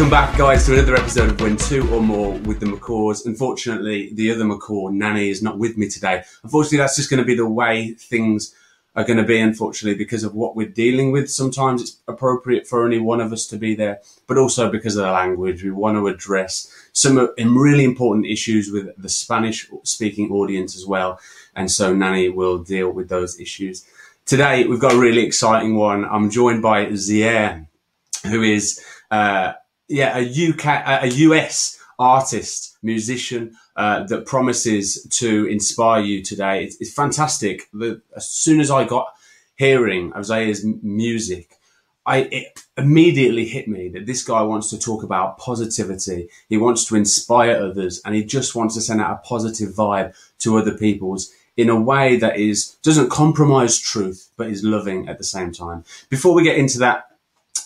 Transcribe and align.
Welcome 0.00 0.12
back, 0.12 0.38
guys, 0.38 0.64
to 0.64 0.72
another 0.72 0.96
episode 0.96 1.28
of 1.28 1.40
When 1.42 1.58
Two 1.58 1.86
or 1.94 2.00
More 2.00 2.32
with 2.32 2.58
the 2.58 2.64
McCaws. 2.64 3.26
Unfortunately, 3.26 4.08
the 4.14 4.32
other 4.32 4.46
McCaw, 4.46 4.90
Nanny, 4.90 5.28
is 5.28 5.42
not 5.42 5.58
with 5.58 5.76
me 5.76 5.90
today. 5.90 6.22
Unfortunately, 6.42 6.78
that's 6.78 6.96
just 6.96 7.10
going 7.10 7.18
to 7.18 7.26
be 7.26 7.34
the 7.34 7.46
way 7.46 7.92
things 7.92 8.54
are 8.96 9.04
going 9.04 9.18
to 9.18 9.24
be, 9.24 9.38
unfortunately, 9.38 10.02
because 10.02 10.24
of 10.24 10.34
what 10.34 10.56
we're 10.56 10.66
dealing 10.66 11.12
with. 11.12 11.30
Sometimes 11.30 11.82
it's 11.82 11.98
appropriate 12.08 12.66
for 12.66 12.82
only 12.82 12.98
one 12.98 13.20
of 13.20 13.30
us 13.30 13.46
to 13.48 13.58
be 13.58 13.74
there, 13.74 14.00
but 14.26 14.38
also 14.38 14.70
because 14.70 14.96
of 14.96 15.04
the 15.04 15.12
language. 15.12 15.62
We 15.62 15.70
want 15.70 15.98
to 15.98 16.08
address 16.08 16.74
some 16.94 17.28
really 17.38 17.84
important 17.84 18.24
issues 18.24 18.72
with 18.72 18.96
the 18.96 19.10
Spanish 19.10 19.68
speaking 19.82 20.32
audience 20.32 20.74
as 20.74 20.86
well. 20.86 21.20
And 21.54 21.70
so 21.70 21.94
Nanny 21.94 22.30
will 22.30 22.56
deal 22.56 22.90
with 22.90 23.10
those 23.10 23.38
issues. 23.38 23.86
Today, 24.24 24.66
we've 24.66 24.80
got 24.80 24.94
a 24.94 24.98
really 24.98 25.26
exciting 25.26 25.76
one. 25.76 26.06
I'm 26.06 26.30
joined 26.30 26.62
by 26.62 26.90
Zaire, 26.94 27.68
who 28.24 28.42
is, 28.42 28.82
uh, 29.10 29.52
yeah, 29.90 30.16
a 30.16 30.50
UK, 30.50 30.64
a 31.02 31.08
US 31.08 31.78
artist, 31.98 32.78
musician 32.82 33.56
uh, 33.76 34.04
that 34.04 34.24
promises 34.24 35.06
to 35.10 35.46
inspire 35.46 36.00
you 36.00 36.22
today. 36.22 36.64
It's, 36.64 36.76
it's 36.80 36.94
fantastic. 36.94 37.68
The, 37.72 38.00
as 38.16 38.28
soon 38.28 38.60
as 38.60 38.70
I 38.70 38.84
got 38.84 39.08
hearing 39.56 40.12
Isaiah's 40.14 40.64
music, 40.82 41.58
I 42.06 42.18
it 42.32 42.64
immediately 42.78 43.44
hit 43.44 43.68
me 43.68 43.88
that 43.90 44.06
this 44.06 44.24
guy 44.24 44.40
wants 44.42 44.70
to 44.70 44.78
talk 44.78 45.02
about 45.02 45.38
positivity. 45.38 46.28
He 46.48 46.56
wants 46.56 46.86
to 46.86 46.96
inspire 46.96 47.56
others, 47.56 48.00
and 48.04 48.14
he 48.14 48.24
just 48.24 48.54
wants 48.54 48.74
to 48.76 48.80
send 48.80 49.00
out 49.00 49.12
a 49.12 49.28
positive 49.28 49.70
vibe 49.70 50.14
to 50.38 50.56
other 50.56 50.76
people's 50.78 51.32
in 51.56 51.68
a 51.68 51.78
way 51.78 52.16
that 52.16 52.38
is 52.38 52.76
doesn't 52.82 53.10
compromise 53.10 53.78
truth, 53.78 54.30
but 54.36 54.46
is 54.46 54.64
loving 54.64 55.08
at 55.08 55.18
the 55.18 55.24
same 55.24 55.52
time. 55.52 55.84
Before 56.08 56.32
we 56.32 56.42
get 56.42 56.56
into 56.56 56.78
that 56.78 57.09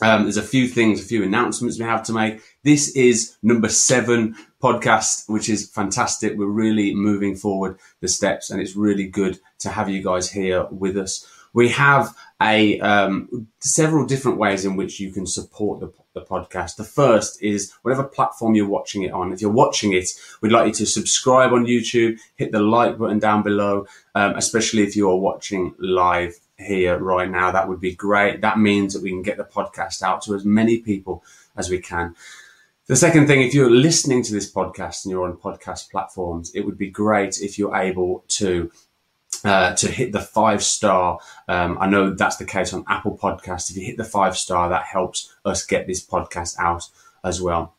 um, 0.02 0.24
there's 0.24 0.36
a 0.36 0.42
few 0.42 0.66
things, 0.66 1.00
a 1.00 1.06
few 1.06 1.22
announcements 1.22 1.78
we 1.78 1.84
have 1.84 2.02
to 2.04 2.12
make. 2.12 2.40
This 2.62 2.94
is 2.96 3.36
number 3.42 3.68
seven 3.68 4.36
podcast, 4.62 5.28
which 5.28 5.48
is 5.48 5.70
fantastic. 5.70 6.36
We're 6.36 6.46
really 6.46 6.94
moving 6.94 7.36
forward 7.36 7.78
the 8.00 8.08
steps, 8.08 8.50
and 8.50 8.60
it's 8.60 8.77
really 8.77 9.06
good 9.06 9.38
to 9.60 9.70
have 9.70 9.88
you 9.88 10.02
guys 10.02 10.30
here 10.30 10.66
with 10.70 10.96
us. 10.96 11.27
We 11.52 11.68
have 11.68 12.14
a 12.42 12.80
um, 12.80 13.46
several 13.60 14.06
different 14.06 14.38
ways 14.38 14.64
in 14.64 14.74
which 14.74 14.98
you 14.98 15.12
can 15.12 15.24
support 15.24 15.78
the, 15.78 15.92
the 16.12 16.22
podcast. 16.22 16.74
The 16.77 16.84
first 16.84 17.40
is 17.40 17.72
whatever 17.82 18.02
platform 18.02 18.56
you're 18.56 18.68
watching 18.68 19.05
it 19.05 19.12
on. 19.12 19.32
If 19.32 19.40
you're 19.40 19.52
watching 19.52 19.92
it, 19.92 20.08
we'd 20.40 20.50
like 20.50 20.66
you 20.66 20.72
to 20.74 20.86
subscribe 20.86 21.52
on 21.52 21.66
YouTube, 21.66 22.18
hit 22.34 22.50
the 22.50 22.60
like 22.60 22.98
button 22.98 23.20
down 23.20 23.44
below, 23.44 23.86
um, 24.16 24.34
especially 24.34 24.82
if 24.82 24.96
you 24.96 25.08
are 25.08 25.16
watching 25.16 25.74
live 25.78 26.34
here 26.58 26.98
right 26.98 27.30
now, 27.30 27.50
that 27.50 27.69
would 27.69 27.80
be 27.80 27.94
great. 27.94 28.41
That 28.41 28.58
means 28.58 28.94
that 28.94 29.02
we 29.02 29.10
can 29.10 29.22
get 29.22 29.36
the 29.36 29.44
podcast 29.44 30.02
out 30.02 30.22
to 30.22 30.34
as 30.34 30.44
many 30.44 30.78
people 30.78 31.24
as 31.56 31.69
we 31.69 31.78
can. 31.78 32.14
The 32.86 32.96
second 32.96 33.27
thing, 33.27 33.41
if 33.41 33.55
you're 33.55 33.70
listening 33.70 34.22
to 34.24 34.33
this 34.33 34.50
podcast 34.50 35.05
and 35.05 35.11
you're 35.11 35.24
on 35.24 35.36
podcast 35.36 35.91
platforms, 35.91 36.52
it 36.55 36.61
would 36.66 36.77
be 36.77 36.91
great 36.91 37.41
if 37.41 37.58
you're 37.58 37.74
able 37.74 38.24
to 38.28 38.70
uh, 39.44 39.74
to 39.74 39.91
hit 39.91 40.12
the 40.12 40.20
five 40.20 40.62
star. 40.62 41.19
Um, 41.48 41.77
I 41.80 41.88
know 41.88 42.11
that's 42.11 42.36
the 42.36 42.44
case 42.44 42.72
on 42.72 42.84
Apple 42.89 43.16
Podcast. 43.16 43.70
If 43.70 43.77
you 43.77 43.84
hit 43.84 43.96
the 43.96 44.05
five 44.05 44.36
star, 44.36 44.68
that 44.68 44.84
helps 44.84 45.34
us 45.44 45.66
get 45.66 45.86
this 45.86 46.05
podcast 46.05 46.58
out 46.58 46.89
as 47.22 47.41
well. 47.41 47.74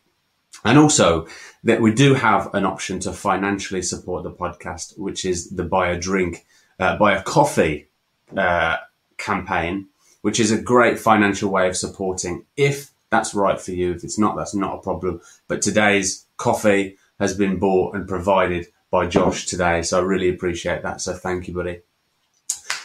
And 0.64 0.78
also 0.78 1.28
that 1.64 1.82
we 1.82 1.94
do 1.94 2.16
have 2.16 2.54
an 2.54 2.66
option 2.66 3.00
to 3.02 3.14
financially 3.14 3.82
support 3.82 4.24
the 4.24 4.32
podcast, 4.32 4.98
which 4.98 5.26
is 5.26 5.50
the 5.50 5.64
buy 5.64 5.90
a 5.90 6.00
drink, 6.00 6.46
uh, 6.80 6.98
buy 6.98 7.16
a 7.16 7.22
coffee 7.24 7.90
uh, 8.38 8.78
campaign, 9.18 9.88
which 10.22 10.40
is 10.40 10.52
a 10.52 10.62
great 10.62 11.00
financial 11.00 11.52
way 11.52 11.68
of 11.68 11.78
supporting 11.78 12.46
if 12.58 12.92
that's 13.10 13.34
right 13.34 13.60
for 13.60 13.72
you. 13.72 13.94
If 13.94 14.04
it's 14.04 14.20
not, 14.20 14.36
that's 14.36 14.56
not 14.56 14.76
a 14.76 14.82
problem. 14.82 15.22
But 15.48 15.62
today's 15.62 16.26
coffee 16.38 16.98
has 17.20 17.36
been 17.36 17.60
bought 17.60 17.96
and 17.96 18.08
provided 18.08 18.68
by 18.92 19.08
Josh 19.08 19.46
today. 19.46 19.82
So 19.82 20.00
I 20.00 20.04
really 20.04 20.30
appreciate 20.30 20.84
that. 20.84 21.02
So 21.02 21.14
thank 21.14 21.48
you, 21.48 21.54
buddy. 21.54 21.82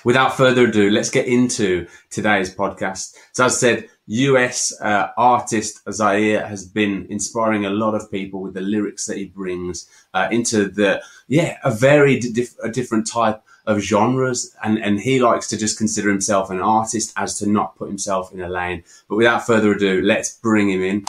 Without 0.02 0.36
further 0.36 0.66
ado, 0.66 0.88
let's 0.90 1.10
get 1.10 1.26
into 1.26 1.86
today's 2.08 2.54
podcast. 2.54 3.14
So 3.32 3.44
as 3.44 3.56
I 3.56 3.56
said, 3.56 3.88
US 4.06 4.72
uh, 4.80 5.08
artist 5.16 5.82
Zaire 5.92 6.46
has 6.46 6.66
been 6.66 7.06
inspiring 7.10 7.66
a 7.66 7.70
lot 7.70 7.94
of 7.94 8.10
people 8.10 8.40
with 8.40 8.54
the 8.54 8.62
lyrics 8.62 9.06
that 9.06 9.18
he 9.18 9.26
brings 9.26 9.88
uh, 10.14 10.28
into 10.30 10.68
the, 10.68 11.02
yeah, 11.28 11.58
a 11.64 11.70
very 11.70 12.18
diff- 12.18 12.58
a 12.62 12.70
different 12.70 13.06
type 13.06 13.42
of 13.66 13.80
genres, 13.80 14.54
and, 14.62 14.78
and 14.78 15.00
he 15.00 15.20
likes 15.20 15.46
to 15.48 15.56
just 15.56 15.78
consider 15.78 16.08
himself 16.08 16.50
an 16.50 16.60
artist 16.60 17.12
as 17.16 17.38
to 17.38 17.46
not 17.46 17.76
put 17.76 17.88
himself 17.88 18.32
in 18.32 18.40
a 18.40 18.48
lane. 18.48 18.84
But 19.08 19.16
without 19.16 19.46
further 19.46 19.72
ado, 19.72 20.02
let's 20.02 20.34
bring 20.38 20.70
him 20.70 20.82
in. 20.82 21.04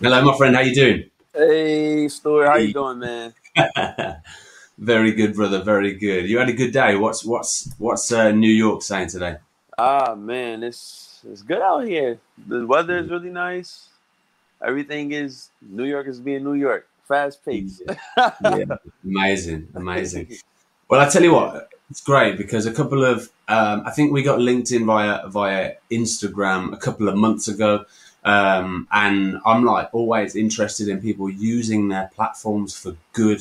Hello, 0.00 0.22
my 0.22 0.36
friend. 0.36 0.54
How 0.54 0.62
you 0.62 0.74
doing? 0.74 1.10
Hey, 1.32 2.08
Stuart. 2.08 2.46
How 2.46 2.56
you 2.56 2.72
doing, 2.72 2.98
man? 2.98 3.34
very 4.78 5.12
good, 5.12 5.34
brother. 5.34 5.62
Very 5.62 5.94
good. 5.94 6.28
You 6.28 6.38
had 6.38 6.48
a 6.48 6.52
good 6.52 6.72
day. 6.72 6.96
What's 6.96 7.24
what's 7.24 7.72
what's 7.78 8.10
uh, 8.12 8.30
New 8.32 8.52
York 8.52 8.82
saying 8.82 9.08
today? 9.08 9.36
Ah, 9.78 10.14
man, 10.14 10.62
it's 10.62 11.22
it's 11.30 11.42
good 11.42 11.60
out 11.60 11.86
here. 11.86 12.18
The 12.46 12.66
weather 12.66 12.98
is 12.98 13.10
really 13.10 13.30
nice. 13.30 13.88
Everything 14.64 15.12
is 15.12 15.50
New 15.60 15.84
York 15.84 16.06
is 16.06 16.20
being 16.20 16.44
New 16.44 16.54
York. 16.54 16.88
Fast 17.06 17.44
pace. 17.44 17.82
yeah. 17.86 18.32
yeah. 18.42 18.76
Amazing, 19.04 19.68
amazing. 19.74 20.36
Well, 20.88 21.00
I 21.00 21.08
tell 21.08 21.24
you 21.24 21.32
what, 21.32 21.68
it's 21.90 22.00
great 22.00 22.38
because 22.38 22.64
a 22.64 22.72
couple 22.72 23.04
of 23.04 23.28
um, 23.48 23.82
I 23.84 23.90
think 23.90 24.12
we 24.12 24.22
got 24.22 24.38
LinkedIn 24.38 24.86
via 24.86 25.26
via 25.28 25.74
Instagram 25.90 26.72
a 26.72 26.76
couple 26.76 27.08
of 27.08 27.16
months 27.16 27.48
ago, 27.48 27.84
um, 28.22 28.86
and 28.92 29.38
I'm 29.44 29.64
like 29.64 29.88
always 29.92 30.36
interested 30.36 30.86
in 30.86 31.00
people 31.00 31.28
using 31.28 31.88
their 31.88 32.08
platforms 32.14 32.76
for 32.76 32.96
good. 33.12 33.40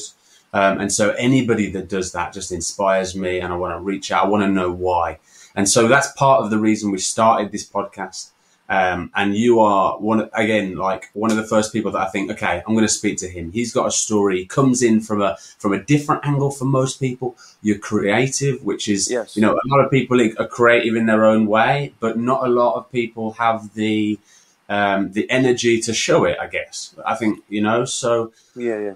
Um, 0.54 0.80
and 0.80 0.92
so 0.92 1.12
anybody 1.12 1.70
that 1.72 1.88
does 1.88 2.14
that 2.14 2.34
just 2.34 2.52
inspires 2.52 3.16
me, 3.16 3.40
and 3.42 3.54
I 3.54 3.58
want 3.58 3.76
to 3.76 3.80
reach 3.80 4.12
out. 4.12 4.26
I 4.26 4.28
want 4.28 4.44
to 4.44 4.50
know 4.50 4.72
why, 4.72 5.20
and 5.56 5.70
so 5.70 5.88
that's 5.88 6.12
part 6.14 6.44
of 6.44 6.50
the 6.50 6.58
reason 6.58 6.90
we 6.90 6.98
started 6.98 7.52
this 7.52 7.70
podcast. 7.70 8.32
Um, 8.68 9.12
and 9.16 9.36
you 9.36 9.60
are 9.60 10.00
one 10.00 10.28
again, 10.34 10.76
like 10.76 11.10
one 11.14 11.30
of 11.30 11.38
the 11.38 11.46
first 11.46 11.72
people 11.72 11.92
that 11.92 12.08
I 12.08 12.10
think, 12.10 12.32
okay, 12.32 12.64
I'm 12.66 12.74
going 12.74 12.86
to 12.86 12.92
speak 12.92 13.18
to 13.20 13.28
him. 13.28 13.52
He's 13.52 13.72
got 13.72 13.86
a 13.86 13.92
story. 13.92 14.40
He 14.40 14.46
comes 14.46 14.82
in 14.82 15.02
from 15.02 15.22
a 15.22 15.38
from 15.60 15.74
a 15.74 15.84
different 15.84 16.26
angle 16.26 16.50
for 16.50 16.66
most 16.66 17.00
people. 17.00 17.38
You're 17.62 17.78
creative, 17.78 18.64
which 18.64 18.88
is 18.88 19.10
yes. 19.10 19.36
you 19.36 19.44
know 19.44 19.54
a 19.54 19.68
lot 19.68 19.86
of 19.86 19.92
people 19.92 20.20
are 20.20 20.48
creative 20.48 20.96
in 20.96 21.06
their 21.06 21.26
own 21.26 21.46
way, 21.46 21.94
but 22.00 22.18
not 22.18 22.44
a 22.44 22.50
lot 22.50 22.76
of 22.76 22.92
people 22.92 23.34
have 23.34 23.74
the 23.76 24.20
um, 24.68 25.12
the 25.12 25.30
energy 25.30 25.80
to 25.82 25.94
show 25.94 26.26
it. 26.26 26.38
I 26.42 26.48
guess 26.48 26.96
I 27.06 27.14
think 27.14 27.44
you 27.48 27.62
know. 27.62 27.86
So 27.86 28.34
yeah, 28.56 28.80
yeah. 28.80 28.94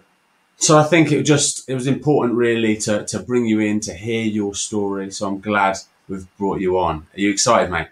So 0.57 0.79
I 0.79 0.83
think 0.83 1.11
it 1.11 1.21
just 1.23 1.69
it 1.69 1.75
was 1.75 1.85
important 1.85 2.33
really 2.33 2.75
to 2.77 3.05
to 3.05 3.19
bring 3.19 3.45
you 3.45 3.59
in 3.59 3.81
to 3.81 3.93
hear 3.93 4.23
your 4.23 4.55
story. 4.55 5.11
So 5.11 5.27
I'm 5.27 5.39
glad 5.39 5.77
we've 6.07 6.27
brought 6.39 6.59
you 6.59 6.79
on. 6.79 7.05
Are 7.13 7.19
you 7.19 7.29
excited, 7.29 7.69
mate? 7.69 7.89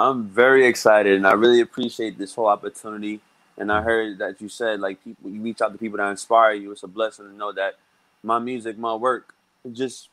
I'm 0.00 0.28
very 0.28 0.66
excited, 0.66 1.14
and 1.14 1.26
I 1.26 1.32
really 1.32 1.60
appreciate 1.60 2.16
this 2.16 2.34
whole 2.34 2.46
opportunity. 2.46 3.20
And 3.58 3.70
I 3.70 3.82
heard 3.82 4.16
that 4.18 4.40
you 4.40 4.48
said 4.48 4.80
like 4.80 5.04
people, 5.04 5.30
you 5.30 5.42
reach 5.42 5.60
out 5.60 5.72
to 5.72 5.78
people 5.78 5.98
that 5.98 6.08
inspire 6.08 6.54
you. 6.54 6.72
It's 6.72 6.82
a 6.82 6.88
blessing 6.88 7.26
to 7.26 7.34
know 7.34 7.52
that 7.52 7.74
my 8.22 8.38
music, 8.38 8.78
my 8.78 8.94
work, 8.94 9.34
just 9.70 10.08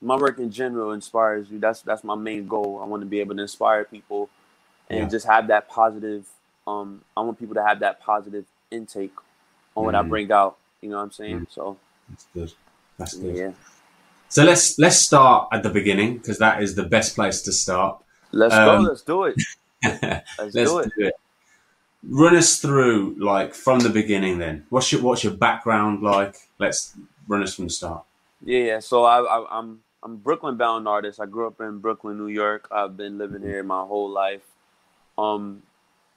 my 0.00 0.14
work 0.16 0.38
in 0.38 0.52
general 0.52 0.92
inspires 0.92 1.50
you. 1.50 1.58
That's 1.58 1.82
that's 1.82 2.04
my 2.04 2.14
main 2.14 2.46
goal. 2.46 2.78
I 2.80 2.86
want 2.86 3.02
to 3.02 3.06
be 3.06 3.18
able 3.18 3.34
to 3.34 3.42
inspire 3.42 3.84
people 3.84 4.30
and 4.88 5.00
yeah. 5.00 5.08
just 5.08 5.26
have 5.26 5.48
that 5.48 5.68
positive. 5.68 6.28
Um, 6.64 7.00
I 7.16 7.22
want 7.22 7.40
people 7.40 7.56
to 7.56 7.64
have 7.64 7.80
that 7.80 8.00
positive 8.00 8.44
intake 8.70 9.16
on 9.76 9.82
mm 9.82 9.86
what 9.86 9.94
I 9.96 10.00
mm-hmm. 10.02 10.10
bring 10.10 10.32
out. 10.32 10.56
You 10.80 10.90
know 10.90 10.98
what 10.98 11.02
I'm 11.02 11.10
saying? 11.10 11.40
mm 11.40 11.52
So 11.52 11.76
that's 12.08 12.26
good. 12.32 12.52
That's 12.96 13.14
good. 13.14 13.36
Yeah. 13.36 13.52
So 14.28 14.44
let's 14.44 14.78
let's 14.78 14.98
start 14.98 15.48
at 15.52 15.64
the 15.64 15.70
beginning 15.70 16.18
because 16.18 16.38
that 16.38 16.62
is 16.62 16.76
the 16.76 16.84
best 16.84 17.16
place 17.16 17.42
to 17.42 17.52
start. 17.52 18.03
Let's 18.34 18.54
um, 18.54 18.82
go. 18.82 18.88
Let's 18.88 19.02
do 19.02 19.24
it. 19.24 19.36
Let's, 19.82 20.36
let's 20.38 20.52
do, 20.54 20.78
it. 20.78 20.92
do, 20.98 21.06
it. 21.06 21.14
Run 22.02 22.36
us 22.36 22.58
through 22.58 23.16
like 23.18 23.54
from 23.54 23.80
the 23.80 23.88
beginning. 23.88 24.38
Then, 24.38 24.66
what's 24.70 24.90
your 24.92 25.02
what's 25.02 25.22
your 25.22 25.34
background 25.34 26.02
like? 26.02 26.36
Let's 26.58 26.94
run 27.28 27.42
us 27.42 27.54
from 27.54 27.66
the 27.66 27.70
start. 27.70 28.04
Yeah, 28.42 28.80
so 28.80 29.04
I, 29.04 29.20
I, 29.20 29.58
I'm 29.58 29.80
I'm 30.02 30.16
Brooklyn 30.16 30.56
bound 30.56 30.88
artist. 30.88 31.20
I 31.20 31.26
grew 31.26 31.46
up 31.46 31.60
in 31.60 31.78
Brooklyn, 31.78 32.18
New 32.18 32.28
York. 32.28 32.68
I've 32.70 32.96
been 32.96 33.18
living 33.18 33.42
here 33.42 33.62
my 33.62 33.82
whole 33.84 34.10
life. 34.10 34.42
Um, 35.16 35.62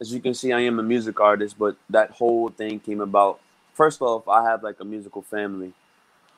as 0.01 0.13
you 0.13 0.19
can 0.19 0.33
see, 0.33 0.51
I 0.51 0.61
am 0.61 0.79
a 0.79 0.83
music 0.83 1.19
artist, 1.19 1.57
but 1.57 1.77
that 1.89 2.11
whole 2.11 2.49
thing 2.49 2.79
came 2.79 3.01
about. 3.01 3.39
First 3.73 4.01
off, 4.01 4.27
I 4.27 4.43
have 4.43 4.63
like 4.63 4.79
a 4.79 4.85
musical 4.85 5.21
family, 5.21 5.71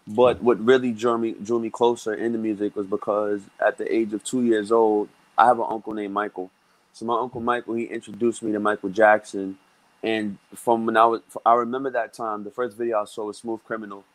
but 0.08 0.44
what 0.44 0.64
really 0.64 0.92
drew 0.92 1.18
me 1.18 1.31
drew 1.31 1.60
me 1.60 1.70
closer 1.70 2.14
into 2.14 2.38
music 2.38 2.76
was 2.76 2.86
because 2.86 3.42
at 3.66 3.78
the 3.78 3.94
age 3.94 4.14
of 4.14 4.24
two 4.24 4.44
years 4.44 4.72
old, 4.72 5.10
I 5.40 5.48
have 5.48 5.60
an 5.60 5.68
uncle 5.70 5.94
named 5.94 6.14
Michael. 6.14 6.52
So 6.94 7.06
my 7.06 7.20
uncle 7.20 7.42
Michael, 7.42 7.76
he 7.76 7.86
introduced 7.86 8.44
me 8.44 8.54
to 8.54 8.60
Michael 8.62 8.90
Jackson, 8.92 9.60
and 10.04 10.40
from 10.56 10.88
when 10.88 10.98
I 10.98 11.06
was, 11.08 11.22
I 11.46 11.56
remember 11.56 11.92
that 11.92 12.14
time. 12.14 12.46
The 12.46 12.52
first 12.52 12.78
video 12.78 13.02
I 13.02 13.06
saw 13.06 13.26
was 13.28 13.40
Smooth 13.40 13.62
Criminal, 13.66 14.06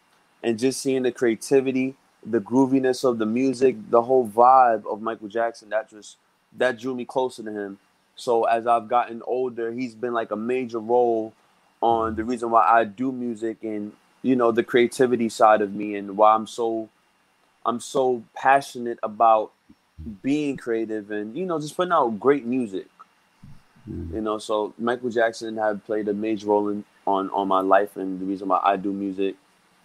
and 0.45 0.59
just 0.59 0.83
seeing 0.83 1.05
the 1.05 1.13
creativity, 1.13 1.97
the 2.27 2.41
grooviness 2.41 3.05
of 3.05 3.19
the 3.19 3.27
music, 3.27 3.77
the 3.91 4.03
whole 4.03 4.29
vibe 4.29 4.87
of 4.87 5.03
Michael 5.03 5.29
Jackson, 5.29 5.71
that 5.71 5.91
just 5.91 6.19
that 6.59 6.79
drew 6.81 6.95
me 6.97 7.07
closer 7.07 7.45
to 7.45 7.53
him. 7.53 7.81
So 8.17 8.45
as 8.45 8.67
I've 8.69 8.89
gotten 8.89 9.23
older, 9.27 9.73
he's 9.73 9.97
been 9.97 10.15
like 10.15 10.33
a 10.33 10.37
major 10.37 10.81
role 10.81 11.35
on 11.83 12.17
the 12.17 12.25
reason 12.25 12.51
why 12.51 12.69
I 12.69 12.85
do 12.85 13.13
music 13.13 13.59
and 13.65 13.93
you 14.23 14.37
know 14.37 14.53
the 14.53 14.65
creativity 14.65 15.31
side 15.31 15.63
of 15.63 15.75
me 15.75 15.97
and 15.97 16.19
why 16.19 16.35
I'm 16.35 16.49
so 16.49 16.91
I'm 17.67 17.81
so 17.81 18.25
passionate 18.35 19.01
about 19.05 19.54
being 20.23 20.57
creative 20.57 21.11
and 21.11 21.37
you 21.37 21.47
know 21.47 21.61
just 21.61 21.77
putting 21.77 21.93
out 21.93 22.19
great 22.19 22.45
music. 22.45 22.87
You 23.87 24.23
know, 24.23 24.39
so 24.39 24.73
Michael 24.79 25.11
Jackson 25.11 25.59
had 25.59 25.85
played 25.85 26.09
a 26.09 26.15
major 26.15 26.47
role 26.47 26.69
in 26.71 26.85
on 27.07 27.29
on 27.31 27.49
my 27.49 27.61
life 27.61 27.97
and 27.97 28.19
the 28.19 28.25
reason 28.25 28.49
why 28.49 28.61
I 28.63 28.77
do 28.77 28.93
music. 28.93 29.37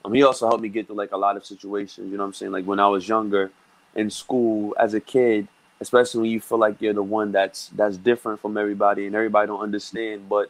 Um, 0.05 0.13
he 0.13 0.23
also 0.23 0.47
helped 0.47 0.63
me 0.63 0.69
get 0.69 0.87
through 0.87 0.95
like 0.95 1.11
a 1.11 1.17
lot 1.17 1.35
of 1.35 1.45
situations. 1.45 2.09
You 2.09 2.17
know 2.17 2.23
what 2.23 2.27
I'm 2.27 2.33
saying? 2.33 2.51
Like 2.53 2.65
when 2.65 2.79
I 2.79 2.87
was 2.87 3.07
younger 3.07 3.51
in 3.95 4.09
school 4.09 4.73
as 4.79 4.93
a 4.93 5.01
kid, 5.01 5.49
especially 5.81 6.21
when 6.21 6.31
you 6.31 6.39
feel 6.39 6.57
like 6.57 6.81
you're 6.81 6.93
the 6.93 7.03
one 7.03 7.33
that's 7.33 7.67
that's 7.75 7.97
different 7.97 8.39
from 8.39 8.57
everybody 8.57 9.05
and 9.05 9.15
everybody 9.15 9.47
don't 9.47 9.61
understand. 9.61 10.29
But 10.29 10.49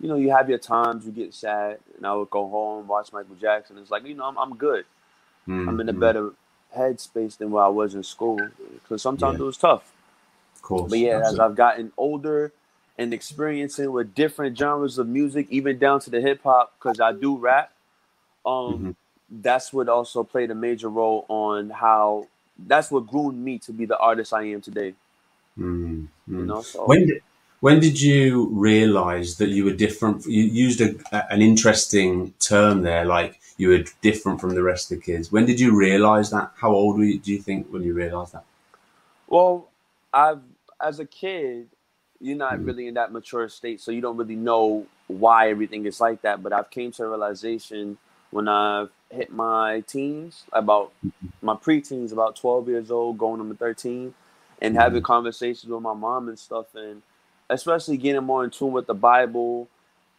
you 0.00 0.08
know, 0.08 0.16
you 0.16 0.30
have 0.32 0.48
your 0.48 0.58
times, 0.58 1.06
you 1.06 1.12
get 1.12 1.32
sad, 1.32 1.78
and 1.96 2.04
I 2.06 2.14
would 2.14 2.30
go 2.30 2.48
home, 2.48 2.88
watch 2.88 3.12
Michael 3.12 3.36
Jackson. 3.36 3.78
It's 3.78 3.92
like 3.92 4.04
you 4.04 4.14
know, 4.14 4.24
I'm 4.24 4.36
I'm 4.38 4.56
good. 4.56 4.84
Mm, 5.46 5.68
I'm 5.68 5.80
in 5.80 5.88
a 5.88 5.92
mm, 5.92 6.00
better 6.00 6.32
headspace 6.76 7.38
than 7.38 7.50
where 7.50 7.64
I 7.64 7.68
was 7.68 7.94
in 7.94 8.04
school 8.04 8.52
because 8.82 9.02
sometimes 9.02 9.38
Yeah. 9.38 9.42
it 9.42 9.44
was 9.44 9.58
tough. 9.58 9.92
Of 10.56 10.62
course. 10.62 10.90
But 10.90 10.98
yeah, 10.98 11.28
as 11.28 11.38
absolutely. 11.38 11.40
I've 11.40 11.56
gotten 11.56 11.92
older 11.96 12.52
and 12.98 13.12
experiencing 13.14 13.92
with 13.92 14.14
different 14.14 14.56
genres 14.58 14.98
of 14.98 15.08
music, 15.08 15.46
even 15.50 15.78
down 15.78 16.00
to 16.00 16.10
the 16.10 16.20
hip 16.20 16.42
hop, 16.44 16.74
because 16.78 17.00
I 17.00 17.12
do 17.12 17.36
rap, 17.36 17.72
um, 18.46 18.88
Mhm. 18.88 18.94
that's 19.30 19.72
what 19.72 19.88
also 19.88 20.24
played 20.24 20.50
a 20.50 20.54
major 20.54 20.88
role 20.88 21.26
on 21.28 21.70
how 21.70 22.28
that's 22.58 22.90
what 22.90 23.06
groomed 23.06 23.38
me 23.44 23.58
to 23.60 23.72
be 23.72 23.86
the 23.86 23.98
artist 23.98 24.32
I 24.32 24.44
am 24.44 24.60
today. 24.62 24.94
Mm, 25.58 26.08
You 26.38 26.46
know, 26.46 26.62
so 26.62 26.82
When 26.84 27.06
did, 27.06 27.22
when 27.60 27.80
did 27.80 28.00
you 28.00 28.48
realize 28.52 29.36
that 29.38 29.48
you 29.48 29.64
were 29.64 29.72
different? 29.72 30.26
You 30.26 30.42
used 30.44 30.80
a, 30.80 30.94
an 31.32 31.42
interesting 31.42 32.34
term 32.38 32.82
there, 32.82 33.04
like 33.04 33.40
you 33.56 33.70
were 33.70 33.84
different 34.02 34.40
from 34.40 34.54
the 34.54 34.62
rest 34.62 34.90
of 34.92 34.98
the 34.98 35.04
kids. 35.04 35.32
When 35.32 35.46
did 35.46 35.60
you 35.60 35.76
realize 35.76 36.30
that? 36.30 36.52
How 36.56 36.72
old 36.72 36.98
were 36.98 37.04
you, 37.04 37.18
do 37.18 37.32
you 37.32 37.42
think 37.42 37.68
when 37.68 37.82
you 37.82 37.94
realized 37.94 38.32
that? 38.34 38.44
well, 39.28 39.68
I've 40.12 40.42
as 40.82 41.00
a 41.00 41.06
kid, 41.06 41.68
you're 42.20 42.36
not 42.36 42.58
Mhm. 42.58 42.66
really 42.66 42.88
in 42.88 42.94
that 42.94 43.12
mature 43.12 43.48
state, 43.48 43.80
so 43.80 43.90
you 43.92 44.00
don't 44.02 44.16
really 44.18 44.36
know 44.36 44.86
why 45.08 45.50
everything 45.50 45.86
is 45.86 46.00
like 46.00 46.22
that. 46.22 46.42
But 46.42 46.52
I've 46.52 46.70
came 46.70 46.92
to 46.92 47.04
a 47.04 47.08
realization 47.08 47.98
when 48.30 48.48
I've 48.48 48.90
hit 49.10 49.32
my 49.32 49.80
teens, 49.82 50.44
about 50.52 50.92
my 51.42 51.54
preteens, 51.54 52.12
about 52.12 52.36
12 52.36 52.68
years 52.68 52.90
old, 52.90 53.18
going 53.18 53.40
on 53.40 53.48
to 53.48 53.54
13, 53.54 54.14
and 54.62 54.76
having 54.76 55.02
conversations 55.02 55.70
with 55.72 55.82
my 55.82 55.94
mom 55.94 56.28
and 56.28 56.38
stuff, 56.38 56.74
and 56.74 57.02
especially 57.50 57.96
getting 57.96 58.24
more 58.24 58.44
in 58.44 58.50
tune 58.50 58.72
with 58.72 58.86
the 58.86 58.94
Bible 58.94 59.68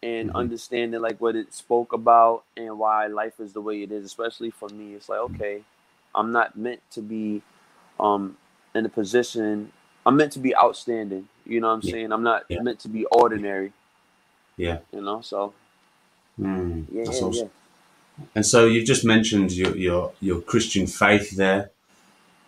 and 0.03 0.29
Mhm. 0.29 0.35
understanding 0.35 1.01
like 1.01 1.19
what 1.21 1.35
it 1.35 1.53
spoke 1.53 1.93
about 1.93 2.43
and 2.57 2.79
why 2.79 3.07
life 3.07 3.39
is 3.39 3.53
the 3.53 3.61
way 3.61 3.83
it 3.83 3.91
is. 3.91 4.05
Especially 4.05 4.51
for 4.51 4.69
me, 4.69 4.95
it's 4.95 5.09
like 5.09 5.19
okay, 5.19 5.63
I'm 6.15 6.31
not 6.31 6.57
meant 6.57 6.81
to 6.91 7.01
be 7.01 7.41
um 7.99 8.37
in 8.75 8.85
a 8.85 8.89
position. 8.89 9.71
I'm 10.05 10.17
meant 10.17 10.33
to 10.33 10.39
be 10.39 10.55
outstanding. 10.55 11.29
You 11.45 11.61
know 11.61 11.67
what 11.67 11.73
I'm 11.75 11.81
Yeah. 11.81 11.93
saying? 11.93 12.11
I'm 12.11 12.23
not 12.23 12.45
Yeah. 12.49 12.59
meant 12.59 12.79
to 12.81 12.89
be 12.89 13.05
ordinary. 13.07 13.73
Yeah. 14.57 14.79
You 14.93 15.01
know, 15.01 15.21
so 15.21 15.53
Mm, 16.39 16.87
yeah, 16.91 17.05
that's 17.05 17.21
yeah, 17.23 17.23
awesome. 17.23 17.51
And 18.35 18.45
so 18.45 18.65
you've 18.67 18.85
just 18.87 19.05
mentioned 19.05 19.51
your, 19.53 19.75
your 19.77 20.13
your 20.21 20.41
Christian 20.41 20.87
faith 20.87 21.35
there. 21.37 21.71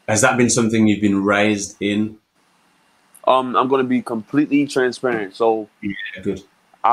Has 0.07 0.22
that 0.22 0.38
been 0.38 0.50
something 0.50 0.88
you've 0.88 1.02
been 1.02 1.24
raised 1.24 1.78
in? 1.81 2.19
Um, 3.28 3.56
I'm 3.56 3.68
gonna 3.68 3.84
be 3.84 4.02
completely 4.02 4.68
transparent. 4.68 5.36
So 5.36 5.69
Yeah, 5.81 6.22
good. 6.24 6.42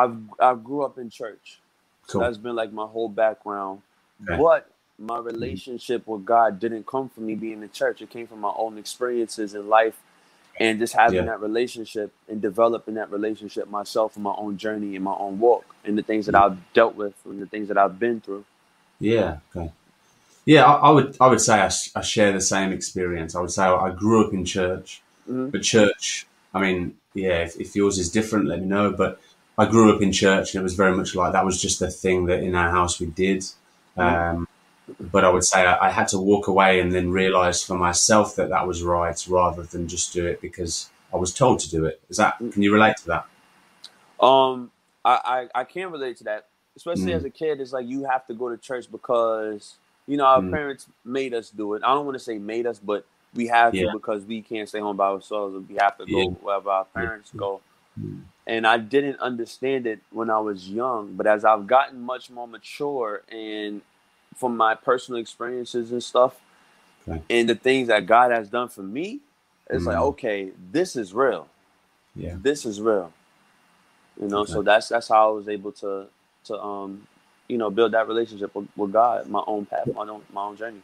I've 0.02 0.16
I 0.40 0.54
grew 0.54 0.82
up 0.82 0.98
in 0.98 1.10
church. 1.10 1.58
So 2.06 2.12
Cool. 2.12 2.20
that's 2.22 2.36
been 2.38 2.54
like 2.54 2.72
my 2.72 2.86
whole 2.86 3.08
background. 3.08 3.82
Okay. 4.28 4.40
But 4.40 4.68
my 4.98 5.18
relationship 5.18 6.06
with 6.06 6.24
God 6.24 6.60
didn't 6.60 6.86
come 6.86 7.08
from 7.08 7.26
me 7.26 7.34
being 7.34 7.62
in 7.62 7.70
church. 7.70 8.00
It 8.02 8.10
came 8.10 8.26
from 8.26 8.40
my 8.40 8.52
own 8.56 8.78
experiences 8.78 9.54
in 9.54 9.68
life 9.68 9.98
and 10.58 10.78
just 10.78 10.94
having 10.94 11.16
Yeah. 11.16 11.24
that 11.32 11.40
relationship 11.40 12.12
and 12.28 12.40
developing 12.40 12.94
that 12.94 13.10
relationship 13.10 13.68
myself 13.68 14.16
in 14.16 14.22
my 14.22 14.34
own 14.36 14.56
journey 14.56 14.94
and 14.96 15.04
my 15.04 15.14
own 15.18 15.38
walk 15.38 15.74
and 15.84 15.98
the 15.98 16.02
things 16.02 16.26
that 16.26 16.34
I've 16.34 16.56
dealt 16.72 16.94
with 16.94 17.14
and 17.24 17.42
the 17.42 17.46
things 17.46 17.68
that 17.68 17.76
I've 17.76 17.98
been 17.98 18.20
through. 18.20 18.44
Yeah. 19.00 19.38
Okay. 19.54 19.70
Yeah, 20.46 20.64
I, 20.64 20.88
I 20.88 20.90
would 20.90 21.16
I 21.20 21.26
would 21.26 21.40
say 21.40 21.60
I, 21.60 21.68
sh- 21.68 21.90
I 21.94 22.02
share 22.02 22.32
the 22.32 22.40
same 22.40 22.70
experience. 22.72 23.34
I 23.34 23.40
would 23.40 23.50
say 23.50 23.64
I 23.64 23.90
grew 23.90 24.24
up 24.24 24.32
in 24.32 24.44
church, 24.44 25.02
Mhm. 25.28 25.50
but 25.52 25.62
church. 25.62 26.26
I 26.54 26.60
mean, 26.60 26.96
yeah. 27.14 27.38
If, 27.46 27.60
if 27.60 27.76
yours 27.76 27.98
is 27.98 28.08
different, 28.10 28.46
let 28.46 28.60
me 28.60 28.66
know. 28.66 28.92
But 28.92 29.20
I 29.58 29.66
grew 29.66 29.94
up 29.94 30.02
in 30.02 30.12
church, 30.12 30.54
and 30.54 30.60
it 30.60 30.62
was 30.64 30.74
very 30.74 30.96
much 30.96 31.14
like 31.14 31.32
that 31.32 31.44
was 31.44 31.60
just 31.60 31.80
the 31.80 31.90
thing 31.90 32.26
that 32.26 32.42
in 32.42 32.54
our 32.54 32.70
house 32.70 33.00
we 33.00 33.06
did. 33.06 33.44
Um, 33.96 34.48
but 35.12 35.24
I 35.24 35.30
would 35.30 35.44
say 35.44 35.64
I, 35.66 35.88
I 35.88 35.90
had 35.90 36.08
to 36.08 36.18
walk 36.18 36.48
away 36.48 36.80
and 36.80 36.92
then 36.92 37.10
realize 37.10 37.62
for 37.64 37.76
myself 37.76 38.36
that 38.36 38.50
that 38.50 38.66
was 38.66 38.82
right, 38.82 39.26
rather 39.28 39.62
than 39.64 39.88
just 39.88 40.12
do 40.12 40.26
it 40.26 40.40
because 40.40 40.90
I 41.12 41.16
was 41.16 41.32
told 41.34 41.60
to 41.60 41.70
do 41.70 41.86
it. 41.86 42.00
Is 42.10 42.18
that? 42.18 42.38
Can 42.38 42.62
you 42.62 42.72
relate 42.72 42.96
to 42.98 43.06
that? 43.08 43.26
Um, 44.20 44.70
I, 45.04 45.48
I, 45.54 45.60
I 45.60 45.64
can 45.64 45.90
relate 45.90 46.16
to 46.18 46.24
that, 46.24 46.46
especially 46.76 47.12
Mm. 47.12 47.16
as 47.16 47.24
a 47.24 47.30
kid. 47.30 47.60
It's 47.60 47.72
like 47.72 47.86
you 47.86 48.04
have 48.04 48.26
to 48.28 48.34
go 48.34 48.48
to 48.50 48.56
church 48.56 48.90
because 48.90 49.74
you 50.06 50.16
know 50.16 50.24
our 50.26 50.42
Mm. 50.42 50.50
parents 50.50 50.86
made 51.04 51.34
us 51.34 51.50
do 51.50 51.74
it. 51.74 51.82
I 51.84 51.94
don't 51.94 52.06
want 52.06 52.16
to 52.18 52.24
say 52.24 52.38
made 52.38 52.66
us, 52.66 52.78
but 52.78 53.06
we 53.34 53.46
have 53.48 53.74
Yeah. 53.74 53.86
to 53.86 53.88
because 53.88 54.24
we 54.24 54.42
can't 54.42 54.68
stay 54.68 54.80
home 54.80 54.96
by 54.96 55.08
ourselves. 55.08 55.54
and 55.54 55.68
We 55.68 55.76
have 55.80 55.98
to 55.98 56.06
go 56.06 56.20
Yeah. 56.22 56.30
wherever 56.42 56.70
our 56.70 56.84
parents 56.86 57.32
go. 57.36 57.60
Mm. 58.00 58.22
And 58.46 58.66
I 58.66 58.78
didn't 58.78 59.20
understand 59.20 59.86
it 59.86 60.00
when 60.10 60.30
I 60.30 60.38
was 60.38 60.68
young, 60.68 61.14
but 61.14 61.26
as 61.26 61.44
I've 61.44 61.66
gotten 61.66 62.00
much 62.02 62.30
more 62.30 62.48
mature 62.48 63.22
and 63.30 63.82
from 64.36 64.56
my 64.56 64.74
personal 64.74 65.20
experiences 65.20 65.92
and 65.92 66.02
stuff, 66.02 66.36
Okay. 67.08 67.22
and 67.30 67.48
the 67.48 67.54
things 67.56 67.88
that 67.88 68.06
God 68.06 68.30
has 68.32 68.48
done 68.48 68.68
for 68.68 68.82
me, 68.82 69.20
it's 69.70 69.86
like 69.86 69.96
Mm. 69.96 70.02
okay, 70.10 70.50
this 70.72 70.96
is 70.96 71.14
real 71.14 71.48
Yeah. 72.16 72.36
this 72.42 72.66
is 72.66 72.80
real 72.80 73.12
you 74.20 74.28
know 74.28 74.40
Okay. 74.40 74.52
so 74.52 74.62
that's 74.62 74.88
that's 74.88 75.08
how 75.08 75.28
i 75.28 75.32
was 75.32 75.48
able 75.48 75.72
to 75.72 76.06
to 76.44 76.60
um 76.62 77.06
you 77.48 77.58
know 77.58 77.70
build 77.70 77.92
that 77.92 78.08
relationship 78.08 78.54
with, 78.54 78.68
with 78.76 78.92
god 78.92 79.28
my 79.28 79.42
own 79.46 79.66
path 79.66 79.88
my 79.94 80.02
own 80.08 80.22
my 80.32 80.42
own 80.44 80.56
journey 80.56 80.82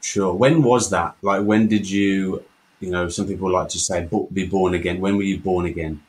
Sure. 0.00 0.32
When 0.34 0.62
was 0.62 0.90
that? 0.90 1.16
Like, 1.22 1.44
when 1.44 1.66
did 1.68 1.90
you? 1.90 2.44
You 2.80 2.90
know, 2.90 3.08
some 3.08 3.26
people 3.26 3.50
like 3.50 3.68
to 3.70 3.78
say 3.78 4.08
be 4.32 4.46
born 4.46 4.74
again. 4.74 5.00
When 5.00 5.16
were 5.16 5.24
you 5.24 5.38
born 5.40 5.66
again? 5.66 6.00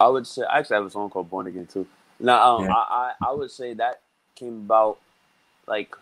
I 0.00 0.08
would 0.08 0.26
say 0.26 0.42
i 0.44 0.58
actually 0.60 0.76
have 0.76 0.86
a 0.86 0.90
song 0.90 1.10
called 1.10 1.30
born 1.30 1.46
again 1.46 1.66
too 1.66 1.86
now 2.20 2.56
um 2.56 2.64
Yeah. 2.64 2.72
I, 2.72 3.12
I 3.22 3.30
i 3.30 3.32
would 3.32 3.50
say 3.50 3.74
that 3.74 4.00
came 4.36 4.54
about 4.66 4.98
like 5.66 5.94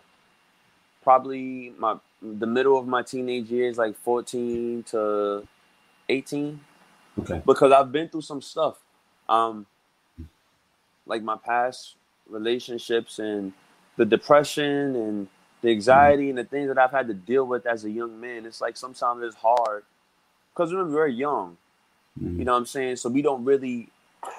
probably 1.03 1.73
my 1.77 1.97
the 2.21 2.47
middle 2.47 2.77
of 2.79 2.87
my 2.87 3.03
teenage 3.03 3.49
years 3.51 3.77
like 3.77 3.97
14 3.97 4.83
to 4.91 5.47
18 6.09 6.59
Okay. 7.21 7.41
because 7.45 7.71
I've 7.71 7.91
been 7.91 8.09
through 8.09 8.21
some 8.21 8.41
stuff. 8.41 8.77
Um, 9.29 9.67
like 11.07 11.23
my 11.23 11.37
past 11.37 11.95
relationships 12.29 13.19
and 13.19 13.53
the 13.97 14.05
depression 14.05 14.95
and 14.95 15.27
the 15.61 15.69
anxiety 15.71 16.29
and 16.29 16.37
the 16.37 16.43
things 16.45 16.69
that 16.69 16.77
I've 16.77 16.91
had 16.91 17.07
to 17.07 17.13
deal 17.15 17.45
with 17.45 17.65
as 17.65 17.85
a 17.85 17.91
young 17.91 18.19
man. 18.21 18.45
It's 18.45 18.61
like 18.61 18.77
sometimes 18.77 19.23
it's 19.23 19.37
hard 19.37 19.83
because 20.53 20.73
when 20.73 20.85
we're 20.87 20.91
very 20.93 21.13
young. 21.15 21.57
Mm. 22.23 22.39
You 22.39 22.45
know 22.45 22.53
what 22.53 22.59
I'm 22.59 22.65
saying? 22.67 22.97
So 22.97 23.09
we 23.09 23.21
don't 23.23 23.45
really 23.45 23.89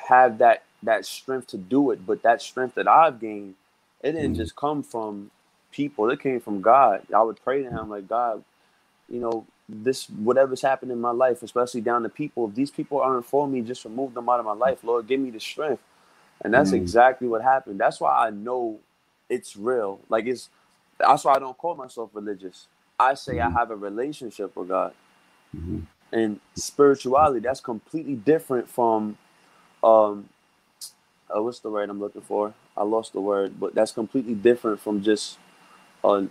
have 0.09 0.39
that 0.39 0.65
that 0.83 1.07
strength 1.07 1.49
to 1.49 1.59
do 1.59 1.91
it. 1.93 2.07
But 2.07 2.23
that 2.23 2.43
strength 2.43 2.77
that 2.77 2.89
I've 2.89 3.21
gained, 3.21 3.57
it 4.03 4.13
didn't 4.13 4.35
Mhm. 4.35 4.37
just 4.37 4.57
come 4.57 4.83
from 4.83 5.31
people. 5.73 6.11
It 6.11 6.21
came 6.21 6.41
from 6.41 6.63
God. 6.63 7.07
I 7.15 7.23
would 7.23 7.43
pray 7.43 7.63
to 7.63 7.71
Him 7.71 7.91
like 7.91 8.09
God, 8.09 8.45
you 9.09 9.21
know, 9.21 9.47
this 9.69 10.09
whatever's 10.11 10.63
happened 10.63 10.93
in 10.93 11.01
my 11.01 11.13
life, 11.13 11.43
especially 11.43 11.83
down 11.83 12.03
to 12.05 12.11
people. 12.11 12.49
If 12.49 12.55
these 12.57 12.71
people 12.73 13.01
aren't 13.01 13.27
for 13.27 13.49
me, 13.49 13.63
just 13.63 13.85
remove 13.85 14.15
them 14.15 14.29
out 14.29 14.41
of 14.41 14.47
my 14.47 14.55
life, 14.55 14.85
Lord. 14.85 15.09
Give 15.09 15.21
me 15.21 15.31
the 15.31 15.41
strength. 15.41 15.83
And 16.43 16.55
that's 16.55 16.73
Mhm. 16.73 16.83
exactly 16.83 17.29
what 17.29 17.43
happened. 17.43 17.81
That's 17.81 18.01
why 18.01 18.27
I 18.27 18.31
know 18.31 18.81
it's 19.31 19.57
real. 19.57 20.01
Like 20.09 20.27
it's 20.27 20.51
that's 20.99 21.25
why 21.25 21.35
I 21.35 21.41
don't 21.41 21.59
call 21.59 21.77
myself 21.77 22.11
religious. 22.15 22.69
I 23.01 23.15
say 23.15 23.41
I 23.41 23.51
Mhm. 23.51 23.55
have 23.55 23.71
a 23.73 23.77
relationship 23.77 24.57
with 24.57 24.69
God 24.69 24.95
Mhm. 25.57 25.87
And 26.13 26.41
spirituality 26.55 27.41
that's 27.41 27.61
completely 27.61 28.15
different 28.15 28.69
from 28.69 29.17
um 29.83 30.29
uh, 31.35 31.43
what's 31.43 31.61
the 31.61 31.71
word 31.71 31.89
i'm 31.91 32.01
looking 32.01 32.23
for 32.23 32.55
i 32.77 32.83
lost 32.83 33.13
the 33.13 33.21
word 33.21 33.59
but 33.61 33.75
that's 33.75 33.93
completely 33.93 34.35
different 34.35 34.81
from 34.81 35.03
just 35.03 35.39
uh 36.05 36.23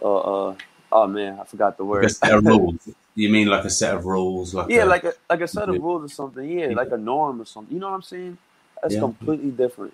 uh, 0.00 0.48
uh 0.50 0.54
oh 0.92 1.06
man 1.06 1.38
i 1.40 1.44
forgot 1.44 1.76
the 1.76 1.84
word 1.84 2.10
set 2.10 2.32
of 2.32 2.44
rules. 2.46 2.88
You 3.14 3.28
mean 3.28 3.48
like 3.48 3.64
a 3.64 3.70
set 3.70 3.94
of 3.94 4.06
rules? 4.06 4.54
Like 4.54 4.70
yeah 4.70 4.84
a, 4.84 4.86
like 4.86 5.04
a 5.04 5.12
like 5.28 5.40
a 5.40 5.48
set 5.48 5.68
of 5.68 5.78
rules 5.80 6.04
or 6.04 6.14
something 6.14 6.48
yeah 6.48 6.68
Yeah. 6.68 6.74
like 6.74 6.90
a 6.92 6.96
norm 6.96 7.40
or 7.40 7.44
something 7.44 7.74
you 7.74 7.80
know 7.80 7.88
what 7.90 7.96
i'm 7.96 8.02
saying 8.02 8.38
that's 8.82 8.94
Yeah. 8.94 9.00
completely 9.00 9.50
different 9.50 9.92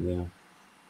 Yeah. 0.00 0.24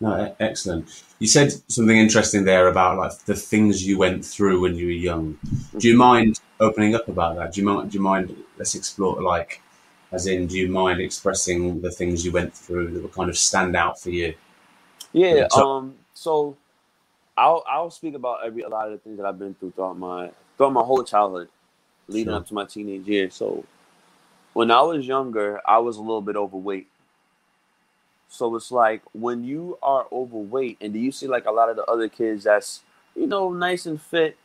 No, 0.00 0.34
excellent. 0.38 0.88
You 1.18 1.26
said 1.26 1.52
something 1.68 1.96
interesting 1.96 2.44
there 2.44 2.68
about 2.68 2.98
like 2.98 3.18
the 3.24 3.34
things 3.34 3.86
you 3.86 3.98
went 3.98 4.24
through 4.24 4.60
when 4.60 4.76
you 4.76 4.86
were 4.86 4.92
young. 4.92 5.38
Do 5.78 5.88
you 5.88 5.96
mind 5.96 6.38
opening 6.60 6.94
up 6.94 7.08
about 7.08 7.36
that? 7.36 7.52
Do 7.52 7.60
you 7.60 7.66
mind? 7.66 7.90
Do 7.90 7.98
you 7.98 8.02
mind? 8.02 8.36
Let's 8.56 8.74
explore 8.74 9.20
like 9.22 9.62
As 10.10 10.26
in, 10.26 10.46
do 10.46 10.56
you 10.56 10.68
mind 10.68 11.00
expressing 11.00 11.80
the 11.82 11.90
things 11.90 12.24
you 12.24 12.32
went 12.32 12.54
through 12.54 12.92
that 12.92 13.02
were 13.02 13.08
kind 13.10 13.28
of 13.28 13.36
stand 13.36 13.76
out 13.76 14.00
for 14.00 14.10
you? 14.10 14.34
Yeah. 15.12 15.48
So, 15.50 15.68
Um. 15.68 15.94
So 16.14 16.56
I'll 17.36 17.62
I'll 17.68 17.90
speak 17.90 18.14
about 18.14 18.44
every 18.44 18.62
a 18.62 18.68
lot 18.68 18.86
of 18.86 18.92
the 18.92 18.98
things 18.98 19.18
that 19.18 19.26
I've 19.26 19.38
been 19.38 19.54
through 19.54 19.72
throughout 19.72 19.98
my 19.98 20.30
throughout 20.56 20.72
my 20.72 20.82
whole 20.82 21.04
childhood, 21.04 21.48
leading 22.08 22.32
sure. 22.32 22.36
up 22.40 22.46
to 22.48 22.54
my 22.54 22.64
teenage 22.64 23.06
years. 23.06 23.34
So 23.34 23.64
when 24.54 24.70
I 24.70 24.80
was 24.80 25.06
younger, 25.06 25.60
I 25.66 25.78
was 25.78 25.98
a 25.98 26.00
little 26.00 26.22
bit 26.22 26.36
overweight. 26.36 26.88
So 28.30 28.54
it's 28.56 28.72
like 28.72 29.02
when 29.12 29.44
you 29.44 29.78
are 29.82 30.06
overweight, 30.10 30.78
and 30.80 30.92
do 30.92 30.98
you 30.98 31.12
see 31.12 31.26
like 31.26 31.46
a 31.46 31.52
lot 31.52 31.70
of 31.70 31.76
the 31.76 31.84
other 31.84 32.08
kids 32.08 32.44
that's 32.44 32.80
you 33.14 33.26
know 33.26 33.52
nice 33.52 33.86
and 33.86 34.00
fit, 34.00 34.36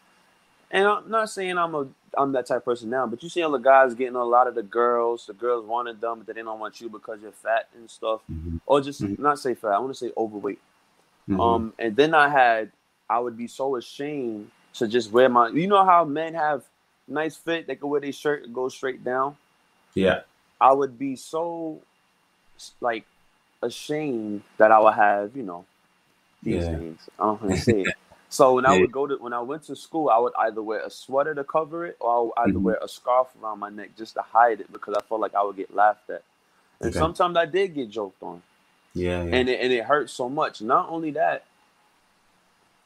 and 0.69 0.87
I'm 0.87 1.09
not 1.09 1.29
saying 1.29 1.57
I'm 1.57 1.73
a 1.75 1.87
I'm 2.17 2.31
that 2.33 2.45
type 2.47 2.57
of 2.57 2.65
person 2.65 2.89
now, 2.89 3.07
but 3.07 3.23
you 3.23 3.29
see 3.29 3.41
all 3.43 3.51
the 3.51 3.57
guys 3.57 3.93
getting 3.93 4.15
a 4.15 4.23
lot 4.23 4.47
of 4.47 4.55
the 4.55 4.63
girls. 4.63 5.25
The 5.25 5.33
girls 5.33 5.65
wanted 5.65 6.01
them, 6.01 6.23
but 6.25 6.35
they 6.35 6.41
don't 6.41 6.59
want 6.59 6.79
you 6.81 6.89
because 6.89 7.19
you're 7.21 7.31
fat 7.31 7.69
and 7.75 7.89
stuff, 7.89 8.21
hmm 8.27 8.57
or 8.65 8.81
just 8.81 9.01
hmm 9.01 9.15
not 9.17 9.39
say 9.39 9.53
fat. 9.55 9.69
I 9.73 9.79
want 9.79 9.93
to 9.93 9.97
say 10.07 10.11
overweight. 10.17 10.59
hmm 11.27 11.39
Um, 11.39 11.73
and 11.79 11.95
then 11.95 12.13
I 12.13 12.29
had 12.29 12.71
I 13.09 13.19
would 13.19 13.37
be 13.37 13.47
so 13.47 13.75
ashamed 13.75 14.51
to 14.75 14.87
just 14.87 15.11
wear 15.11 15.29
my. 15.29 15.49
You 15.49 15.67
know 15.67 15.85
how 15.85 16.05
men 16.05 16.33
have 16.35 16.63
nice 17.07 17.35
fit; 17.35 17.67
they 17.67 17.75
can 17.75 17.89
wear 17.89 18.01
their 18.01 18.11
shirt 18.11 18.43
and 18.45 18.53
go 18.53 18.69
straight 18.69 19.03
down. 19.03 19.37
Yeah. 19.95 20.21
I 20.61 20.71
would 20.73 20.97
be 20.97 21.15
so 21.15 21.81
like 22.81 23.05
ashamed 23.61 24.43
that 24.57 24.71
I 24.71 24.79
would 24.79 24.93
have, 24.93 25.35
you 25.35 25.43
know, 25.43 25.65
these 26.43 26.63
Yeah. 26.63 26.77
things. 26.77 27.09
I 27.19 27.23
don't 27.25 27.41
want 27.41 27.55
to 27.55 27.61
say 27.61 27.81
it. 27.81 27.95
So 28.33 28.55
when 28.55 28.65
I 28.65 28.73
would 28.73 28.91
go 28.91 29.05
to 29.05 29.15
when 29.17 29.31
I 29.31 29.41
went 29.41 29.61
to 29.65 29.75
school, 29.75 30.09
I 30.09 30.17
would 30.17 30.33
either 30.39 30.63
wear 30.63 30.79
a 30.79 30.89
sweater 30.89 31.35
to 31.35 31.43
cover 31.43 31.85
it, 31.85 31.97
or 31.99 32.11
I 32.11 32.19
would 32.21 32.49
either 32.49 32.59
hmm 32.59 32.65
wear 32.65 32.79
a 32.81 32.87
scarf 32.87 33.27
around 33.39 33.59
my 33.59 33.69
neck 33.69 33.91
just 33.95 34.15
to 34.15 34.23
hide 34.23 34.59
it 34.59 34.73
because 34.73 34.95
I 34.97 35.01
felt 35.01 35.21
like 35.21 35.35
I 35.35 35.43
would 35.43 35.55
get 35.55 35.71
laughed 35.75 36.09
at. 36.09 36.23
And 36.81 36.89
Okay. 36.89 36.95
sometimes 36.95 37.37
I 37.37 37.45
did 37.45 37.75
get 37.75 37.91
joked 37.91 38.23
on, 38.23 38.41
Yeah. 38.95 39.23
Yeah. 39.23 39.39
and 39.39 39.49
it, 39.49 39.59
and 39.61 39.71
it 39.71 39.85
hurt 39.85 40.09
so 40.09 40.29
much. 40.29 40.61
Not 40.63 40.89
only 40.89 41.11
that, 41.11 41.45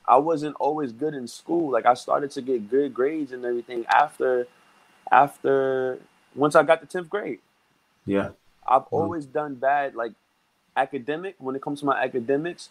I 0.08 0.18
wasn't 0.18 0.56
always 0.60 0.92
good 0.92 1.14
in 1.14 1.28
school. 1.28 1.72
Like 1.72 1.86
I 1.86 1.94
started 1.94 2.32
to 2.32 2.42
get 2.42 2.70
good 2.70 2.94
grades 2.94 3.32
and 3.32 3.46
everything 3.46 3.86
after 3.88 4.48
after 5.12 6.00
once 6.36 6.56
I 6.56 6.64
got 6.64 6.82
to 6.82 6.88
tenth 6.88 7.10
grade. 7.10 7.40
Yeah. 8.06 8.32
I've 8.68 8.84
Wow. 8.92 9.02
always 9.04 9.26
done 9.26 9.56
bad, 9.56 9.96
like 9.96 10.14
academic. 10.76 11.36
When 11.40 11.56
it 11.56 11.62
comes 11.62 11.80
to 11.82 11.86
my 11.86 12.02
academics, 12.02 12.70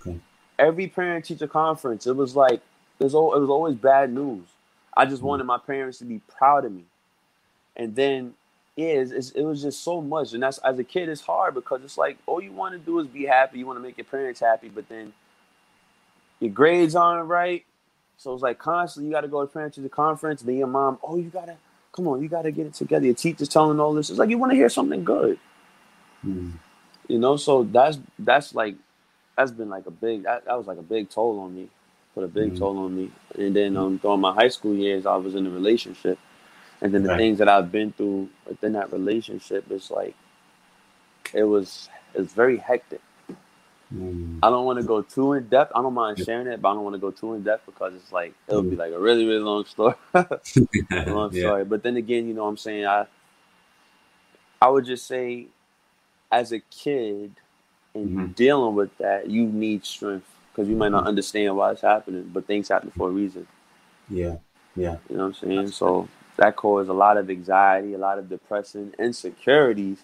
Okay. 0.00 0.20
Every 0.60 0.88
parent 0.88 1.26
teacher 1.26 1.48
conference, 1.48 2.06
it 2.08 2.16
was 2.16 2.36
like 2.36 2.62
it 3.00 3.04
was, 3.04 3.14
it 3.14 3.40
was 3.40 3.50
always 3.50 3.76
bad 3.76 4.12
news. 4.14 4.46
I 4.96 5.06
just 5.06 5.22
Mm. 5.22 5.24
wanted 5.24 5.44
my 5.46 5.58
parents 5.58 5.98
to 6.00 6.06
be 6.06 6.20
proud 6.38 6.66
of 6.66 6.72
me, 6.72 6.84
and 7.76 7.96
then 7.96 8.34
yeah, 8.76 8.88
it's, 8.88 9.12
it's, 9.12 9.30
it 9.32 9.44
was 9.44 9.62
just 9.62 9.84
so 9.84 10.02
much. 10.02 10.34
And 10.34 10.42
that's 10.42 10.58
as 10.58 10.78
a 10.78 10.84
kid, 10.84 11.08
it's 11.08 11.22
hard 11.22 11.54
because 11.54 11.82
it's 11.84 11.98
like 11.98 12.18
all 12.26 12.42
you 12.42 12.52
want 12.52 12.74
to 12.74 12.78
do 12.80 12.98
is 13.00 13.08
be 13.08 13.26
happy. 13.26 13.58
You 13.60 13.66
want 13.66 13.78
to 13.78 13.82
make 13.82 13.98
your 13.98 14.06
parents 14.06 14.40
happy, 14.40 14.68
but 14.70 14.88
then 14.88 15.12
your 16.40 16.52
grades 16.52 16.96
aren't 16.96 17.28
right. 17.28 17.64
So 18.18 18.34
it's 18.34 18.42
like 18.42 18.58
constantly 18.58 19.08
you 19.08 19.14
got 19.14 19.22
to 19.22 19.28
go 19.28 19.42
to 19.42 19.48
parent 19.52 19.74
teacher 19.74 19.88
conference. 19.90 20.42
Then 20.42 20.56
your 20.58 20.68
mom, 20.68 20.98
oh, 21.02 21.16
you 21.16 21.30
gotta 21.30 21.56
come 21.92 22.08
on, 22.08 22.22
you 22.22 22.28
gotta 22.28 22.52
get 22.52 22.66
it 22.66 22.74
together. 22.74 23.06
Your 23.06 23.14
teacher's 23.16 23.48
telling 23.48 23.80
all 23.80 23.94
this. 23.94 24.10
It's 24.10 24.18
like 24.20 24.30
you 24.30 24.38
want 24.38 24.52
to 24.52 24.56
hear 24.56 24.70
something 24.70 25.04
good 25.04 25.38
Mm. 26.26 26.58
you 27.08 27.18
know 27.18 27.36
so 27.36 27.64
that's 27.64 27.98
that's 28.18 28.54
like 28.54 28.76
that's 29.40 29.52
been 29.52 29.70
like 29.70 29.86
a 29.86 29.90
big 29.90 30.24
that, 30.24 30.44
that 30.44 30.56
was 30.58 30.66
like 30.66 30.78
a 30.78 30.82
big 30.82 31.08
toll 31.08 31.40
on 31.40 31.54
me 31.54 31.68
put 32.14 32.24
a 32.24 32.28
big 32.28 32.52
Mm. 32.52 32.58
toll 32.58 32.78
on 32.78 32.94
me 32.94 33.10
and 33.38 33.56
then 33.56 33.76
um 33.76 33.96
during 33.96 34.20
my 34.20 34.34
high 34.34 34.48
school 34.48 34.74
years 34.74 35.06
i 35.06 35.16
was 35.16 35.34
in 35.34 35.46
a 35.46 35.50
relationship 35.50 36.18
and 36.82 36.92
then 36.92 37.02
the 37.02 37.08
Okay. 37.08 37.18
things 37.18 37.38
that 37.38 37.48
i've 37.48 37.72
been 37.72 37.92
through 37.92 38.28
within 38.46 38.72
that 38.74 38.92
relationship 38.92 39.64
it's 39.70 39.90
like 39.90 40.14
it 41.32 41.44
was 41.44 41.88
it's 42.14 42.32
very 42.32 42.56
hectic 42.58 43.00
Mm. 43.94 44.38
i 44.42 44.50
don't 44.50 44.64
want 44.66 44.78
to 44.78 44.84
go 44.84 45.02
too 45.02 45.32
in 45.32 45.48
depth 45.48 45.72
i 45.74 45.82
don't 45.82 45.94
mind 45.94 46.18
sharing 46.18 46.46
it 46.46 46.62
but 46.62 46.70
i 46.70 46.74
don't 46.74 46.84
want 46.84 46.94
to 46.94 47.00
go 47.00 47.10
too 47.10 47.34
in 47.34 47.42
depth 47.42 47.66
because 47.66 47.94
it's 47.94 48.12
like 48.12 48.34
it'll 48.48 48.62
be 48.62 48.76
Mm. 48.76 48.78
like 48.78 48.92
a 48.92 48.98
really 49.00 49.24
really 49.26 49.40
long 49.40 49.64
story 49.64 49.94
long 51.06 51.32
yeah. 51.32 51.40
story 51.40 51.64
but 51.64 51.82
then 51.82 51.96
again 51.96 52.28
you 52.28 52.34
know 52.34 52.44
what 52.44 52.50
i'm 52.50 52.56
saying 52.56 52.86
i 52.86 53.06
i 54.62 54.68
would 54.68 54.84
just 54.84 55.06
say 55.06 55.46
as 56.30 56.52
a 56.52 56.60
kid 56.60 57.32
and 57.94 58.10
hmm 58.10 58.26
dealing 58.34 58.74
with 58.74 58.96
that, 58.98 59.28
you 59.30 59.46
need 59.46 59.84
strength 59.84 60.26
because 60.52 60.68
you 60.68 60.76
might 60.76 60.92
not 60.92 61.06
understand 61.06 61.56
why 61.56 61.72
it's 61.72 61.80
happening, 61.82 62.30
but 62.32 62.46
things 62.46 62.68
happen 62.68 62.90
for 62.90 63.08
a 63.08 63.12
reason. 63.12 63.46
Yeah. 64.08 64.38
Yeah. 64.76 64.98
You 65.08 65.16
know 65.16 65.22
what 65.24 65.28
I'm 65.28 65.34
saying? 65.34 65.70
So 65.72 66.08
that 66.36 66.56
caused 66.56 66.88
a 66.88 66.92
lot 66.94 67.16
of 67.16 67.28
anxiety, 67.30 67.94
a 67.94 67.98
lot 67.98 68.18
of 68.18 68.28
depression, 68.28 68.94
insecurities. 68.98 69.98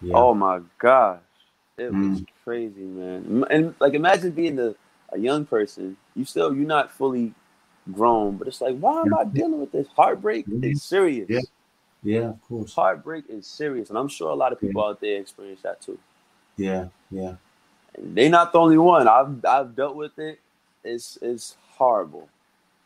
Yeah. 0.00 0.14
Oh 0.14 0.34
my 0.34 0.60
gosh, 0.78 1.20
it 1.78 1.90
was 1.90 2.22
Mm. 2.22 2.26
crazy, 2.44 2.82
man. 2.82 3.44
And 3.50 3.74
like, 3.80 3.94
imagine 3.94 4.32
being 4.32 4.58
a, 4.58 4.74
a 5.12 5.18
young 5.18 5.44
person. 5.44 5.96
You 6.16 6.24
still 6.24 6.54
you're 6.54 6.66
not 6.66 6.92
fully 6.92 7.34
grown, 7.92 8.36
but 8.36 8.48
it's 8.48 8.60
like, 8.60 8.78
why 8.78 9.02
am 9.02 9.14
I 9.14 9.24
dealing 9.24 9.60
with 9.60 9.72
this? 9.72 9.88
Heartbreak 9.96 10.46
Yeah. 10.46 10.70
is 10.70 10.82
serious. 10.82 11.28
Yeah. 11.30 11.40
Yeah. 12.02 12.28
Of 12.30 12.40
course. 12.42 12.74
Heartbreak 12.74 13.24
is 13.28 13.46
serious, 13.46 13.88
and 13.90 13.98
I'm 13.98 14.08
sure 14.08 14.30
a 14.30 14.34
lot 14.34 14.52
of 14.52 14.60
Yeah. 14.60 14.68
people 14.68 14.84
out 14.84 15.00
there 15.00 15.20
experience 15.20 15.62
that 15.62 15.80
too. 15.80 15.98
Yeah. 16.58 16.88
Yeah. 17.10 17.36
They're 17.98 18.30
not 18.30 18.52
the 18.52 18.58
only 18.60 18.78
one. 18.78 19.08
I've 19.08 19.44
I've 19.44 19.74
dealt 19.76 19.96
with 19.96 20.18
it. 20.18 20.40
It's 20.84 21.18
it's 21.22 21.56
horrible. 21.76 22.28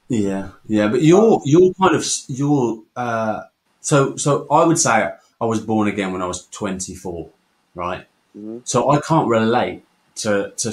Yeah, 0.09 0.51
yeah, 0.67 0.89
but 0.89 1.03
you're 1.03 1.41
you're 1.45 1.73
kind 1.75 1.95
of 1.97 2.07
you're 2.29 2.83
uh 2.97 3.45
so 3.81 4.17
so 4.17 4.47
I 4.51 4.65
would 4.65 4.79
say 4.79 5.11
I 5.41 5.45
was 5.45 5.61
born 5.61 5.89
again 5.89 6.13
when 6.13 6.23
I 6.23 6.27
was 6.27 6.47
24, 6.49 7.31
right? 7.75 8.07
hmm 8.35 8.59
So 8.65 8.91
I 8.91 9.01
can't 9.01 9.29
relate 9.29 9.85
to 10.17 10.53
to 10.57 10.73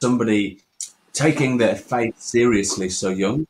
somebody 0.00 0.60
taking 1.12 1.58
their 1.58 1.76
faith 1.76 2.20
seriously 2.20 2.88
so 2.90 3.10
young. 3.10 3.46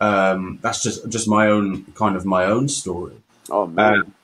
Um, 0.00 0.58
that's 0.62 0.82
just 0.82 1.08
just 1.08 1.28
my 1.28 1.48
own 1.48 1.84
kind 1.94 2.16
of 2.16 2.26
my 2.26 2.44
own 2.44 2.68
story. 2.68 3.16
Oh 3.50 3.66
man. 3.66 3.94
Um, 3.94 4.14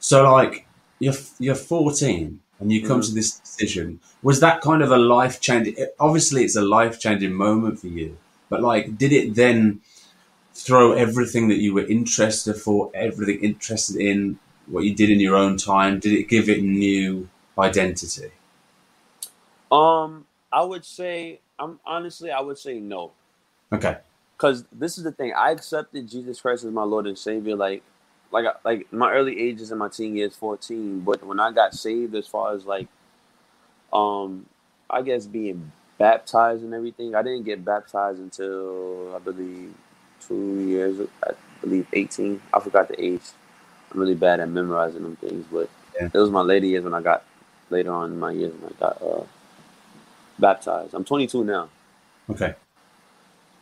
so 0.00 0.30
like 0.32 0.66
you're 1.00 1.14
you're 1.38 1.54
14 1.56 2.40
and 2.60 2.72
you 2.72 2.84
come 2.84 2.98
hmm 2.98 3.02
to 3.02 3.12
this 3.12 3.38
decision. 3.38 4.00
Was 4.22 4.40
that 4.40 4.60
kind 4.60 4.82
of 4.82 4.90
a 4.90 4.96
life 4.98 5.40
changing? 5.40 5.76
Obviously, 6.00 6.44
it's 6.44 6.56
a 6.56 6.62
life 6.62 6.98
changing 7.00 7.32
moment 7.32 7.78
for 7.78 7.88
you. 7.88 8.18
But 8.48 8.62
like, 8.62 8.98
did 8.98 9.12
it 9.12 9.34
then 9.34 9.80
throw 10.54 10.92
everything 10.92 11.48
that 11.48 11.58
you 11.58 11.74
were 11.74 11.86
interested 11.86 12.54
for, 12.54 12.90
everything 12.94 13.42
interested 13.44 13.96
in, 13.96 14.38
what 14.66 14.84
you 14.84 14.94
did 14.94 15.10
in 15.10 15.20
your 15.20 15.36
own 15.36 15.56
time? 15.56 16.00
Did 16.00 16.12
it 16.12 16.28
give 16.28 16.48
it 16.48 16.62
new 16.62 17.28
identity? 17.58 18.30
Um, 19.70 20.26
I 20.52 20.62
would 20.62 20.84
say 20.84 21.40
I'm 21.58 21.80
honestly 21.84 22.30
I 22.30 22.40
would 22.40 22.58
say 22.58 22.80
no. 22.80 23.12
Okay. 23.72 23.98
Cause 24.38 24.64
this 24.72 24.98
is 24.98 25.04
the 25.04 25.12
thing. 25.12 25.32
I 25.36 25.50
accepted 25.50 26.08
Jesus 26.08 26.40
Christ 26.40 26.64
as 26.64 26.72
my 26.72 26.84
Lord 26.84 27.06
and 27.06 27.18
Savior 27.18 27.56
like 27.56 27.82
like 28.32 28.46
like 28.64 28.92
my 28.92 29.12
early 29.12 29.38
ages 29.40 29.72
in 29.72 29.78
my 29.78 29.88
teen 29.88 30.16
years, 30.16 30.34
fourteen. 30.36 31.00
But 31.00 31.24
when 31.24 31.40
I 31.40 31.52
got 31.52 31.74
saved, 31.74 32.14
as 32.14 32.26
far 32.26 32.54
as 32.54 32.64
like 32.66 32.88
um, 33.92 34.46
I 34.90 35.02
guess 35.02 35.26
being 35.26 35.72
baptized 35.98 36.62
and 36.62 36.74
everything, 36.74 37.14
I 37.14 37.22
didn't 37.22 37.44
get 37.44 37.64
baptized 37.64 38.20
until 38.20 39.14
I 39.16 39.18
believe 39.18 39.74
two 40.20 40.60
years. 40.60 41.08
I 41.26 41.32
believe 41.60 41.86
eighteen. 41.92 42.40
I 42.52 42.60
forgot 42.60 42.88
the 42.88 43.02
age. 43.02 43.22
I'm 43.92 44.00
really 44.00 44.14
bad 44.14 44.40
at 44.40 44.48
memorizing 44.50 45.02
them 45.02 45.16
things, 45.16 45.46
but 45.50 45.70
Yeah. 46.00 46.10
it 46.12 46.18
was 46.18 46.30
my 46.30 46.42
later 46.42 46.66
years 46.66 46.84
when 46.84 46.94
I 46.94 47.00
got 47.00 47.24
later 47.70 47.92
on 47.92 48.12
in 48.12 48.18
my 48.20 48.32
years 48.32 48.52
when 48.60 48.72
I 48.72 48.80
got 48.80 49.02
uh, 49.02 49.24
baptized. 50.38 50.94
I'm 50.94 51.04
22 51.04 51.44
now, 51.44 51.70
Okay. 52.30 52.54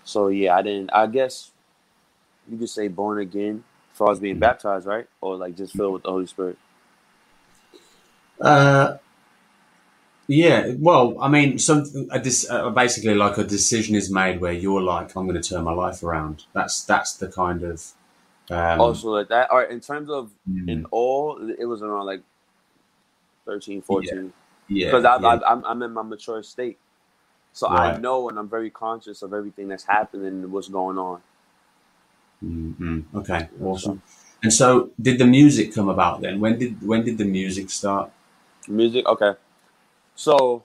so 0.04 0.28
yeah, 0.28 0.56
I 0.56 0.62
didn't. 0.62 0.90
I 0.92 1.06
guess 1.06 1.52
you 2.50 2.58
could 2.58 2.70
say 2.70 2.88
born 2.88 3.18
again, 3.20 3.64
as 3.96 3.98
far 3.98 4.12
as 4.12 4.20
being 4.20 4.38
baptized, 4.38 4.86
right? 4.86 5.06
Or 5.22 5.36
like 5.36 5.56
just 5.56 5.74
filled 5.74 5.94
with 5.94 6.02
the 6.02 6.10
Holy 6.10 6.26
Spirit. 6.26 6.58
Uh, 8.38 8.98
yeah. 10.26 10.74
Well, 10.78 11.16
I 11.18 11.28
mean, 11.28 11.58
something 11.58 12.06
a 12.10 12.20
dis, 12.20 12.46
uh, 12.50 12.68
basically 12.68 13.14
like 13.14 13.38
a 13.38 13.44
decision 13.44 13.94
is 13.94 14.10
made 14.10 14.42
where 14.42 14.52
you're 14.52 14.82
like, 14.82 15.16
I'm 15.16 15.26
going 15.26 15.40
to 15.40 15.48
turn 15.48 15.64
my 15.64 15.72
life 15.72 16.02
around. 16.02 16.44
That's 16.52 16.84
that's 16.84 17.16
the 17.16 17.28
kind 17.28 17.62
of 17.62 17.92
um, 18.50 18.80
Also, 18.82 19.08
like 19.08 19.28
that. 19.28 19.48
All 19.50 19.60
right, 19.60 19.70
in 19.70 19.80
terms 19.80 20.10
of 20.10 20.30
mm, 20.46 20.68
in 20.68 20.84
all, 20.90 21.38
it 21.58 21.64
was 21.64 21.80
around 21.80 22.04
like 22.04 22.20
13, 23.46 23.80
14. 23.80 24.30
yeah, 24.68 24.86
because 24.88 25.04
yeah, 25.04 25.28
I've, 25.28 25.42
I'm, 25.46 25.64
I'm 25.64 25.82
in 25.82 25.92
my 25.92 26.02
mature 26.02 26.42
state. 26.42 26.76
So 27.54 27.66
I 27.68 27.96
know 27.96 28.28
and 28.28 28.38
I'm 28.38 28.50
very 28.50 28.68
conscious 28.68 29.22
of 29.22 29.32
everything 29.32 29.68
that's 29.68 29.84
happening 29.84 30.26
and 30.26 30.52
what's 30.52 30.68
going 30.68 30.98
on. 30.98 31.22
Mm-hmm. 32.45 33.16
Okay, 33.19 33.49
You 33.59 33.59
know, 33.64 33.73
so 33.75 33.90
awesome. 33.90 34.02
And 34.43 34.52
so, 34.52 34.90
did 35.00 35.19
the 35.19 35.26
music 35.26 35.75
come 35.75 35.88
about 35.88 36.21
then? 36.21 36.40
When 36.40 36.59
did 36.59 36.83
when 36.87 37.05
did 37.05 37.19
the 37.19 37.25
music 37.25 37.71
start? 37.71 38.11
music, 38.69 39.07
okay. 39.07 39.33
So, 40.14 40.64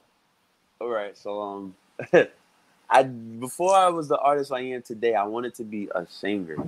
all 0.80 0.90
right. 0.90 1.18
So, 1.18 1.42
um, 1.42 1.76
I 2.90 3.04
before 3.04 3.76
I 3.76 3.90
was 3.90 4.08
the 4.08 4.18
artist 4.18 4.52
I 4.52 4.62
am 4.62 4.82
today, 4.82 5.16
I 5.16 5.24
wanted 5.26 5.56
to 5.56 5.64
be 5.64 5.90
a 5.94 6.06
singer. 6.08 6.62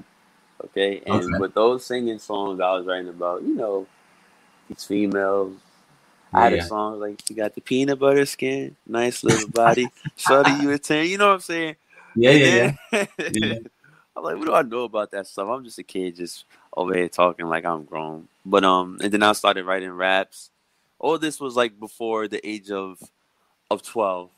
Okay, 0.66 1.02
and 1.06 1.38
Okay. 1.38 1.38
with 1.38 1.54
those 1.54 1.86
singing 1.86 2.20
songs 2.20 2.60
I 2.60 2.72
was 2.74 2.86
writing 2.86 3.10
about, 3.10 3.44
you 3.44 3.56
know, 3.56 3.88
It's 4.70 4.86
females. 4.86 5.56
I 6.34 6.44
had 6.44 6.54
Yeah. 6.54 6.56
a 6.56 6.62
song 6.62 7.00
like 7.00 7.30
you 7.30 7.36
got 7.36 7.56
the 7.56 7.62
peanut 7.62 8.00
butter 8.00 8.26
skin, 8.26 8.76
nice 8.88 9.24
little 9.24 9.48
body, 9.48 9.92
shorty 10.16 10.54
you 10.54 10.72
a 10.72 10.80
ten. 10.80 11.08
You 11.08 11.18
know 11.18 11.28
what 11.28 11.34
I'm 11.36 11.40
saying? 11.42 11.76
Yeah, 12.16 12.32
And 12.32 12.44
yeah, 12.44 12.48
yeah. 12.48 12.72
Yeah. 13.30 13.56
I'm 14.16 14.24
like, 14.24 14.38
what 14.38 14.46
do 14.46 14.54
I 14.54 14.62
know 14.62 14.84
about 14.84 15.12
that 15.12 15.28
stuff? 15.28 15.48
I'm 15.50 15.64
just 15.64 15.80
a 15.80 15.84
kid, 15.84 16.16
just 16.16 16.46
over 16.76 16.94
here 16.94 17.10
talking 17.10 17.48
like 17.48 17.66
I'm 17.66 17.84
grown. 17.84 18.28
But 18.46 18.64
um, 18.64 19.00
and 19.02 19.12
then 19.12 19.24
I 19.24 19.34
started 19.34 19.66
writing 19.66 19.92
raps. 19.92 20.50
All 21.00 21.18
this 21.18 21.40
was 21.40 21.56
like 21.56 21.80
before 21.80 22.28
the 22.28 22.46
age 22.48 22.70
of 22.70 23.00
of 23.72 23.82
twelve. 23.82 24.30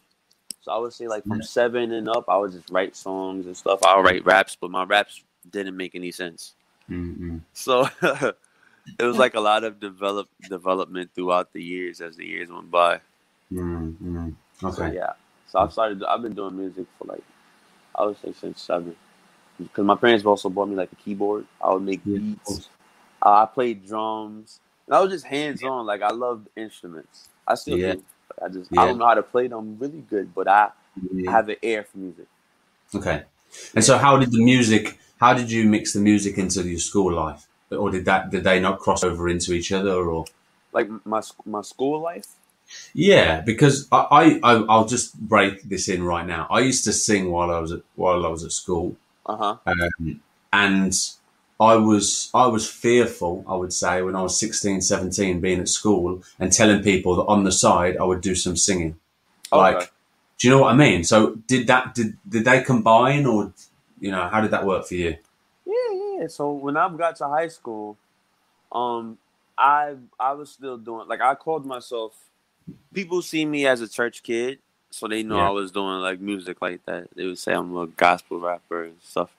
So 0.61 0.71
I 0.71 0.77
would 0.77 0.93
say 0.93 1.07
like 1.07 1.23
from 1.23 1.33
mm-hmm. 1.33 1.41
seven 1.43 1.91
and 1.91 2.09
up, 2.09 2.25
I 2.27 2.37
would 2.37 2.53
just 2.53 2.69
write 2.71 2.95
songs 2.95 3.45
and 3.45 3.55
stuff. 3.55 3.79
I'll 3.83 4.01
write 4.01 4.25
raps, 4.25 4.57
but 4.59 4.71
my 4.71 4.83
raps 4.83 5.23
didn't 5.51 5.77
make 5.77 5.93
any 5.93 6.11
sense. 6.11 6.53
Mm-mm. 6.89 7.41
So 7.53 7.87
it 8.01 9.03
was 9.03 9.17
like 9.17 9.35
a 9.35 9.39
lot 9.39 9.63
of 9.63 9.79
develop 9.79 10.27
development 10.49 11.11
throughout 11.13 11.53
the 11.53 11.61
years 11.61 12.01
as 12.01 12.15
the 12.15 12.25
years 12.25 12.49
went 12.49 12.71
by. 12.71 12.99
Mm-mm. 13.51 14.33
So 14.59 14.69
Okay. 14.69 14.95
yeah. 14.95 15.13
So 15.47 15.59
I've 15.59 15.71
started. 15.71 16.03
I've 16.03 16.21
been 16.21 16.33
doing 16.33 16.57
music 16.57 16.85
for 16.97 17.05
like 17.05 17.23
I 17.93 18.05
would 18.05 18.19
say 18.19 18.33
since 18.33 18.61
seven. 18.61 18.95
Because 19.57 19.85
my 19.85 19.95
parents 19.95 20.25
also 20.25 20.49
bought 20.49 20.67
me 20.69 20.75
like 20.75 20.91
a 20.91 20.95
keyboard. 20.95 21.45
I 21.63 21.73
would 21.73 21.83
make 21.83 22.01
Yeah, 22.05 22.19
beats. 22.19 22.69
Uh, 23.21 23.43
I 23.43 23.45
played 23.45 23.85
drums. 23.87 24.59
And 24.87 24.95
I 24.95 25.01
was 25.01 25.11
just 25.11 25.25
hands 25.25 25.63
on. 25.63 25.85
Like 25.85 26.01
I 26.01 26.11
loved 26.11 26.47
instruments. 26.55 27.29
I 27.47 27.55
still 27.55 27.77
Yeah. 27.77 27.93
do. 27.93 28.03
I 28.43 28.49
just 28.49 28.71
Yeah. 28.71 28.81
I 28.81 28.85
don't 28.85 28.97
know 28.97 29.05
how 29.07 29.13
to 29.13 29.23
play 29.23 29.47
them 29.47 29.77
really 29.79 30.01
good, 30.09 30.33
but 30.35 30.47
I 30.47 30.71
have 31.27 31.49
an 31.49 31.55
ear 31.61 31.83
for 31.83 31.97
music. 31.97 32.27
Okay. 32.93 33.23
And 33.73 33.83
so, 33.83 33.97
how 33.97 34.17
did 34.17 34.31
the 34.31 34.43
music? 34.43 34.99
How 35.19 35.33
did 35.33 35.49
you 35.51 35.65
mix 35.67 35.93
the 35.93 36.01
music 36.01 36.37
into 36.37 36.63
your 36.67 36.79
school 36.79 37.13
life, 37.13 37.47
or 37.71 37.89
did 37.89 38.05
that 38.05 38.29
did 38.31 38.43
they 38.43 38.59
not 38.59 38.79
cross 38.79 39.03
over 39.03 39.29
into 39.29 39.53
each 39.53 39.71
other, 39.71 39.93
or? 39.93 40.25
Like 40.73 40.89
my 41.05 41.21
my 41.45 41.61
school 41.61 41.99
life. 42.01 42.27
Yeah, 42.93 43.41
because 43.41 43.87
I 43.91 44.39
I- 44.43 44.65
I'll 44.69 44.85
just 44.87 45.19
break 45.19 45.63
this 45.63 45.87
in 45.87 46.03
right 46.03 46.25
now. 46.25 46.47
I 46.49 46.61
used 46.61 46.83
to 46.85 46.93
sing 46.93 47.31
while 47.31 47.51
I 47.51 47.59
was 47.59 47.71
at 47.71 47.81
while 47.95 48.25
I 48.25 48.29
was 48.29 48.43
at 48.43 48.51
school, 48.51 48.97
Uh 49.25 49.35
huh. 49.37 49.57
um, 49.65 50.21
and 50.53 50.93
I 51.59 51.75
was 51.75 52.29
I 52.33 52.47
was 52.47 52.69
fearful. 52.69 53.45
I 53.47 53.55
would 53.55 53.73
say 53.73 54.01
when 54.01 54.15
I 54.15 54.21
was 54.21 54.39
16, 54.39 54.81
17, 54.81 55.39
being 55.39 55.59
at 55.59 55.69
school 55.69 56.23
and 56.39 56.51
telling 56.51 56.83
people 56.83 57.15
that 57.15 57.23
on 57.23 57.43
the 57.43 57.51
side 57.51 57.97
I 57.97 58.03
would 58.03 58.21
do 58.21 58.35
some 58.35 58.55
singing. 58.55 58.97
Like, 59.51 59.93
do 60.37 60.47
you 60.47 60.53
know 60.53 60.61
what 60.61 60.73
I 60.73 60.75
mean? 60.75 61.03
So 61.03 61.35
did 61.47 61.67
that 61.67 61.95
did 61.95 62.17
did 62.27 62.43
they 62.43 62.61
combine, 62.61 63.25
or 63.25 63.53
you 63.99 64.11
know 64.11 64.27
how 64.27 64.41
did 64.41 64.51
that 64.51 64.65
work 64.65 64.85
for 64.85 64.95
you? 64.95 65.15
Yeah, 65.65 66.19
yeah. 66.19 66.27
So 66.27 66.51
when 66.51 66.75
I 66.75 66.89
got 66.89 67.15
to 67.17 67.27
high 67.29 67.47
school, 67.47 67.97
um, 68.71 69.17
I 69.57 69.95
I 70.19 70.33
was 70.33 70.51
still 70.51 70.77
doing 70.77 71.07
like 71.07 71.21
I 71.21 71.35
called 71.35 71.65
myself. 71.65 72.13
People 72.93 73.21
see 73.21 73.45
me 73.45 73.65
as 73.65 73.79
a 73.79 73.87
church 73.87 74.23
kid, 74.23 74.59
so 74.95 75.09
they 75.09 75.23
know 75.23 75.35
Yeah. 75.35 75.47
I 75.47 75.49
was 75.49 75.71
doing 75.73 75.99
like 75.99 76.21
music 76.21 76.61
like 76.61 76.85
that. 76.85 77.09
They 77.15 77.25
would 77.25 77.37
say 77.37 77.51
I'm 77.53 77.75
a 77.75 77.85
gospel 77.85 78.39
rapper 78.39 78.85
and 78.85 78.95
stuff. 79.03 79.29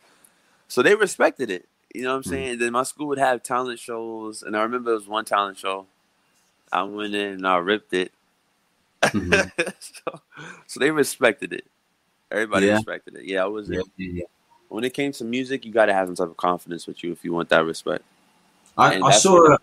So 0.68 0.82
they 0.82 0.94
respected 0.94 1.50
it. 1.50 1.66
You 1.94 2.02
know 2.02 2.10
what 2.10 2.16
I'm 2.16 2.22
Mm. 2.24 2.28
saying? 2.28 2.58
Then 2.58 2.72
my 2.72 2.82
school 2.82 3.06
would 3.06 3.18
have 3.18 3.42
talent 3.42 3.78
shows, 3.78 4.42
and 4.42 4.54
I 4.54 4.60
remember 4.62 4.90
it 4.90 4.96
was 4.96 5.08
one 5.08 5.24
talent 5.24 5.56
show. 5.56 5.86
I 6.70 6.82
went 6.82 7.14
in 7.14 7.32
and 7.34 7.46
I 7.46 7.56
ripped 7.56 7.94
it. 7.94 8.12
Mhm. 9.02 9.50
so, 9.80 10.20
so 10.66 10.80
they 10.80 10.90
respected 10.90 11.54
it. 11.54 11.64
Everybody 12.30 12.66
Yeah. 12.66 12.74
respected 12.74 13.16
it. 13.16 13.24
Yeah, 13.24 13.44
I 13.44 13.46
was. 13.46 13.70
Yeah, 13.70 13.80
yeah. 13.96 14.24
When 14.68 14.84
it 14.84 14.92
came 14.92 15.12
to 15.12 15.24
music, 15.24 15.64
you 15.64 15.72
got 15.72 15.86
to 15.86 15.94
have 15.94 16.08
some 16.08 16.16
type 16.16 16.28
of 16.28 16.36
confidence 16.36 16.86
with 16.86 17.02
you 17.02 17.12
if 17.12 17.24
you 17.24 17.32
want 17.32 17.48
that 17.48 17.64
respect. 17.64 18.04
I, 18.76 18.98
I 19.00 19.12
saw 19.12 19.54
a, 19.54 19.58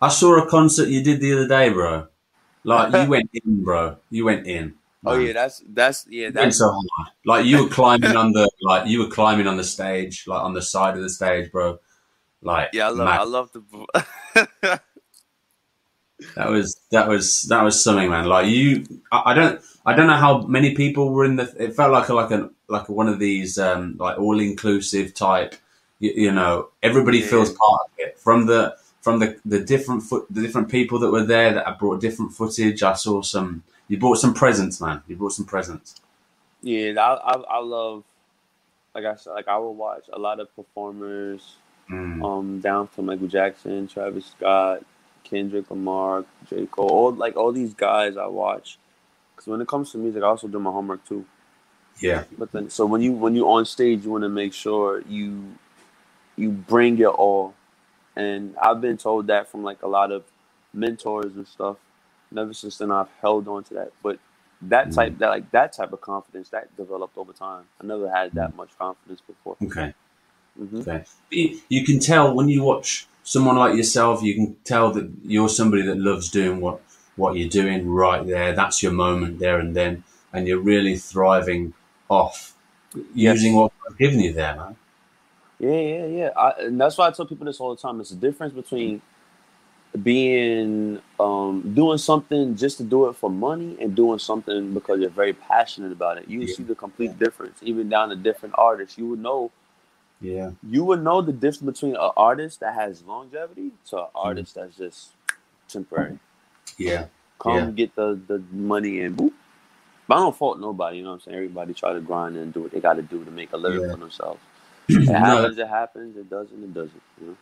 I 0.00 0.08
saw 0.08 0.42
a 0.42 0.48
concert 0.48 0.88
you 0.88 1.02
did 1.02 1.20
the 1.20 1.32
other 1.34 1.48
day, 1.48 1.68
bro. 1.68 2.06
Like 2.64 2.94
you 2.94 3.10
went 3.16 3.28
in, 3.34 3.64
bro. 3.64 3.98
You 4.08 4.24
went 4.24 4.46
in. 4.46 4.76
Oh 5.06 5.16
man. 5.16 5.26
yeah, 5.28 5.32
that's 5.34 5.62
that's 5.68 6.06
yeah, 6.10 6.30
that's 6.30 6.58
so 6.58 6.70
hard. 6.70 7.12
Like 7.24 7.46
you 7.46 7.62
were 7.64 7.70
climbing 7.70 8.16
on 8.16 8.32
the 8.32 8.50
like 8.62 8.88
you 8.88 9.00
were 9.00 9.08
climbing 9.08 9.46
on 9.46 9.56
the 9.56 9.64
stage, 9.64 10.24
like 10.26 10.42
on 10.42 10.54
the 10.54 10.62
side 10.62 10.96
of 10.96 11.02
the 11.02 11.10
stage, 11.10 11.52
bro. 11.52 11.78
Like 12.42 12.70
yeah. 12.72 12.88
I 12.88 12.90
love. 12.90 13.08
I 13.08 13.22
love 13.24 13.52
the. 13.52 14.80
that 16.34 16.48
was 16.48 16.80
that 16.90 17.08
was 17.08 17.42
that 17.42 17.62
was 17.62 17.82
something, 17.82 18.10
man. 18.10 18.26
Like 18.26 18.46
you, 18.46 18.86
I, 19.12 19.22
I 19.26 19.34
don't 19.34 19.60
I 19.84 19.94
don't 19.94 20.06
know 20.06 20.16
how 20.16 20.42
many 20.42 20.74
people 20.74 21.10
were 21.12 21.24
in 21.24 21.36
the. 21.36 21.52
It 21.58 21.74
felt 21.74 21.92
like 21.92 22.08
a, 22.08 22.14
like 22.14 22.30
a 22.30 22.50
like 22.68 22.88
one 22.88 23.08
of 23.08 23.18
these 23.18 23.58
um 23.58 23.96
like 23.98 24.18
all 24.18 24.40
inclusive 24.40 25.14
type. 25.14 25.54
You, 25.98 26.12
you 26.16 26.32
know, 26.32 26.68
everybody 26.82 27.18
Yeah. 27.18 27.26
feels 27.28 27.52
part 27.52 27.80
of 27.86 27.90
it 27.98 28.18
from 28.18 28.46
the 28.46 28.76
from 29.00 29.20
the 29.20 29.38
the 29.44 29.60
different 29.60 30.02
foot 30.02 30.26
the 30.30 30.40
different 30.42 30.68
people 30.70 30.98
that 31.00 31.10
were 31.10 31.24
there 31.24 31.52
that 31.54 31.66
have 31.66 31.78
brought 31.78 32.00
different 32.00 32.32
footage. 32.32 32.82
I 32.82 32.94
saw 32.94 33.22
some. 33.22 33.62
You 33.88 33.98
brought 33.98 34.16
some 34.18 34.34
presents, 34.34 34.80
man. 34.80 35.02
You 35.08 35.16
brought 35.16 35.32
some 35.32 35.46
presents. 35.46 35.96
yeah, 36.62 36.92
I, 37.00 37.14
I 37.14 37.34
I 37.36 37.58
love. 37.60 38.04
Like 38.94 39.06
I 39.06 39.16
said, 39.16 39.32
like 39.32 39.48
I 39.48 39.58
will 39.58 39.74
watch 39.74 40.04
a 40.12 40.18
lot 40.18 40.40
of 40.40 40.54
performers, 40.56 41.56
Mm. 41.90 42.20
um, 42.22 42.60
down 42.60 42.88
to 42.96 43.02
Michael 43.02 43.28
Jackson, 43.28 43.88
Travis 43.88 44.26
Scott, 44.26 44.84
Kendrick 45.24 45.70
Lamar, 45.70 46.24
J 46.50 46.66
Cole, 46.66 46.90
all 46.90 47.12
like 47.12 47.36
all 47.36 47.52
these 47.52 47.74
guys 47.74 48.16
I 48.16 48.26
watch. 48.26 48.78
Because 49.34 49.48
when 49.48 49.60
it 49.62 49.68
comes 49.68 49.92
to 49.92 49.98
music, 49.98 50.22
I 50.22 50.26
also 50.26 50.48
do 50.48 50.60
my 50.60 50.70
homework 50.72 51.06
too. 51.08 51.26
Yeah, 52.00 52.24
But 52.38 52.52
then, 52.52 52.70
so 52.70 52.86
when 52.86 53.02
you 53.02 53.12
when 53.12 53.34
you 53.36 53.48
on 53.50 53.66
stage, 53.66 54.04
you 54.04 54.10
want 54.12 54.24
to 54.24 54.28
make 54.30 54.54
sure 54.54 55.02
you 55.08 55.54
you 56.36 56.50
bring 56.50 56.96
your 56.98 57.12
all. 57.14 57.54
And 58.16 58.56
I've 58.62 58.80
been 58.80 58.98
told 58.98 59.28
that 59.28 59.50
from 59.50 59.62
like 59.64 59.82
a 59.82 59.88
lot 59.88 60.12
of 60.12 60.24
mentors 60.74 61.36
and 61.36 61.48
stuff. 61.48 61.76
Ever 62.38 62.54
since 62.54 62.78
then, 62.78 62.90
I've 62.90 63.10
held 63.20 63.48
on 63.48 63.64
to 63.64 63.74
that. 63.74 63.92
But 64.02 64.18
that 64.62 64.92
type, 64.92 65.18
that 65.18 65.28
like 65.28 65.50
that 65.50 65.72
type 65.72 65.92
of 65.92 66.00
confidence, 66.00 66.48
that 66.50 66.74
developed 66.76 67.16
over 67.18 67.32
time. 67.32 67.64
I 67.80 67.86
never 67.86 68.10
had 68.10 68.32
that 68.34 68.54
much 68.56 68.70
confidence 68.78 69.20
before. 69.26 69.56
okay. 69.62 69.94
hmm 70.58 70.80
Okay. 70.80 71.04
You, 71.30 71.60
you 71.68 71.84
can 71.84 71.98
tell 72.00 72.34
when 72.34 72.48
you 72.48 72.62
watch 72.62 73.06
someone 73.22 73.56
like 73.56 73.76
yourself, 73.76 74.22
you 74.22 74.34
can 74.34 74.56
tell 74.64 74.92
that 74.92 75.10
you're 75.24 75.48
somebody 75.48 75.82
that 75.82 75.98
loves 75.98 76.30
doing 76.30 76.60
what, 76.60 76.80
what 77.16 77.36
you're 77.36 77.48
doing 77.48 77.88
right 77.88 78.26
there. 78.26 78.54
That's 78.54 78.82
your 78.82 78.92
moment 78.92 79.38
there 79.38 79.58
and 79.58 79.74
then. 79.74 80.04
And 80.32 80.46
you're 80.46 80.60
really 80.60 80.96
thriving 80.96 81.74
off 82.08 82.54
Yes. 83.14 83.36
using 83.36 83.54
what 83.54 83.72
I've 83.88 83.98
given 83.98 84.20
you 84.20 84.32
there, 84.32 84.56
man. 84.56 84.76
Yeah, 85.58 85.70
yeah, 85.70 86.06
yeah. 86.06 86.30
I, 86.36 86.50
and 86.64 86.80
that's 86.80 86.98
why 86.98 87.08
I 87.08 87.10
tell 87.10 87.26
people 87.26 87.46
this 87.46 87.60
all 87.60 87.74
the 87.74 87.80
time. 87.80 88.00
It's 88.00 88.10
the 88.10 88.16
difference 88.16 88.52
between 88.52 89.00
being 90.02 91.00
um, 91.20 91.72
doing 91.74 91.98
something 91.98 92.56
just 92.56 92.78
to 92.78 92.84
do 92.84 93.08
it 93.08 93.16
for 93.16 93.30
money 93.30 93.76
and 93.80 93.94
doing 93.96 94.18
something 94.18 94.74
because 94.74 95.00
you're 95.00 95.10
very 95.10 95.32
passionate 95.32 95.92
about 95.92 96.18
it. 96.18 96.28
You 96.28 96.40
Yeah. 96.42 96.54
see 96.54 96.62
the 96.64 96.74
complete 96.74 97.18
difference, 97.18 97.58
even 97.62 97.88
down 97.88 98.10
to 98.10 98.16
different 98.16 98.54
artists. 98.58 98.98
You 98.98 99.08
would 99.08 99.20
know 99.20 99.50
Yeah. 100.20 100.52
you 100.68 100.84
would 100.84 101.02
know 101.04 101.20
the 101.22 101.32
difference 101.32 101.78
between 101.78 101.96
an 101.96 102.10
artist 102.16 102.60
that 102.60 102.74
has 102.74 103.02
longevity 103.04 103.72
to 103.90 103.98
an 104.04 104.06
artist 104.14 104.54
that's 104.56 104.76
just 104.76 105.10
temporary. 105.68 106.18
Yeah. 106.78 107.06
Come 107.38 107.54
Yeah. 107.56 107.70
get 107.72 107.94
the, 107.96 108.20
the 108.26 108.42
money 108.52 109.00
and 109.02 109.16
boop. 109.16 109.32
But 110.08 110.16
I 110.16 110.20
don't 110.20 110.36
fault 110.36 110.60
nobody, 110.60 110.98
you 110.98 111.04
know 111.04 111.10
what 111.10 111.14
I'm 111.16 111.20
saying? 111.22 111.36
Everybody 111.36 111.74
try 111.74 111.92
to 111.92 112.00
grind 112.00 112.36
and 112.36 112.52
do 112.54 112.62
what 112.62 112.72
they 112.72 112.80
got 112.80 112.94
to 112.94 113.02
do 113.02 113.24
to 113.24 113.30
make 113.30 113.52
a 113.52 113.56
living 113.56 113.82
Yeah. 113.82 113.92
for 113.92 113.98
themselves. 113.98 114.40
It 114.88 115.08
No, 115.08 115.18
happens, 115.18 115.58
it 115.58 115.68
happens. 115.68 116.16
It 116.16 116.30
doesn't, 116.30 116.62
it 116.62 116.74
doesn't. 116.74 117.02
You 117.20 117.26
know? 117.28 117.36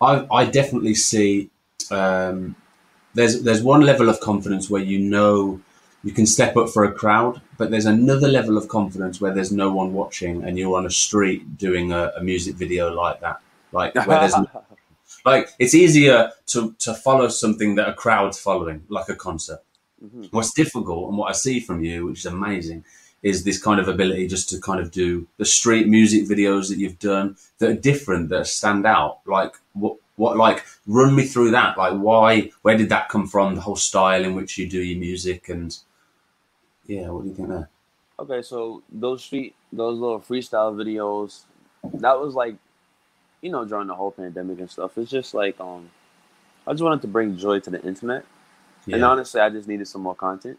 I, 0.00 0.26
I 0.34 0.44
definitely 0.46 0.94
see 0.94 1.50
um, 1.92 2.56
there's 3.14 3.42
there's 3.42 3.62
one 3.62 3.80
level 3.80 4.08
of 4.08 4.20
confidence 4.20 4.68
where 4.70 4.82
you 4.82 4.98
know 4.98 5.60
you 6.04 6.12
can 6.12 6.26
step 6.26 6.56
up 6.56 6.68
for 6.68 6.84
a 6.84 6.92
crowd, 6.92 7.40
but 7.58 7.70
there's 7.70 7.86
another 7.86 8.28
level 8.28 8.56
of 8.56 8.68
confidence 8.68 9.20
where 9.20 9.34
there's 9.34 9.50
no 9.50 9.72
one 9.72 9.92
watching 9.92 10.44
and 10.44 10.56
you're 10.58 10.76
on 10.76 10.86
a 10.86 10.90
street 10.90 11.58
doing 11.58 11.90
a, 11.92 12.12
a 12.16 12.22
music 12.22 12.54
video 12.54 12.92
like 12.92 13.20
that. 13.20 13.40
Like 13.72 13.94
where 13.94 14.20
there's 14.20 14.34
like 15.24 15.48
it's 15.58 15.74
easier 15.74 16.30
to, 16.46 16.74
to 16.78 16.94
follow 16.94 17.28
something 17.28 17.74
that 17.74 17.88
a 17.88 17.92
crowd's 17.92 18.38
following, 18.38 18.84
like 18.88 19.08
a 19.08 19.16
concert. 19.16 19.60
Mhm. 20.04 20.28
What's 20.30 20.52
difficult 20.52 21.08
and 21.08 21.18
what 21.18 21.30
I 21.30 21.32
see 21.32 21.58
from 21.58 21.82
you, 21.82 22.06
which 22.06 22.20
is 22.20 22.26
amazing, 22.26 22.84
is 23.22 23.42
this 23.42 23.60
kind 23.60 23.80
of 23.80 23.88
ability 23.88 24.28
just 24.28 24.48
to 24.50 24.60
kind 24.60 24.78
of 24.78 24.90
do 24.92 25.26
the 25.38 25.44
street 25.44 25.88
music 25.88 26.24
videos 26.28 26.68
that 26.68 26.78
you've 26.78 26.98
done 26.98 27.36
that 27.58 27.70
are 27.70 27.74
different, 27.74 28.28
that 28.28 28.46
stand 28.46 28.86
out. 28.86 29.18
Like 29.26 29.54
what, 30.16 30.36
like 30.36 30.64
run 30.86 31.14
me 31.14 31.24
through 31.24 31.52
that. 31.52 31.76
Like 31.78 31.94
why, 31.94 32.50
where 32.62 32.76
did 32.76 32.88
that 32.90 33.08
come 33.08 33.26
from? 33.26 33.54
The 33.54 33.60
whole 33.60 33.76
style 33.76 34.24
in 34.24 34.34
which 34.34 34.58
you 34.58 34.68
do 34.68 34.82
your 34.82 34.98
music 34.98 35.48
and 35.48 35.76
yeah, 36.86 37.08
what 37.08 37.22
do 37.22 37.28
you 37.28 37.34
think 37.34 37.48
there? 37.48 37.68
Okay, 38.18 38.42
so 38.42 38.82
those 38.90 39.22
street, 39.24 39.54
those 39.72 39.98
little 39.98 40.20
freestyle 40.20 40.74
videos, 40.74 41.42
that 42.00 42.18
was 42.18 42.34
like, 42.34 42.56
you 43.42 43.50
know, 43.50 43.64
during 43.64 43.88
the 43.88 43.94
whole 43.94 44.10
pandemic 44.10 44.58
and 44.58 44.70
stuff. 44.70 44.96
It's 44.98 45.10
just 45.10 45.34
like, 45.34 45.60
um, 45.60 45.90
I 46.66 46.72
just 46.72 46.82
wanted 46.82 47.02
to 47.02 47.08
bring 47.08 47.36
joy 47.36 47.60
to 47.60 47.70
the 47.70 47.82
internet, 47.82 48.24
and 48.90 49.04
honestly, 49.04 49.40
I 49.40 49.50
just 49.50 49.68
needed 49.68 49.88
some 49.88 50.02
more 50.02 50.14
content. 50.14 50.58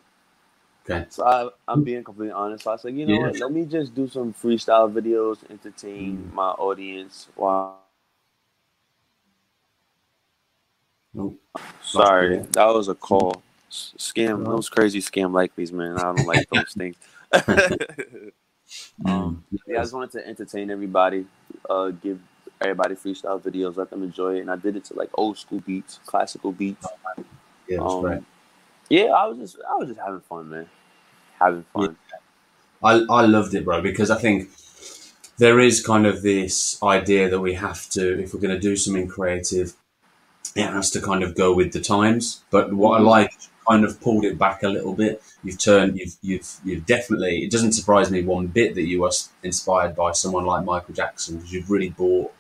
Okay. 0.86 1.06
So 1.10 1.26
I, 1.26 1.50
I'm 1.68 1.84
being 1.84 2.04
completely 2.04 2.34
honest. 2.34 2.64
So 2.66 2.72
I 2.72 2.78
said, 2.78 2.94
you 2.96 3.06
know 3.06 3.16
Yeah. 3.16 3.22
what? 3.24 3.40
Let 3.40 3.52
me 3.52 3.66
just 3.66 3.96
do 3.96 4.08
some 4.08 4.34
freestyle 4.34 4.92
videos, 4.92 5.40
entertain 5.50 6.30
Mm. 6.30 6.34
my 6.34 6.50
audience 6.52 7.28
while 7.36 7.87
Oh, 11.18 11.36
Sorry, 11.82 12.38
that 12.38 12.66
was 12.68 12.88
a 12.90 12.96
call. 12.96 13.42
Scam, 13.72 14.46
those 14.46 14.70
crazy 14.70 15.00
scam 15.02 15.32
likelies, 15.32 15.72
man. 15.72 15.98
I 15.98 16.14
don't 16.14 16.26
like 16.26 16.48
those 16.50 16.74
things. 16.78 16.96
um, 19.06 19.44
yeah, 19.68 19.80
I 19.80 19.82
just 19.82 19.94
wanted 19.94 20.12
to 20.12 20.28
entertain 20.28 20.70
everybody, 20.70 21.26
uh, 21.70 21.90
give 21.90 22.20
everybody 22.62 22.96
freestyle 22.96 23.42
videos, 23.42 23.76
let 23.78 23.90
them 23.90 24.04
enjoy 24.04 24.38
it, 24.38 24.42
and 24.42 24.52
I 24.52 24.56
did 24.56 24.76
it 24.76 24.86
to 24.86 24.94
like 24.96 25.10
old 25.16 25.38
school 25.38 25.60
beats, 25.62 26.00
classical 26.06 26.52
beats. 26.52 26.88
yeah, 27.68 27.78
that's 27.80 27.94
Um, 27.94 28.02
great. 28.02 28.24
yeah, 28.90 29.06
I 29.06 29.26
was 29.28 29.38
just, 29.40 29.58
I 29.70 29.76
was 29.76 29.88
just 29.90 30.00
having 30.00 30.22
fun, 30.22 30.50
man. 30.50 30.70
Having 31.40 31.66
fun. 31.74 31.98
I, 32.84 33.04
I 33.10 33.26
loved 33.26 33.54
it, 33.56 33.66
bro, 33.66 33.82
because 33.82 34.12
I 34.12 34.18
think 34.18 34.50
there 35.38 35.60
is 35.60 35.86
kind 35.86 36.06
of 36.06 36.22
this 36.22 36.82
idea 36.84 37.30
that 37.30 37.40
we 37.40 37.54
have 37.54 37.90
to, 37.92 38.22
if 38.22 38.34
we're 38.34 38.40
going 38.40 38.54
to 38.54 38.60
do 38.60 38.76
something 38.76 39.08
creative, 39.08 39.74
it 40.58 40.70
has 40.70 40.90
to 40.92 41.02
kind 41.02 41.24
of 41.24 41.36
go 41.36 41.54
with 41.54 41.72
the 41.74 41.82
times. 41.82 42.44
But 42.50 42.74
what 42.74 42.96
I 42.96 42.98
mm-hmm. 43.00 43.08
like, 43.08 43.34
kind 43.70 43.84
of 43.84 44.00
pulled 44.00 44.24
it 44.24 44.38
back 44.40 44.64
a 44.64 44.70
little 44.70 44.94
bit. 44.94 45.22
You've 45.44 45.60
turned, 45.60 45.98
you've, 45.98 46.16
you've, 46.22 46.60
you've 46.64 46.86
definitely. 46.86 47.44
It 47.44 47.52
doesn't 47.52 47.74
surprise 47.74 48.10
me 48.10 48.24
one 48.24 48.48
bit 48.48 48.76
that 48.76 48.88
you 48.88 49.02
were 49.02 49.12
inspired 49.44 49.96
by 49.96 50.14
someone 50.14 50.46
like 50.46 50.66
Michael 50.66 50.94
Jackson 50.94 51.36
because 51.36 51.54
you've 51.54 51.70
really 51.70 51.90
bought 51.90 52.34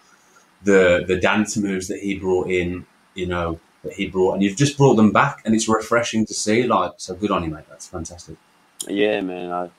the 0.63 1.03
the 1.08 1.17
dance 1.17 1.56
moves 1.56 1.88
that 1.88 1.99
he 1.99 2.17
brought 2.17 2.49
in, 2.49 2.86
you 3.13 3.27
know, 3.27 3.60
that 3.84 3.93
he 3.93 4.08
brought, 4.08 4.34
and 4.34 4.43
you've 4.43 4.58
just 4.58 4.77
brought 4.77 4.95
them 4.95 5.12
back, 5.12 5.41
and 5.45 5.53
it's 5.53 5.67
refreshing 5.69 6.25
to 6.25 6.34
see. 6.34 6.63
Like, 6.63 6.93
so 6.97 7.13
good 7.13 7.32
on 7.32 7.43
you, 7.43 7.49
mate. 7.49 7.65
That's 7.69 7.88
fantastic. 7.88 8.38
Yeah, 8.88 9.21
man. 9.21 9.51
I, 9.51 9.69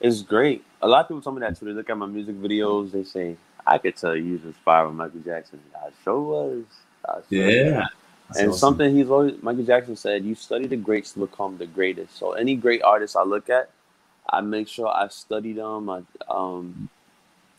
it's 0.00 0.22
great. 0.22 0.64
A 0.80 0.88
lot 0.88 1.00
of 1.00 1.08
people 1.08 1.22
tell 1.22 1.32
me 1.32 1.40
that 1.40 1.58
too. 1.58 1.66
They 1.66 1.72
look 1.72 1.90
at 1.90 1.96
my 1.96 2.06
music 2.06 2.36
videos. 2.36 2.92
They 2.92 3.04
say, 3.04 3.36
"I 3.66 3.78
could 3.78 3.96
tell 3.96 4.14
you 4.14 4.34
was 4.34 4.44
inspired 4.44 4.86
by 4.86 4.92
Michael 4.92 5.20
Jackson." 5.20 5.60
I 5.74 5.90
sure 6.04 6.20
was. 6.20 6.64
Sure. 7.06 7.22
Yeah. 7.30 7.86
That's 8.28 8.40
and 8.40 8.48
awesome. 8.48 8.58
something 8.58 8.96
he's 8.96 9.10
always 9.10 9.42
Michael 9.42 9.64
Jackson 9.64 9.96
said, 9.96 10.24
"You 10.24 10.34
study 10.34 10.66
the 10.66 10.76
greats 10.76 11.12
to 11.12 11.20
become 11.20 11.58
the 11.58 11.66
greatest." 11.66 12.16
So 12.16 12.32
any 12.32 12.54
great 12.54 12.82
artist 12.82 13.16
I 13.16 13.24
look 13.24 13.50
at, 13.50 13.70
I 14.30 14.40
make 14.40 14.68
sure 14.68 14.88
I 14.88 15.08
study 15.08 15.52
them. 15.52 15.90
I 15.90 16.02
um, 16.30 16.88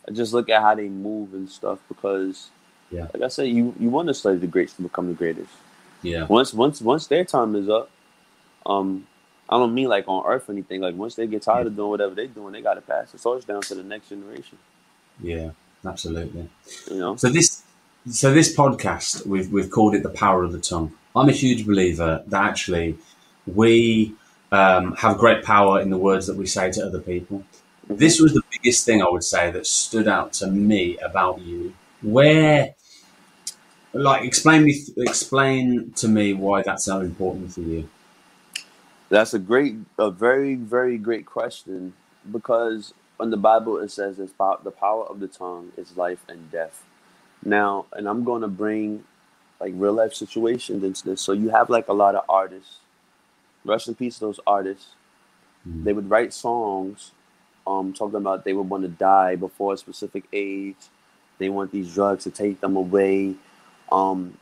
I 0.07 0.11
just 0.11 0.33
look 0.33 0.49
at 0.49 0.61
how 0.61 0.73
they 0.75 0.89
move 0.89 1.33
and 1.33 1.49
stuff 1.49 1.79
because, 1.87 2.49
Yeah. 2.89 3.07
like 3.13 3.21
I 3.21 3.27
said, 3.27 3.49
you 3.49 3.75
you 3.79 3.89
want 3.89 4.07
to 4.07 4.13
study 4.13 4.37
the 4.37 4.47
greats 4.47 4.73
to 4.73 4.81
become 4.81 5.07
the 5.07 5.13
greatest. 5.13 5.51
Yeah. 6.01 6.25
Once 6.25 6.53
once 6.53 6.81
once 6.81 7.05
their 7.07 7.23
time 7.23 7.55
is 7.55 7.69
up, 7.69 7.91
um, 8.65 9.05
I 9.49 9.57
don't 9.59 9.73
mean 9.75 9.89
like 9.89 10.05
on 10.07 10.25
Earth 10.25 10.49
or 10.49 10.53
anything. 10.53 10.81
Like 10.81 10.95
once 10.95 11.13
they 11.15 11.27
get 11.27 11.43
tired 11.43 11.67
of 11.67 11.75
doing 11.75 11.89
whatever 11.89 12.15
they're 12.15 12.27
doing, 12.27 12.53
they 12.53 12.61
got 12.61 12.75
to 12.75 12.81
pass 12.81 13.11
the 13.11 13.19
torch 13.19 13.45
down 13.45 13.61
to 13.61 13.75
the 13.75 13.83
next 13.83 14.09
generation. 14.09 14.57
Yeah. 15.21 15.51
Absolutely. 15.85 16.49
You 16.89 16.97
know. 16.97 17.15
So 17.17 17.27
this, 17.29 17.52
so 18.09 18.33
this 18.33 18.55
podcast, 18.55 19.25
we've 19.25 19.51
we've 19.51 19.69
called 19.69 19.95
it 19.95 20.03
the 20.03 20.09
power 20.09 20.43
of 20.43 20.51
the 20.51 20.59
tongue. 20.59 20.93
I'm 21.15 21.29
a 21.29 21.33
huge 21.33 21.65
believer 21.65 22.23
that 22.27 22.43
actually 22.43 22.97
we 23.45 24.13
um, 24.51 24.95
have 24.95 25.17
great 25.17 25.43
power 25.43 25.79
in 25.79 25.89
the 25.89 25.97
words 25.97 26.27
that 26.27 26.35
we 26.35 26.45
say 26.45 26.71
to 26.71 26.85
other 26.85 26.99
people. 26.99 27.43
This 27.89 28.19
was 28.19 28.33
the 28.33 28.41
biggest 28.51 28.85
thing 28.85 29.01
I 29.01 29.09
would 29.09 29.23
say 29.23 29.51
that 29.51 29.67
stood 29.67 30.07
out 30.07 30.33
to 30.33 30.47
me 30.47 30.97
about 30.99 31.41
you. 31.41 31.73
Where, 32.01 32.75
like, 33.93 34.23
explain 34.23 34.63
me, 34.63 34.81
explain 34.97 35.91
to 35.93 36.07
me 36.07 36.33
why 36.33 36.61
that's 36.61 36.85
so 36.85 37.01
important 37.01 37.53
for 37.53 37.61
you. 37.61 37.89
That's 39.09 39.33
a 39.33 39.39
great, 39.39 39.75
a 39.97 40.09
very, 40.09 40.55
very 40.55 40.97
great 40.97 41.25
question 41.25 41.93
because 42.31 42.93
in 43.19 43.29
the 43.29 43.37
Bible 43.37 43.77
it 43.77 43.91
says 43.91 44.19
pow- 44.37 44.59
the 44.63 44.71
power 44.71 45.05
of 45.05 45.19
the 45.19 45.27
tongue 45.27 45.71
is 45.77 45.95
life 45.95 46.23
and 46.27 46.51
death. 46.51 46.83
Now, 47.45 47.85
and 47.93 48.07
I'm 48.07 48.23
going 48.23 48.41
to 48.41 48.47
bring 48.47 49.03
like 49.59 49.73
real 49.75 49.93
life 49.93 50.13
situations 50.13 50.83
into 50.83 51.03
this. 51.05 51.21
So 51.21 51.31
you 51.31 51.49
have 51.49 51.69
like 51.69 51.87
a 51.87 51.93
lot 51.93 52.15
of 52.15 52.23
artists. 52.27 52.79
Rest 53.65 53.87
in 53.87 53.95
peace, 53.95 54.19
those 54.19 54.39
artists. 54.45 54.87
Mm. 55.67 55.83
They 55.85 55.93
would 55.93 56.09
write 56.09 56.33
songs, 56.33 57.11
um, 57.65 57.93
talking 57.93 58.15
about 58.15 58.43
they 58.43 58.53
would 58.53 58.69
want 58.69 58.83
to 58.83 58.89
die 58.89 59.35
before 59.35 59.73
a 59.73 59.77
specific 59.77 60.25
age. 60.33 60.75
They 61.37 61.49
want 61.49 61.71
these 61.71 61.93
drugs 61.93 62.25
to 62.25 62.31
take 62.31 62.59
them 62.59 62.75
away. 62.75 63.35
Um, 63.91 64.37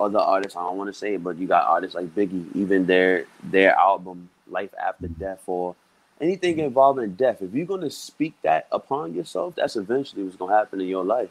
other 0.00 0.18
artists, 0.18 0.56
I 0.56 0.60
don't 0.62 0.76
want 0.76 0.92
to 0.92 0.98
say 0.98 1.14
it, 1.14 1.24
but 1.24 1.36
you 1.36 1.46
got 1.46 1.66
artists 1.66 1.94
like 1.94 2.14
Biggie, 2.14 2.54
even 2.54 2.86
their 2.86 3.26
their 3.42 3.74
album 3.74 4.28
Life 4.48 4.74
After 4.80 5.08
Death 5.08 5.42
or 5.46 5.74
anything 6.20 6.58
involving 6.58 7.14
death. 7.14 7.42
If 7.42 7.54
you're 7.54 7.66
gonna 7.66 7.90
speak 7.90 8.34
that 8.42 8.66
upon 8.72 9.14
yourself, 9.14 9.54
that's 9.56 9.76
eventually 9.76 10.22
what's 10.22 10.36
gonna 10.36 10.54
happen 10.54 10.80
in 10.80 10.88
your 10.88 11.04
life. 11.04 11.30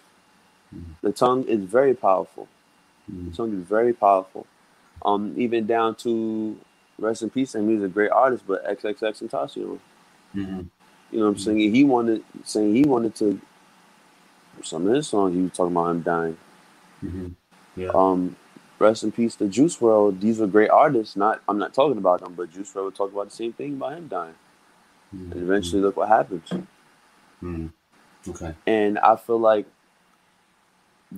The 1.01 1.11
tongue 1.11 1.43
is 1.45 1.63
very 1.63 1.93
powerful. 1.93 2.47
The 3.07 3.31
Mm. 3.31 3.35
tongue 3.35 3.53
is 3.61 3.67
very 3.67 3.93
powerful. 3.93 4.47
Um, 5.03 5.33
even 5.37 5.65
down 5.65 5.95
to 5.95 6.57
rest 6.97 7.21
in 7.23 7.29
peace, 7.29 7.55
and 7.55 7.69
he's 7.69 7.83
a 7.83 7.87
great 7.89 8.11
artist, 8.11 8.45
but 8.47 8.65
XXXTentacion. 8.65 9.79
Mhm. 10.35 10.69
You 11.11 11.19
know 11.19 11.25
what 11.25 11.31
I'm 11.31 11.37
saying? 11.37 11.73
He 11.73 11.83
wanted 11.83 12.23
saying 12.43 12.75
he 12.75 12.83
wanted 12.83 13.15
to 13.15 13.39
some 14.63 14.87
of 14.87 14.93
his 14.93 15.07
songs 15.07 15.35
he 15.35 15.41
was 15.41 15.51
talking 15.51 15.73
about 15.75 15.91
him 15.91 16.01
dying. 16.01 16.37
Mhm. 17.03 17.31
Yeah. 17.75 17.91
Um, 17.93 18.35
rest 18.79 19.03
in 19.03 19.11
peace 19.11 19.35
to 19.37 19.47
Juice 19.47 19.77
WRLD. 19.77 20.19
These 20.19 20.39
were 20.39 20.47
great 20.47 20.69
artists. 20.69 21.15
Not 21.15 21.41
I'm 21.47 21.57
not 21.57 21.73
talking 21.73 21.97
about 21.97 22.21
them, 22.21 22.33
but 22.35 22.51
Juice 22.51 22.73
WRLD 22.73 22.85
would 22.85 22.95
talk 22.95 23.11
about 23.11 23.29
the 23.29 23.35
same 23.35 23.53
thing 23.53 23.73
about 23.73 23.93
him 23.93 24.07
dying. 24.07 24.35
And 25.11 25.33
Mhm. 25.33 25.41
eventually 25.43 25.81
look 25.81 25.97
what 25.97 26.07
happens. 26.07 26.49
Mhm. 27.41 27.71
Okay. 28.27 28.55
And 28.65 28.97
I 28.99 29.15
feel 29.15 29.39
like 29.39 29.65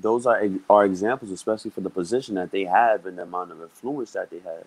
those 0.02 0.26
are 0.26 0.42
are 0.70 0.86
examples, 0.86 1.32
especially 1.32 1.72
for 1.72 1.82
the 1.82 1.90
position 1.90 2.36
that 2.36 2.52
they 2.52 2.66
have 2.66 3.06
and 3.06 3.18
the 3.18 3.24
amount 3.24 3.52
of 3.52 3.62
influence 3.62 4.12
that 4.12 4.30
they 4.30 4.40
have. 4.40 4.66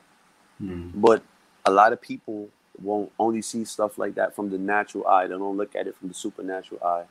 Mm. 0.62 0.92
But 0.94 1.22
a 1.64 1.70
lot 1.70 1.92
of 1.92 2.00
people 2.00 2.48
won't 2.80 3.12
only 3.18 3.42
see 3.42 3.64
stuff 3.64 3.98
like 3.98 4.14
that 4.14 4.34
from 4.34 4.50
the 4.50 4.58
natural 4.58 5.06
eye. 5.06 5.26
They 5.26 5.34
don't 5.34 5.56
look 5.56 5.76
at 5.76 5.86
it 5.86 5.96
from 5.96 6.08
the 6.08 6.14
supernatural 6.14 6.82
eye. 6.82 7.04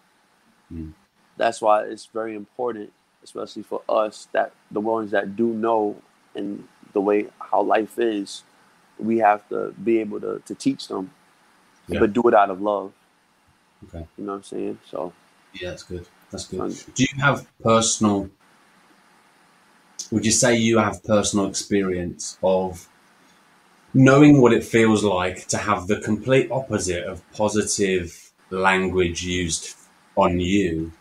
Mm. 0.74 0.94
That's 1.38 1.62
why 1.62 1.84
it's 1.84 2.08
very 2.08 2.36
important, 2.36 2.92
especially 3.24 3.64
for 3.64 3.82
us, 3.88 4.28
that 4.32 4.54
the 4.72 4.80
ones 4.80 5.12
that 5.12 5.36
do 5.36 5.48
know 5.54 5.96
and 6.36 6.68
the 6.94 7.02
way 7.02 7.28
how 7.40 7.62
life 7.62 8.00
is, 8.00 8.44
we 8.98 9.20
have 9.20 9.48
to 9.50 9.74
be 9.84 10.00
able 10.00 10.20
to, 10.22 10.42
to 10.46 10.56
teach 10.56 10.88
them, 10.88 11.12
Yeah. 11.88 12.00
but 12.00 12.14
do 12.14 12.24
it 12.28 12.34
out 12.34 12.50
of 12.50 12.62
love. 12.62 12.92
Okay. 13.88 14.08
You 14.18 14.24
know 14.26 14.32
what 14.34 14.38
I'm 14.38 14.44
saying? 14.44 14.80
So 14.90 15.14
Yeah, 15.54 15.70
that's 15.70 15.84
good. 15.84 16.08
That's 16.32 16.48
good. 16.48 16.78
Do 16.96 17.04
you 17.04 17.22
have 17.22 17.46
personal? 17.62 18.30
Would 20.12 20.26
you 20.26 20.32
say 20.34 20.58
you 20.58 20.80
have 20.80 21.02
personal 21.06 21.46
experience 21.48 22.38
of 22.44 22.90
knowing 23.94 24.42
what 24.42 24.54
it 24.54 24.64
feels 24.64 25.04
like 25.04 25.46
to 25.48 25.58
have 25.58 25.88
the 25.88 26.00
complete 26.00 26.50
opposite 26.52 27.04
of 27.04 27.22
positive 27.32 28.32
language 28.50 29.24
used 29.24 29.76
on 30.16 30.40
you 30.40 30.92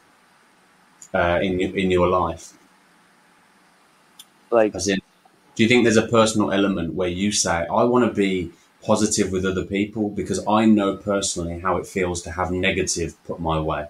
uh, 1.14 1.38
in 1.42 1.58
your- 1.60 1.76
in 1.76 1.90
your 1.90 2.08
life? 2.08 2.52
like 4.50 4.74
As 4.74 4.86
in, 4.86 5.00
do 5.56 5.62
you 5.64 5.68
think 5.68 5.84
there's 5.84 5.96
a 5.96 6.06
personal 6.06 6.52
element 6.52 6.94
where 6.94 7.08
you 7.08 7.32
say, 7.32 7.66
"I 7.66 7.82
want 7.82 8.04
to 8.06 8.12
be 8.14 8.52
positive 8.80 9.32
with 9.32 9.44
other 9.44 9.64
people 9.64 10.08
because 10.08 10.46
I 10.46 10.66
know 10.66 10.96
personally 10.96 11.58
how 11.58 11.78
it 11.78 11.86
feels 11.88 12.22
to 12.22 12.30
have 12.30 12.52
negative 12.52 13.16
put 13.24 13.40
my 13.40 13.58
way"? 13.60 13.86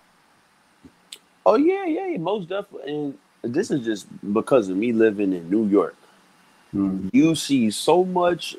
Oh 1.46 1.56
yeah, 1.56 1.86
yeah, 1.86 2.18
most 2.18 2.48
definitely. 2.48 2.92
And 2.92 3.18
this 3.54 3.70
is 3.70 3.86
just 3.86 4.08
because 4.34 4.68
of 4.68 4.76
me 4.76 4.92
living 4.92 5.32
in 5.32 5.48
New 5.48 5.66
York. 5.68 5.96
Mm. 6.74 7.10
You 7.12 7.36
see 7.36 7.70
so 7.70 8.04
much, 8.04 8.56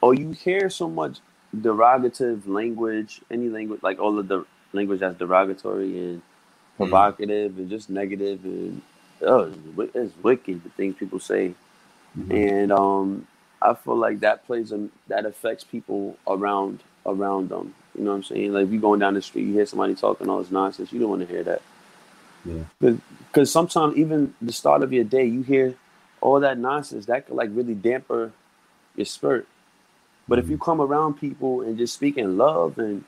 or 0.00 0.14
you 0.14 0.32
hear 0.32 0.70
so 0.70 0.88
much 0.88 1.18
derogative 1.56 2.48
language, 2.48 3.20
any 3.30 3.50
language, 3.50 3.82
like 3.82 4.00
all 4.00 4.18
of 4.18 4.28
the 4.28 4.46
language 4.72 5.00
that's 5.00 5.18
derogatory 5.18 5.98
and 5.98 6.22
provocative 6.78 7.58
and 7.58 7.70
just 7.70 7.90
negative 7.90 8.44
and 8.44 8.82
oh, 9.22 9.52
it's, 9.94 10.14
wicked 10.22 10.64
the 10.64 10.70
things 10.70 10.96
people 10.96 11.20
say. 11.20 11.54
Mhm. 12.18 12.62
And 12.62 12.72
um, 12.72 13.26
I 13.62 13.74
feel 13.74 13.96
like 13.96 14.20
that 14.20 14.46
plays 14.46 14.72
a 14.72 14.88
that 15.08 15.26
affects 15.26 15.64
people 15.64 16.18
around 16.26 16.80
around 17.06 17.50
them. 17.50 17.74
You 17.96 18.04
know 18.04 18.12
what 18.12 18.16
I'm 18.18 18.24
saying? 18.24 18.54
Like 18.54 18.66
if 18.66 18.72
you 18.72 18.80
going 18.80 19.00
down 19.00 19.14
the 19.14 19.22
street, 19.22 19.46
you 19.46 19.52
hear 19.52 19.66
somebody 19.66 19.94
talking 19.94 20.28
all 20.30 20.38
this 20.40 20.50
nonsense, 20.50 20.92
you 20.92 21.00
don't 21.00 21.10
want 21.10 21.22
to 21.22 21.28
hear 21.28 21.44
that. 21.44 21.62
Yeah. 22.44 22.64
Because 22.80 23.52
sometimes 23.52 23.96
even 23.96 24.34
the 24.40 24.52
start 24.52 24.82
of 24.82 24.92
your 24.92 25.04
day, 25.04 25.24
you 25.24 25.42
hear 25.42 25.74
all 26.20 26.40
that 26.40 26.58
nonsense 26.58 27.06
that 27.06 27.26
could 27.26 27.36
like 27.36 27.50
really 27.52 27.74
damper 27.74 28.32
your 28.96 29.06
spirit. 29.06 29.46
But 30.28 30.38
if 30.38 30.48
you 30.48 30.56
mm-hmm. 30.56 30.64
come 30.64 30.80
around 30.80 31.14
people 31.14 31.62
and 31.62 31.76
just 31.78 31.94
speak 31.94 32.16
in 32.16 32.36
love 32.36 32.78
and 32.78 33.04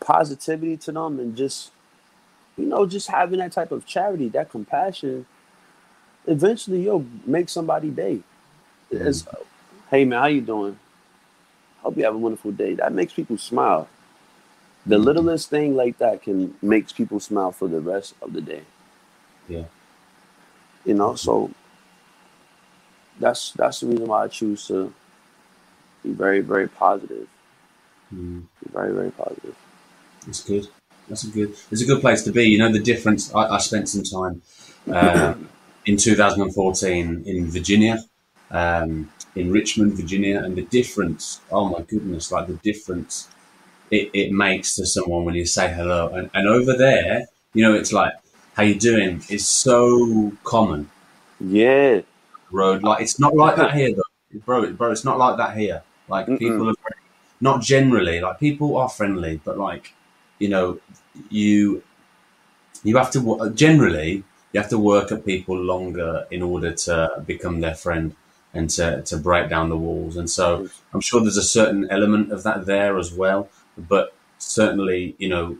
positivity 0.00 0.76
to 0.76 0.92
them 0.92 1.18
and 1.18 1.36
just 1.36 1.72
you 2.56 2.64
know 2.66 2.86
just 2.86 3.08
having 3.08 3.38
that 3.38 3.52
type 3.52 3.72
of 3.72 3.86
charity, 3.86 4.28
that 4.30 4.50
compassion, 4.50 5.26
eventually 6.26 6.82
you'll 6.82 7.06
make 7.26 7.48
somebody 7.48 7.90
day. 7.90 8.20
It's, 8.90 9.22
mm-hmm. 9.22 9.42
hey 9.90 10.04
man, 10.04 10.20
how 10.20 10.26
you 10.26 10.40
doing? 10.40 10.78
Hope 11.82 11.96
you 11.96 12.04
have 12.04 12.14
a 12.14 12.18
wonderful 12.18 12.52
day. 12.52 12.74
That 12.74 12.92
makes 12.92 13.12
people 13.12 13.38
smile. 13.38 13.88
The 14.88 14.96
littlest 14.96 15.50
thing 15.50 15.76
like 15.76 15.98
that 15.98 16.22
can 16.22 16.54
makes 16.62 16.92
people 16.92 17.20
smile 17.20 17.52
for 17.52 17.68
the 17.68 17.80
rest 17.80 18.14
of 18.22 18.32
the 18.32 18.40
day. 18.40 18.62
Yeah. 19.46 19.64
You 20.86 20.94
know, 20.94 21.14
so 21.14 21.50
that's 23.20 23.52
that's 23.52 23.80
the 23.80 23.88
reason 23.88 24.06
why 24.06 24.24
I 24.24 24.28
choose 24.28 24.66
to 24.68 24.94
be 26.02 26.12
very 26.12 26.40
very 26.40 26.68
positive. 26.68 27.28
Mm. 28.14 28.44
Be 28.64 28.70
very 28.72 28.94
very 28.94 29.10
positive. 29.10 29.54
That's 30.24 30.42
good. 30.42 30.68
That's 31.06 31.24
a 31.24 31.30
good. 31.30 31.54
It's 31.70 31.82
a 31.82 31.86
good 31.86 32.00
place 32.00 32.22
to 32.22 32.32
be. 32.32 32.44
You 32.44 32.56
know 32.56 32.72
the 32.72 32.80
difference. 32.80 33.34
I, 33.34 33.56
I 33.56 33.58
spent 33.58 33.90
some 33.90 34.04
time 34.04 34.40
uh, 34.90 35.34
in 35.84 35.98
2014 35.98 37.24
in 37.26 37.50
Virginia, 37.50 37.98
um, 38.50 39.12
in 39.34 39.52
Richmond, 39.52 39.92
Virginia, 39.94 40.42
and 40.42 40.56
the 40.56 40.62
difference. 40.62 41.42
Oh 41.50 41.68
my 41.68 41.82
goodness! 41.82 42.32
Like 42.32 42.46
the 42.46 42.54
difference 42.54 43.28
it, 43.90 44.10
it 44.14 44.32
makes 44.32 44.76
to 44.76 44.86
someone 44.86 45.24
when 45.24 45.34
you 45.34 45.46
say 45.46 45.72
hello. 45.72 46.08
And, 46.08 46.30
and 46.34 46.48
over 46.48 46.74
there, 46.76 47.26
you 47.54 47.62
know, 47.62 47.74
it's 47.74 47.92
like, 47.92 48.12
"How 48.54 48.62
you 48.64 48.74
doing?" 48.78 49.22
is 49.28 49.46
so 49.46 50.32
common. 50.44 50.90
Yeah. 51.40 52.02
Road 52.50 52.82
like 52.82 53.02
it's 53.02 53.20
not 53.20 53.36
like 53.36 53.56
that 53.56 53.74
here, 53.74 53.94
though, 53.94 54.38
bro. 54.46 54.72
Bro, 54.72 54.92
it's 54.92 55.04
not 55.04 55.18
like 55.18 55.36
that 55.36 55.56
here. 55.56 55.82
Like 56.08 56.26
Mm-mm. 56.26 56.38
people 56.38 56.70
are 56.70 56.74
not 57.40 57.62
generally 57.62 58.20
like 58.20 58.40
people 58.40 58.76
are 58.76 58.88
friendly, 58.88 59.40
but 59.44 59.58
like 59.58 59.94
you 60.38 60.48
know, 60.48 60.80
you 61.30 61.82
you 62.84 62.96
have 62.96 63.10
to 63.12 63.50
generally 63.54 64.24
you 64.52 64.60
have 64.60 64.70
to 64.70 64.78
work 64.78 65.12
at 65.12 65.24
people 65.26 65.56
longer 65.56 66.26
in 66.30 66.42
order 66.42 66.72
to 66.72 67.22
become 67.26 67.60
their 67.60 67.74
friend 67.74 68.14
and 68.54 68.70
to, 68.70 69.02
to 69.02 69.16
break 69.18 69.50
down 69.50 69.68
the 69.68 69.76
walls. 69.76 70.16
And 70.16 70.28
so 70.30 70.68
I'm 70.94 71.02
sure 71.02 71.20
there's 71.20 71.36
a 71.36 71.42
certain 71.42 71.86
element 71.90 72.32
of 72.32 72.42
that 72.44 72.64
there 72.64 72.96
as 72.98 73.12
well. 73.12 73.48
But 73.78 74.14
certainly, 74.38 75.14
you 75.18 75.28
know, 75.28 75.58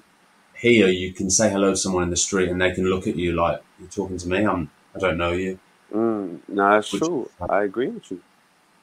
here 0.57 0.89
you 0.89 1.13
can 1.13 1.31
say 1.31 1.51
hello 1.51 1.71
to 1.71 1.77
someone 1.77 2.03
in 2.03 2.11
the 2.11 2.17
street 2.17 2.49
and 2.49 2.61
they 2.61 2.73
can 2.73 2.85
look 2.87 3.07
at 3.07 3.17
you 3.17 3.33
like 3.33 3.63
you're 3.79 3.89
talking 3.89 4.19
to 4.19 4.29
me. 4.29 4.45
I'm 4.45 4.71
I 4.95 4.99
don't 4.99 5.17
know 5.19 5.33
you. 5.33 5.59
Mm, 5.95 6.41
no, 6.49 6.71
that's 6.71 6.93
Which- 6.93 7.03
true. 7.03 7.31
I 7.49 7.63
agree 7.63 7.89
with 7.89 8.11
you. 8.11 8.21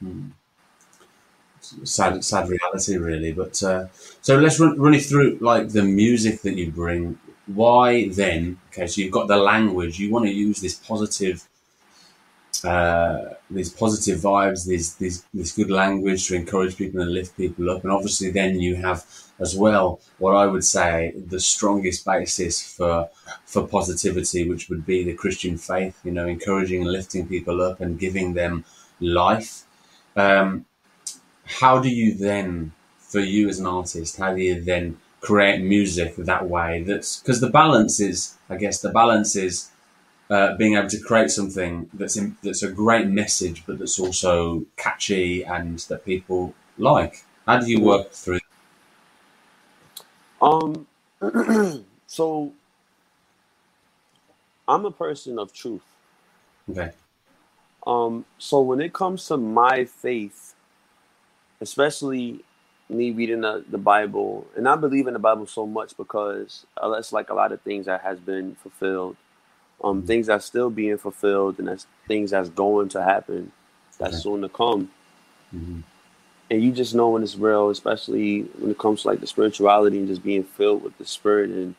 Hmm. 0.00 0.28
Sad, 1.60 2.24
sad 2.24 2.48
reality, 2.48 2.96
really. 2.96 3.32
But 3.32 3.60
uh, 3.62 3.86
so 4.22 4.38
let's 4.38 4.60
run, 4.60 4.78
run 4.78 4.94
it 4.94 5.00
through 5.04 5.38
like 5.40 5.70
the 5.70 5.82
music 5.82 6.42
that 6.42 6.54
you 6.56 6.70
bring. 6.70 7.18
Why 7.46 8.08
then? 8.08 8.58
Okay, 8.68 8.86
so 8.86 9.00
you've 9.00 9.12
got 9.12 9.26
the 9.28 9.36
language. 9.36 9.98
You 9.98 10.10
want 10.12 10.26
to 10.26 10.32
use 10.32 10.60
this 10.60 10.74
positive, 10.74 11.44
uh, 12.64 13.34
these 13.50 13.70
positive 13.70 14.20
vibes, 14.20 14.66
these 14.66 14.94
these 14.96 15.24
this 15.34 15.52
good 15.52 15.70
language 15.70 16.26
to 16.28 16.34
encourage 16.36 16.76
people 16.76 17.00
and 17.00 17.12
lift 17.12 17.36
people 17.36 17.68
up. 17.70 17.82
And 17.82 17.92
obviously, 17.92 18.30
then 18.30 18.60
you 18.60 18.76
have 18.76 19.04
as 19.38 19.54
well 19.56 20.00
what 20.18 20.34
I 20.34 20.46
would 20.46 20.64
say 20.64 21.12
the 21.16 21.40
strongest 21.40 22.04
basis 22.04 22.62
for 22.76 23.10
for 23.44 23.66
positivity, 23.66 24.48
which 24.48 24.68
would 24.68 24.86
be 24.86 25.04
the 25.04 25.14
Christian 25.14 25.58
faith. 25.58 25.98
You 26.04 26.12
know, 26.12 26.26
encouraging 26.26 26.82
and 26.82 26.92
lifting 26.92 27.26
people 27.28 27.62
up 27.62 27.80
and 27.80 27.98
giving 27.98 28.34
them 28.34 28.64
life. 29.00 29.64
Um, 30.16 30.66
how 31.44 31.78
do 31.78 31.88
you 31.88 32.14
then, 32.14 32.72
for 32.98 33.20
you 33.20 33.48
as 33.48 33.58
an 33.58 33.66
artist, 33.66 34.16
how 34.18 34.34
do 34.34 34.42
you 34.42 34.60
then 34.60 34.98
create 35.20 35.62
music 35.62 36.16
that 36.16 36.48
way? 36.48 36.82
That's 36.82 37.20
because 37.20 37.40
the 37.40 37.50
balance 37.50 38.00
is, 38.00 38.34
I 38.50 38.56
guess, 38.56 38.80
the 38.80 38.90
balance 38.90 39.36
is 39.36 39.70
uh, 40.30 40.56
being 40.56 40.76
able 40.76 40.88
to 40.88 41.00
create 41.00 41.30
something 41.30 41.88
that's 41.94 42.16
in, 42.16 42.36
that's 42.42 42.62
a 42.62 42.70
great 42.72 43.08
message, 43.08 43.64
but 43.66 43.78
that's 43.78 43.98
also 44.00 44.66
catchy 44.76 45.44
and 45.44 45.78
that 45.80 46.04
people 46.04 46.54
like. 46.78 47.24
How 47.46 47.60
do 47.60 47.70
you 47.70 47.80
work 47.80 48.12
through? 48.12 48.40
Um, 50.42 50.86
so 52.06 52.52
I'm 54.68 54.84
a 54.84 54.90
person 54.90 55.38
of 55.38 55.52
truth. 55.52 55.82
Okay. 56.70 56.92
Um, 57.86 58.24
so 58.38 58.60
when 58.60 58.80
it 58.80 58.92
comes 58.92 59.26
to 59.28 59.36
my 59.36 59.84
faith, 59.84 60.54
especially 61.60 62.40
me 62.88 63.10
reading 63.12 63.40
the, 63.42 63.64
the 63.70 63.78
Bible, 63.78 64.46
and 64.56 64.68
I 64.68 64.76
believe 64.76 65.06
in 65.06 65.14
the 65.14 65.20
Bible 65.20 65.46
so 65.46 65.66
much 65.66 65.96
because 65.96 66.66
uh, 66.76 66.88
that's 66.90 67.12
like 67.12 67.30
a 67.30 67.34
lot 67.34 67.52
of 67.52 67.60
things 67.62 67.86
that 67.86 68.02
has 68.02 68.18
been 68.20 68.56
fulfilled, 68.56 69.16
um, 69.84 70.02
Mhm. 70.02 70.06
things 70.06 70.26
that's 70.28 70.46
still 70.46 70.70
being 70.70 70.98
fulfilled, 70.98 71.58
and 71.58 71.68
that's 71.68 71.86
things 72.08 72.32
that's 72.32 72.48
going 72.50 72.88
to 72.90 73.02
happen, 73.02 73.52
that's 73.98 74.16
Okay. 74.16 74.22
soon 74.22 74.42
to 74.42 74.48
come. 74.48 74.90
hmm 75.50 75.80
And 76.50 76.62
you 76.62 76.70
just 76.72 76.94
know 76.94 77.08
when 77.10 77.22
it's 77.24 77.36
real, 77.36 77.70
especially 77.70 78.42
when 78.58 78.70
it 78.70 78.78
comes 78.78 79.02
to 79.02 79.08
like 79.08 79.20
the 79.20 79.26
spirituality 79.26 79.98
and 79.98 80.06
just 80.08 80.22
being 80.22 80.44
filled 80.44 80.82
with 80.84 80.96
the 80.98 81.04
Spirit 81.04 81.50
and 81.50 81.74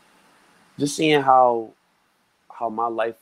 just 0.77 0.95
seeing 0.95 1.21
how 1.21 1.71
how 2.51 2.69
my 2.69 2.87
life 2.87 3.15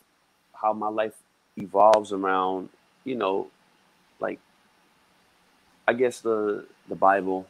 how 0.54 0.74
my 0.74 0.88
life 0.88 1.14
evolves 1.58 2.12
around 2.12 2.70
you 3.04 3.16
know 3.16 3.48
like 4.20 4.40
i 5.88 5.94
guess 5.94 6.22
the 6.22 6.66
the 6.90 6.96
bible. 6.96 7.48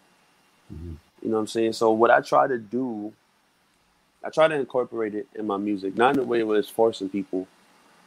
Hmm 0.70 0.94
you 1.22 1.32
know 1.32 1.38
what 1.38 1.42
i'm 1.42 1.48
saying? 1.48 1.74
So 1.74 1.92
what 1.92 2.12
i 2.12 2.22
try 2.22 2.48
to 2.48 2.58
do 2.58 3.12
i 4.24 4.30
try 4.30 4.48
to 4.48 4.56
incorporate 4.56 5.16
it 5.16 5.28
in 5.36 5.48
my 5.48 5.58
music 5.58 5.96
not 5.98 6.16
in 6.16 6.20
a 6.22 6.24
way 6.24 6.44
where 6.44 6.60
it's 6.60 6.70
forcing 6.70 7.10
people 7.10 7.48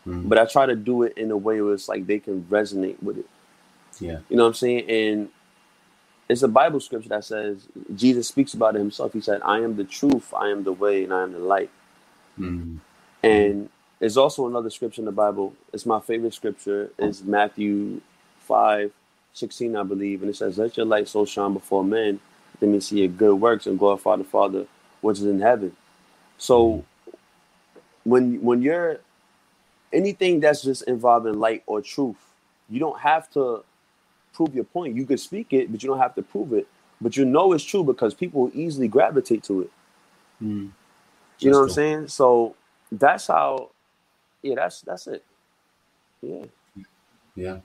hmm 0.05 0.29
but 0.29 0.39
i 0.39 0.45
try 0.45 0.67
to 0.67 0.77
do 0.77 1.03
it 1.03 1.17
in 1.19 1.31
a 1.31 1.37
way 1.37 1.61
where 1.61 1.75
it's 1.75 1.89
like 1.89 2.07
they 2.07 2.19
can 2.19 2.43
resonate 2.45 3.03
with 3.03 3.19
it. 3.19 3.27
Yeah. 4.01 4.19
you 4.29 4.37
know 4.37 4.45
what 4.45 4.49
i'm 4.51 4.55
saying? 4.55 4.89
And 4.89 5.29
it's 6.29 6.43
a 6.43 6.49
bible 6.49 6.81
scripture 6.81 7.11
that 7.11 7.25
says 7.25 7.67
jesus 7.95 8.29
speaks 8.29 8.55
about 8.55 8.77
it 8.77 8.81
himself 8.81 9.13
he 9.13 9.21
said 9.21 9.41
i 9.45 9.59
am 9.61 9.77
the 9.77 9.85
truth 9.85 10.35
i 10.35 10.49
am 10.49 10.65
the 10.65 10.73
way 10.73 11.05
and 11.05 11.13
i 11.15 11.23
am 11.23 11.33
the 11.33 11.39
light 11.41 11.71
hmm 12.37 12.77
And 13.23 13.69
there's 13.99 14.17
also 14.17 14.47
another 14.47 14.71
scripture 14.71 15.03
in 15.03 15.07
the 15.07 15.13
Bible. 15.13 15.55
It's 15.73 15.87
my 15.87 16.01
favorite 16.01 16.35
scripture. 16.35 16.91
It's 16.99 17.23
Matthew 17.23 18.01
5, 18.41 18.93
16, 19.35 19.73
I 19.77 19.83
believe. 19.85 20.23
And 20.23 20.31
it 20.31 20.37
says, 20.37 20.59
Let 20.59 20.77
your 20.77 20.87
light 20.87 21.09
so 21.09 21.25
shine 21.27 21.53
before 21.53 21.85
men, 21.85 22.21
that 22.53 22.61
they 22.61 22.67
may 22.67 22.81
see 22.81 23.01
your 23.01 23.09
good 23.09 23.37
works 23.37 23.67
and 23.67 23.79
glorify 23.79 24.17
the 24.17 24.25
Father 24.25 24.67
which 25.03 25.19
is 25.19 25.25
in 25.25 25.41
heaven. 25.41 25.75
So 26.39 26.85
when 28.05 28.43
when 28.43 28.63
you're 28.63 29.01
anything 29.93 30.41
that's 30.41 30.63
just 30.63 30.83
involving 30.85 31.41
light 31.41 31.65
or 31.67 31.83
truth, 31.83 32.17
you 32.71 32.81
don't 32.81 33.01
have 33.01 33.31
to 33.33 33.65
prove 34.35 34.55
your 34.55 34.65
point. 34.65 34.97
You 34.97 35.07
could 35.07 35.21
speak 35.21 35.53
it, 35.53 35.73
but 35.73 35.83
you 35.83 35.89
don't 35.89 35.99
have 36.01 36.15
to 36.17 36.23
prove 36.23 36.53
it. 36.55 36.69
But 37.01 37.17
you 37.17 37.25
know 37.25 37.53
it's 37.53 37.65
true 37.65 37.85
because 37.85 38.15
people 38.15 38.51
easily 38.55 38.89
gravitate 38.89 39.45
to 39.45 39.63
it. 39.63 39.73
hmm 40.41 40.69
You 41.41 41.51
know 41.51 41.59
what 41.59 41.65
I'm 41.65 41.71
saying? 41.71 42.09
So 42.09 42.57
that's 42.93 43.29
how. 43.29 43.71
Yeah, 44.43 44.57
that's 44.57 44.83
that's 44.83 45.07
it. 45.09 45.25
Yeah. 46.23 46.47
Yeah. 47.37 47.59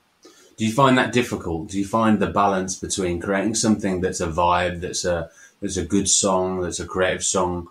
Do 0.58 0.66
you 0.66 0.74
find 0.74 0.98
that 0.98 1.14
difficult? 1.14 1.70
Do 1.70 1.80
you 1.80 1.86
find 1.86 2.20
the 2.20 2.28
balance 2.28 2.80
between 2.80 3.20
creating 3.22 3.56
something 3.56 4.02
that's 4.02 4.22
a 4.22 4.28
vibe, 4.28 4.82
that's 4.82 5.06
a 5.06 5.30
that's 5.62 5.78
a 5.78 5.86
good 5.86 6.10
song, 6.10 6.62
that's 6.62 6.80
a 6.80 6.88
creative 6.88 7.24
song? 7.26 7.70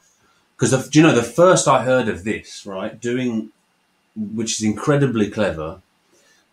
Because 0.56 0.94
you 0.94 1.02
know 1.02 1.14
the 1.14 1.22
first 1.22 1.68
I 1.68 1.84
heard 1.84 2.08
of 2.08 2.24
this, 2.24 2.66
right? 2.66 3.00
Doing, 3.00 3.50
which 4.16 4.52
is 4.60 4.62
incredibly 4.66 5.30
clever, 5.30 5.82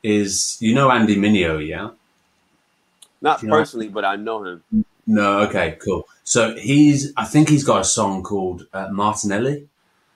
is 0.03 0.57
you 0.61 0.75
know 0.75 0.91
Andy 0.91 1.17
Mineo, 1.17 1.65
yeah? 1.65 1.91
Not 3.21 3.41
you 3.41 3.49
know- 3.49 3.55
personally, 3.55 3.89
but 3.89 4.05
I 4.05 4.15
know 4.15 4.43
him. 4.43 4.85
No, 5.05 5.39
okay, 5.39 5.75
cool. 5.83 6.07
So 6.23 6.55
he's, 6.55 7.13
I 7.17 7.25
think 7.25 7.49
he's 7.49 7.63
got 7.63 7.81
a 7.81 7.83
song 7.83 8.21
called 8.21 8.67
uh, 8.71 8.89
Martinelli. 8.91 9.67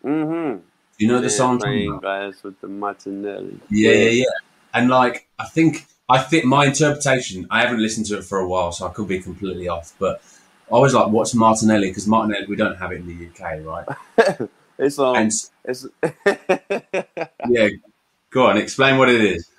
Mm-hmm. 0.06 0.60
You 1.00 1.08
know 1.08 1.20
the 1.20 1.32
song? 1.32 1.58
Playing 1.58 1.98
glass 1.98 2.44
with 2.44 2.62
the 2.62 2.68
Martinelli. 2.68 3.60
Yeah, 3.72 3.92
yeah, 3.92 4.10
yeah. 4.10 4.26
And 4.72 4.90
like, 4.90 5.28
I 5.40 5.46
think, 5.46 5.88
I 6.08 6.20
think 6.20 6.46
my 6.46 6.68
interpretation, 6.68 7.48
I 7.50 7.62
haven't 7.62 7.82
listened 7.82 8.06
to 8.08 8.20
it 8.20 8.24
for 8.24 8.38
a 8.38 8.48
while, 8.48 8.72
so 8.72 8.86
I 8.86 8.92
could 8.92 9.08
be 9.08 9.20
completely 9.20 9.68
off. 9.68 9.94
But 9.98 10.22
I 10.72 10.78
was 10.78 10.94
like, 10.94 11.08
what's 11.08 11.34
Martinelli? 11.34 11.90
Because 11.90 12.08
Martinelli, 12.08 12.46
we 12.46 12.56
don't 12.56 12.78
have 12.78 12.92
it 12.92 12.98
in 12.98 13.08
the 13.08 13.28
UK, 13.28 13.66
right? 13.66 14.50
It's 14.78 14.98
um, 14.98 15.16
And 15.16 15.32
it's 15.66 15.88
yeah, 17.48 17.70
go 18.32 18.48
on, 18.48 18.58
explain 18.58 18.98
what 18.98 19.10
it 19.10 19.22
is. 19.22 19.50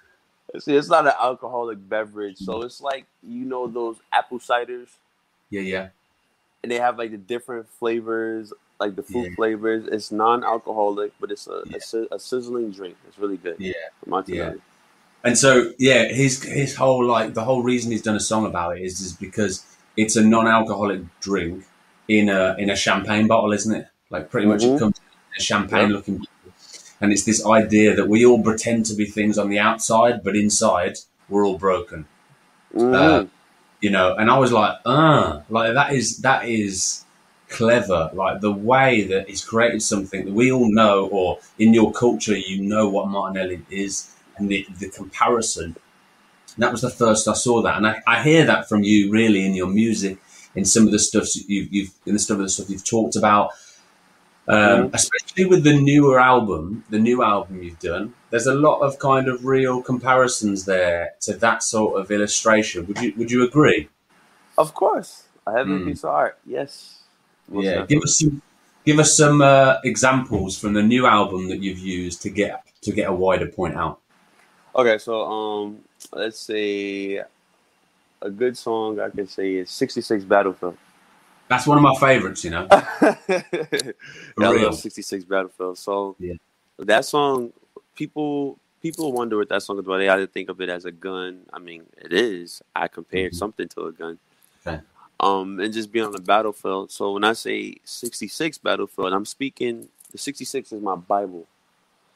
See, 0.61 0.75
it's 0.77 0.89
not 0.89 1.07
an 1.07 1.13
alcoholic 1.21 1.79
beverage, 1.89 2.39
so 2.39 2.63
it's 2.63 2.81
like 2.81 3.07
you 3.23 3.45
know 3.45 3.67
those 3.67 3.97
apple 4.13 4.39
ciders, 4.39 4.89
Yeah, 5.51 5.63
yeah, 5.63 5.89
and 6.63 6.71
they 6.73 6.79
have 6.79 6.99
like 6.99 7.11
the 7.11 7.17
different 7.19 7.69
flavors, 7.69 8.53
like 8.81 8.97
the 8.97 9.03
fruit 9.03 9.29
Yeah. 9.31 9.35
flavors. 9.37 9.87
It's 9.87 10.11
non-alcoholic, 10.13 11.13
but 11.21 11.31
it's 11.31 11.47
a, 11.47 11.63
Yeah. 11.67 11.79
a, 12.11 12.15
a 12.17 12.19
sizzling 12.19 12.71
drink. 12.73 12.97
It's 13.09 13.19
really 13.19 13.37
good. 13.37 13.57
yeah. 13.59 13.73
Martinelli. 14.07 14.61
And 15.23 15.39
so, 15.39 15.73
yeah, 15.79 16.05
his 16.09 16.43
his 16.43 16.75
whole 16.77 17.05
like 17.05 17.33
the 17.35 17.45
whole 17.45 17.63
reason 17.63 17.91
he's 17.93 18.03
done 18.03 18.17
a 18.17 18.21
song 18.21 18.45
about 18.47 18.77
it 18.77 18.83
is 18.83 19.01
is 19.01 19.13
because 19.15 19.65
it's 19.97 20.17
a 20.17 20.23
non-alcoholic 20.23 21.01
drink 21.21 21.65
in 22.09 22.29
a 22.29 22.55
in 22.59 22.69
a 22.69 22.77
champagne 22.77 23.27
bottle, 23.27 23.53
isn't 23.53 23.75
it? 23.75 23.87
Like 24.11 24.31
pretty 24.31 24.47
much 24.47 24.63
Mhm. 24.63 24.77
it 24.77 24.79
comes 24.79 24.99
in 24.99 25.41
a 25.41 25.43
champagne-looking 25.43 26.27
and 27.05 27.13
it's 27.13 27.25
this 27.25 27.45
idea 27.47 27.95
that 27.95 28.09
we 28.09 28.25
all 28.27 28.43
pretend 28.43 28.87
to 28.87 28.95
be 28.95 29.07
things 29.07 29.39
on 29.39 29.49
the 29.51 29.59
outside, 29.59 30.25
but 30.25 30.35
inside 30.37 30.99
we're 31.29 31.47
all 31.47 31.59
broken. 31.59 32.07
Mhm. 32.75 32.95
Uh, 32.95 33.27
you 33.81 33.91
know 33.91 34.15
and 34.17 34.31
i 34.31 34.39
was 34.39 34.51
like 34.51 34.79
uh 34.87 35.41
like 35.51 35.75
that 35.75 35.93
is 35.93 36.19
that 36.19 36.49
is 36.49 37.05
clever 37.51 38.11
like 38.15 38.41
the 38.41 38.51
way 38.51 39.05
that 39.05 39.29
he's 39.29 39.45
created 39.45 39.83
something 39.83 40.25
that 40.25 40.33
we 40.33 40.51
all 40.51 40.73
know 40.73 41.07
or 41.09 41.39
in 41.59 41.75
your 41.75 41.93
culture 41.93 42.37
you 42.37 42.63
know 42.63 42.89
what 42.89 43.09
martinelli 43.09 43.61
is 43.71 44.11
and 44.39 44.49
the, 44.49 44.67
the 44.81 44.89
comparison 44.89 45.77
that 46.59 46.71
was 46.73 46.83
the 46.83 46.91
first 46.91 47.27
I 47.27 47.35
saw 47.35 47.63
that, 47.63 47.77
and 47.77 47.87
I, 47.87 48.03
I 48.07 48.23
hear 48.23 48.45
that 48.47 48.69
from 48.69 48.85
you 48.85 49.11
really 49.11 49.45
in 49.45 49.55
your 49.55 49.67
music, 49.67 50.19
in 50.55 50.65
some 50.65 50.87
of 50.87 50.93
the 50.93 50.99
stuff 50.99 51.27
you've, 51.49 51.73
you've 51.73 51.91
in 52.07 52.13
the 52.15 52.19
stuff 52.21 52.37
of 52.39 52.45
the 52.45 52.49
stuff 52.49 52.71
you've 52.71 52.85
talked 52.85 53.17
about. 53.17 53.51
Um, 54.47 54.57
Mhm. 54.59 54.95
especially 54.95 55.47
with 55.47 55.65
the 55.65 55.73
newer 55.73 56.21
album, 56.21 56.85
the 56.91 56.99
new 56.99 57.23
album 57.23 57.63
you've 57.63 57.79
done, 57.79 58.13
there's 58.29 58.47
a 58.47 58.55
lot 58.55 58.81
of 58.81 58.99
kind 58.99 59.27
of 59.27 59.47
real 59.47 59.81
comparisons 59.83 60.67
there 60.67 61.13
to 61.23 61.33
that 61.39 61.63
sort 61.63 61.99
of 61.99 62.11
illustration. 62.11 62.87
Would 62.87 63.01
you 63.01 63.15
Would 63.17 63.31
you 63.31 63.43
agree? 63.43 63.89
Of 64.59 64.75
course, 64.75 65.25
a 65.47 65.53
heavy 65.53 65.71
Mm. 65.71 65.85
piece 65.87 66.05
of 66.05 66.11
art. 66.11 66.39
Yes. 66.45 67.01
Yeah, 67.51 67.87
give 67.87 68.03
us 68.03 68.19
some 68.19 68.43
give 68.85 68.99
us 68.99 69.17
some 69.17 69.41
uh, 69.41 69.77
examples 69.83 70.59
from 70.59 70.75
the 70.75 70.83
new 70.83 71.07
album 71.07 71.49
that 71.49 71.61
you've 71.63 71.79
used 71.79 72.21
to 72.23 72.29
get 72.29 72.63
to 72.83 72.93
get 72.93 73.09
a 73.09 73.13
wider 73.15 73.47
point 73.47 73.77
out. 73.77 73.99
Okay, 74.77 74.99
so 74.99 75.23
um, 75.25 75.79
let's 76.13 76.39
say 76.39 77.23
a 78.21 78.31
good 78.31 78.59
song 78.59 79.01
I 79.01 79.09
could 79.09 79.31
say 79.31 79.55
is 79.55 79.71
"66 79.71 80.25
Battlefield." 80.25 80.77
That's 81.55 81.69
one 81.69 81.79
of 81.79 81.83
my 81.85 81.95
favorites, 82.01 82.43
you 82.43 82.51
know. 82.51 82.67
yeah, 82.73 83.93
I 84.43 84.51
love 84.51 84.75
"66 84.75 85.25
Battlefield." 85.25 85.79
So 85.79 86.17
Yeah. 86.19 86.35
that 86.79 87.05
song, 87.05 87.53
people 87.95 88.59
people 88.83 89.13
wonder 89.13 89.37
what 89.37 89.49
that 89.51 89.63
song 89.63 89.77
is 89.79 89.85
about. 89.87 89.99
They 89.99 90.09
either 90.09 90.27
think 90.27 90.49
of 90.49 90.61
it 90.61 90.69
as 90.69 90.85
a 90.85 90.91
gun. 90.91 91.43
I 91.53 91.61
mean, 91.61 91.85
it 91.97 92.13
is. 92.13 92.61
I 92.75 92.89
compared 92.89 93.33
Mhm. 93.33 93.37
something 93.37 93.69
to 93.69 93.83
a 93.87 93.93
gun. 93.93 94.19
Okay. 94.67 94.81
Um, 95.21 95.61
and 95.61 95.73
just 95.73 95.93
be 95.93 96.01
on 96.01 96.11
the 96.11 96.19
battlefield. 96.21 96.91
So 96.91 97.13
when 97.13 97.23
I 97.23 97.35
say 97.35 97.77
"66 97.85 98.59
Battlefield," 98.59 99.13
I'm 99.13 99.25
speaking. 99.25 99.89
The 100.11 100.19
66 100.19 100.73
is 100.73 100.83
my 100.83 100.97
Bible, 100.97 101.47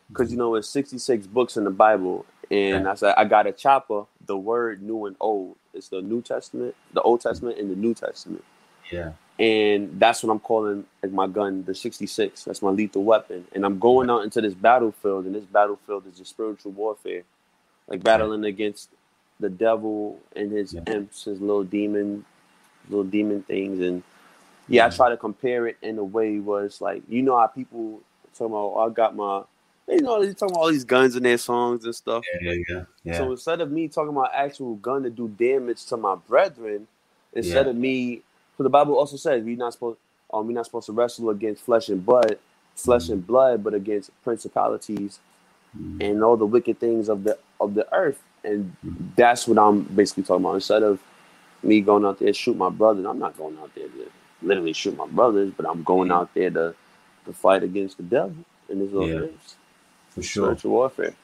because 0.08 0.32
you 0.32 0.36
know 0.36 0.56
it's 0.56 0.68
66 0.68 1.28
books 1.28 1.56
in 1.56 1.62
the 1.62 1.70
Bible, 1.70 2.26
and 2.50 2.86
Okay. 2.86 2.90
I 2.90 2.94
said 2.96 3.14
I 3.16 3.24
got 3.24 3.46
a 3.46 3.52
chopper. 3.52 4.04
The 4.26 4.36
word 4.36 4.82
new 4.82 5.06
and 5.06 5.14
old. 5.20 5.56
It's 5.72 5.88
the 5.90 6.02
New 6.02 6.22
Testament, 6.22 6.74
the 6.92 7.02
Old 7.02 7.20
Testament, 7.20 7.58
and 7.58 7.70
the 7.70 7.76
New 7.76 7.94
Testament 7.94 8.44
Yeah, 8.90 9.12
and 9.38 9.98
that's 10.00 10.22
what 10.22 10.32
I'm 10.32 10.40
calling 10.40 10.84
like 11.02 11.12
my 11.12 11.26
gun, 11.26 11.64
the 11.64 11.74
66. 11.74 12.44
That's 12.44 12.62
my 12.62 12.70
lethal 12.70 13.04
weapon, 13.04 13.46
and 13.52 13.64
I'm 13.64 13.78
going 13.78 14.10
out 14.10 14.24
into 14.24 14.40
this 14.40 14.54
battlefield, 14.54 15.26
and 15.26 15.34
this 15.34 15.44
battlefield 15.44 16.06
is 16.06 16.18
just 16.18 16.30
spiritual 16.30 16.72
warfare, 16.72 17.22
like 17.86 18.02
battling 18.02 18.44
against 18.44 18.90
the 19.40 19.48
devil 19.48 20.18
and 20.34 20.50
his 20.50 20.74
Yeah. 20.74 20.82
imps, 20.88 21.24
his 21.24 21.40
little 21.40 21.64
demon, 21.64 22.24
little 22.88 23.04
demon 23.04 23.42
things, 23.44 23.80
and 23.80 24.02
yeah, 24.66 24.86
I 24.86 24.88
Mhm. 24.88 24.96
try 24.96 25.08
to 25.10 25.16
compare 25.16 25.66
it 25.68 25.76
in 25.82 25.98
a 25.98 26.04
way 26.04 26.40
where 26.40 26.64
it's 26.64 26.80
like 26.80 27.02
you 27.08 27.22
know 27.22 27.36
how 27.38 27.46
people 27.46 28.00
talking 28.34 28.52
about, 28.52 28.72
oh, 28.74 28.80
I 28.80 28.88
got 28.90 29.16
my, 29.16 29.42
you 29.88 30.00
know, 30.02 30.20
they 30.24 30.32
talking 30.32 30.50
about 30.54 30.60
all 30.62 30.70
these 30.70 30.84
guns 30.84 31.16
in 31.16 31.22
their 31.22 31.38
songs 31.38 31.84
and 31.84 31.94
stuff. 31.94 32.24
yeah, 32.40 32.52
yeah. 32.68 32.84
yeah. 33.04 33.18
So 33.18 33.30
instead 33.32 33.60
of 33.60 33.70
me 33.72 33.88
talking 33.88 34.10
about 34.10 34.30
actual 34.34 34.74
gun 34.76 35.02
to 35.04 35.10
do 35.10 35.28
damage 35.28 35.84
to 35.86 35.96
my 35.96 36.14
brethren, 36.14 36.86
instead 37.32 37.66
Yeah. 37.66 37.70
of 37.70 37.76
me, 37.76 38.22
so 38.58 38.64
the 38.64 38.70
Bible 38.70 38.98
also 38.98 39.16
says 39.18 39.44
we're 39.44 39.56
not 39.56 39.74
supposed, 39.74 39.98
um, 40.34 40.46
we're 40.48 40.54
not 40.54 40.66
supposed 40.66 40.86
to 40.88 40.92
wrestle 40.92 41.30
against 41.30 41.64
flesh 41.64 41.88
and 41.90 42.04
blood, 42.06 42.38
flesh 42.76 43.08
and 43.10 43.26
blood, 43.26 43.64
but 43.64 43.74
against 43.74 44.10
principalities 44.24 45.20
and 46.00 46.24
all 46.24 46.36
the 46.36 46.46
wicked 46.46 46.80
things 46.80 47.08
of 47.08 47.24
the 47.24 47.38
of 47.60 47.74
the 47.74 47.92
earth, 47.94 48.22
and 48.44 48.76
that's 49.16 49.48
what 49.48 49.58
I'm 49.58 49.82
basically 49.84 50.24
talking 50.24 50.44
about. 50.44 50.56
Instead 50.56 50.82
of 50.84 51.00
me 51.62 51.80
going 51.80 52.04
out 52.04 52.18
there 52.20 52.28
to 52.28 52.34
shoot 52.34 52.56
my 52.56 52.70
brothers, 52.70 53.06
I'm 53.06 53.18
not 53.18 53.36
going 53.38 53.58
out 53.58 53.74
there 53.74 53.88
to 53.88 54.10
literally 54.42 54.74
shoot 54.74 54.96
my 54.96 55.06
brothers, 55.06 55.52
but 55.56 55.68
I'm 55.68 55.82
going 55.84 56.12
out 56.12 56.34
there 56.34 56.50
to 56.50 56.74
to 57.26 57.32
fight 57.34 57.62
against 57.64 57.98
the 57.98 58.04
devil 58.04 58.36
and 58.70 58.80
his 58.80 58.92
little 58.92 59.08
Yeah. 59.08 59.26
for 60.10 60.22
sure. 60.22 60.44
spiritual 60.46 60.72
warfare. 60.72 61.14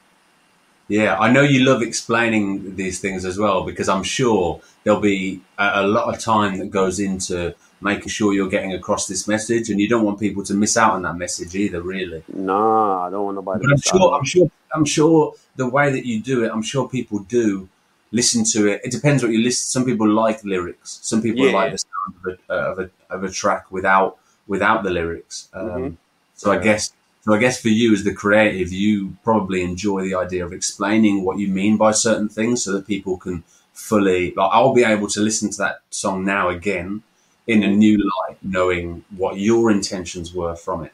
Yeah, 0.87 1.17
I 1.17 1.31
know 1.31 1.41
you 1.41 1.65
love 1.65 1.81
explaining 1.81 2.75
these 2.75 2.99
things 2.99 3.25
as 3.25 3.37
well 3.39 3.63
because 3.65 3.89
I'm 3.89 4.03
sure 4.03 4.61
there'll 4.83 4.99
be 4.99 5.41
a, 5.57 5.81
a 5.81 5.87
lot 5.87 6.13
of 6.13 6.19
time 6.21 6.59
that 6.59 6.69
goes 6.69 6.99
into 6.99 7.55
making 7.81 8.07
sure 8.09 8.33
you're 8.33 8.49
getting 8.49 8.73
across 8.73 9.07
this 9.07 9.27
message, 9.27 9.69
and 9.69 9.79
you 9.79 9.87
don't 9.89 10.03
want 10.03 10.19
people 10.19 10.43
to 10.43 10.53
miss 10.53 10.77
out 10.77 10.93
on 10.93 11.01
that 11.03 11.15
message 11.17 11.55
either, 11.55 11.81
really. 11.81 12.23
No, 12.33 12.99
I 12.99 13.09
don't 13.09 13.25
want 13.25 13.35
nobody. 13.35 13.59
But 13.61 13.67
to 13.67 13.73
I'm 13.73 13.81
sure, 13.99 14.13
I'm 14.17 14.23
sure, 14.25 14.51
I'm 14.73 14.85
sure 14.85 15.33
the 15.55 15.67
way 15.67 15.91
that 15.91 16.05
you 16.05 16.19
do 16.21 16.43
it, 16.45 16.51
I'm 16.51 16.61
sure 16.63 16.87
people 16.87 17.19
do 17.19 17.67
listen 18.11 18.43
to 18.53 18.67
it. 18.67 18.81
It 18.83 18.91
depends 18.91 19.21
what 19.23 19.31
you 19.31 19.39
listen. 19.39 19.67
Some 19.67 19.85
people 19.85 20.07
like 20.09 20.43
lyrics. 20.43 20.99
Some 21.01 21.21
people 21.21 21.45
Yeah. 21.45 21.53
like 21.53 21.71
the 21.73 21.79
sound 21.79 22.15
of 22.25 22.39
a, 22.49 22.53
of 22.53 22.79
a 22.79 22.89
of 23.13 23.23
a 23.23 23.29
track 23.29 23.71
without 23.71 24.17
without 24.47 24.83
the 24.83 24.89
lyrics. 24.91 25.49
Um, 25.53 25.67
Mhm. 25.69 25.97
So 26.35 26.51
I 26.51 26.57
guess, 26.57 26.91
so 27.25 27.33
I 27.33 27.39
guess 27.39 27.59
for 27.59 27.69
you 27.69 27.91
as 27.91 28.03
the 28.03 28.13
creative, 28.13 28.71
you 28.71 29.17
probably 29.23 29.63
enjoy 29.63 30.03
the 30.03 30.13
idea 30.13 30.45
of 30.45 30.53
explaining 30.53 31.23
what 31.23 31.39
you 31.39 31.47
mean 31.47 31.75
by 31.75 31.89
certain 31.89 32.29
things, 32.29 32.63
so 32.63 32.73
that 32.73 32.85
people 32.85 33.17
can 33.17 33.43
fully. 33.73 34.31
Like, 34.35 34.51
I'll 34.53 34.75
be 34.75 34.83
able 34.83 35.07
to 35.07 35.21
listen 35.21 35.49
to 35.49 35.57
that 35.57 35.79
song 35.89 36.23
now 36.23 36.49
again 36.49 37.01
in 37.47 37.63
a 37.63 37.67
new 37.67 37.97
light, 37.97 38.37
knowing 38.43 39.05
what 39.17 39.39
your 39.39 39.71
intentions 39.71 40.35
were 40.35 40.55
from 40.55 40.85
it. 40.85 40.93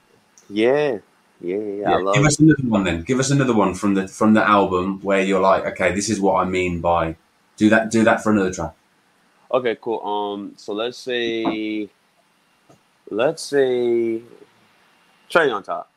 Yeah, 0.50 1.00
yeah, 1.41 1.58
yeah. 1.58 1.91
I 1.91 1.98
love 1.98 2.15
Give 2.15 2.26
us 2.26 2.39
another 2.39 2.63
one 2.63 2.86
then. 2.86 3.04
Give 3.04 3.20
us 3.20 3.30
another 3.30 3.54
one 3.54 3.74
from 3.74 3.96
the 3.96 4.08
from 4.08 4.34
the 4.34 4.48
album 4.48 5.02
where 5.02 5.22
you're 5.22 5.41
like, 5.41 5.65
okay, 5.65 5.94
this 5.94 6.10
is 6.10 6.22
what 6.22 6.36
I 6.41 6.46
mean 6.46 6.80
by. 6.80 7.17
Do 7.58 7.70
that. 7.72 7.91
Do 7.91 8.06
that 8.06 8.24
for 8.24 8.32
another 8.32 8.54
track. 8.54 8.74
Okay, 9.52 9.78
cool. 9.82 10.00
Um, 10.00 10.54
so 10.56 10.72
let's 10.72 10.98
say, 10.98 11.89
let's 13.10 13.44
say, 13.44 14.22
Cherry 15.28 15.52
on 15.52 15.63
top. 15.63 15.90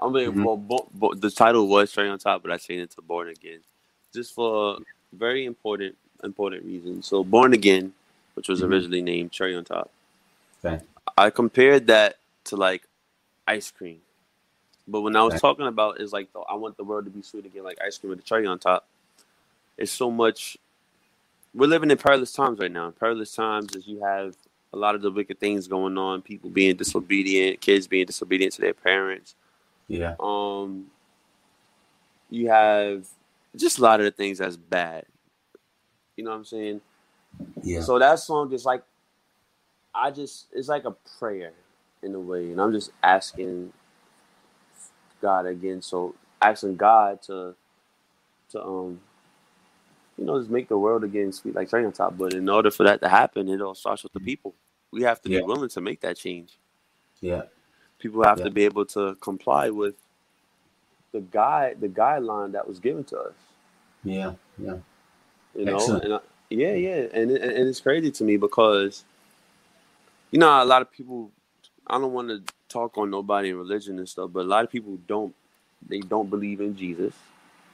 I'm 0.00 0.12
being 0.14 0.34
Mhm. 0.34 0.42
well, 0.42 0.58
bo- 0.58 0.88
bo- 0.94 1.14
the 1.14 1.30
title 1.30 1.68
was 1.68 1.92
Cherry 1.92 2.10
on 2.10 2.18
top, 2.18 2.42
but 2.42 2.52
I 2.52 2.58
changed 2.58 2.84
it 2.84 2.90
to 2.96 3.02
Born 3.02 3.28
Again, 3.28 3.60
just 4.14 4.34
for 4.34 4.78
very 5.12 5.46
important 5.46 5.96
important 6.24 6.64
reasons. 6.64 7.06
So 7.08 7.24
Born 7.24 7.54
Again, 7.54 7.94
which 8.34 8.48
was 8.48 8.62
Mhm. 8.62 8.64
originally 8.64 9.02
named 9.02 9.32
Cherry 9.32 9.56
on 9.56 9.64
Top. 9.64 9.90
Okay. 10.64 10.84
I 11.18 11.30
compared 11.30 11.88
that 11.88 12.16
to 12.46 12.56
like 12.56 12.84
ice 13.48 13.70
cream, 13.70 14.00
but 14.88 15.02
when 15.02 15.16
I 15.16 15.24
was 15.24 15.34
Okay. 15.34 15.40
talking 15.40 15.66
about 15.66 16.00
is 16.00 16.12
like 16.12 16.32
the, 16.32 16.40
I 16.40 16.54
want 16.54 16.76
the 16.78 16.84
world 16.84 17.06
to 17.06 17.10
be 17.12 17.22
sweet 17.22 17.46
again, 17.46 17.64
like 17.64 17.78
ice 17.84 17.98
cream 17.98 18.10
with 18.10 18.20
a 18.20 18.24
cherry 18.24 18.46
on 18.46 18.58
top. 18.58 18.86
It's 19.78 19.92
so 19.92 20.10
much. 20.10 20.58
We're 21.54 21.68
living 21.68 21.90
in 21.90 21.98
perilous 21.98 22.32
times 22.32 22.60
right 22.60 22.72
now. 22.72 22.90
Perilous 22.92 23.34
times 23.34 23.74
is 23.76 23.86
you 23.88 24.02
have 24.04 24.36
a 24.72 24.78
lot 24.78 24.94
of 24.94 25.02
the 25.02 25.10
wicked 25.10 25.40
things 25.40 25.68
going 25.68 25.98
on. 25.98 26.22
People 26.22 26.50
being 26.50 26.76
disobedient, 26.76 27.60
kids 27.60 27.88
being 27.88 28.06
disobedient 28.06 28.54
to 28.54 28.62
their 28.62 28.74
parents. 28.74 29.34
Yeah. 29.90 30.14
Um, 30.20 30.86
you 32.30 32.48
have 32.48 33.06
just 33.56 33.78
a 33.78 33.82
lot 33.82 33.98
of 34.00 34.04
the 34.04 34.12
things 34.12 34.38
that's 34.38 34.56
bad. 34.56 35.04
You 36.16 36.24
know 36.24 36.30
what 36.30 36.36
I'm 36.36 36.44
saying? 36.44 36.80
Yeah. 37.62 37.80
So 37.80 37.98
that 37.98 38.20
song 38.20 38.52
is 38.52 38.64
like, 38.64 38.82
I 39.94 40.12
just 40.12 40.46
it's 40.52 40.68
like 40.68 40.84
a 40.84 40.92
prayer 41.18 41.52
in 42.02 42.14
a 42.14 42.20
way, 42.20 42.52
and 42.52 42.60
I'm 42.60 42.72
just 42.72 42.92
asking 43.02 43.72
God 45.20 45.46
again. 45.46 45.82
So 45.82 46.14
asking 46.40 46.76
God 46.76 47.20
to 47.22 47.56
to 48.50 48.64
um 48.64 49.00
you 50.16 50.24
know 50.24 50.38
just 50.38 50.50
make 50.50 50.68
the 50.68 50.78
world 50.78 51.02
again 51.02 51.32
sweet 51.32 51.56
like 51.56 51.68
cherry 51.68 51.84
on 51.84 51.92
top. 51.92 52.16
But 52.16 52.34
in 52.34 52.48
order 52.48 52.70
for 52.70 52.84
that 52.84 53.00
to 53.02 53.08
happen, 53.08 53.48
it 53.48 53.60
all 53.60 53.74
starts 53.74 54.04
with 54.04 54.12
the 54.12 54.20
people. 54.20 54.54
We 54.92 55.02
have 55.02 55.20
to 55.22 55.30
Yeah. 55.30 55.40
be 55.40 55.46
willing 55.46 55.68
to 55.70 55.80
make 55.80 56.00
that 56.02 56.16
change. 56.16 56.58
Yeah. 57.20 57.42
People 58.00 58.24
have 58.24 58.40
Yeah. 58.40 58.46
to 58.46 58.50
be 58.52 58.64
able 58.66 58.86
to 58.88 59.16
comply 59.16 59.70
with 59.70 59.96
the 61.12 61.20
guide 61.20 61.80
the 61.80 61.88
guideline 61.88 62.52
that 62.52 62.68
was 62.68 62.80
given 62.80 63.04
to 63.04 63.18
us. 63.20 63.34
Yeah. 64.04 64.34
Yeah. 64.58 64.74
you 65.56 65.66
know 65.66 65.76
Excellent. 65.76 66.04
and 66.04 66.14
I, 66.14 66.20
yeah 66.50 66.74
yeah 66.74 67.06
and, 67.14 67.30
it, 67.32 67.42
and 67.42 67.68
it's 67.68 67.80
crazy 67.80 68.10
to 68.12 68.24
me 68.24 68.38
because 68.38 69.04
you 70.30 70.38
know 70.38 70.62
a 70.62 70.66
lot 70.66 70.82
of 70.82 70.90
people 70.92 71.30
i 71.88 71.98
don't 71.98 72.12
want 72.12 72.28
to 72.28 72.42
talk 72.68 72.98
on 72.98 73.10
nobody 73.10 73.50
in 73.50 73.56
religion 73.58 73.98
and 73.98 74.08
stuff 74.08 74.30
but 74.32 74.40
a 74.40 74.48
lot 74.48 74.64
of 74.64 74.70
people 74.70 74.98
don't 75.08 75.34
they 75.88 76.00
don't 76.00 76.30
believe 76.30 76.60
in 76.60 76.76
jesus 76.76 77.14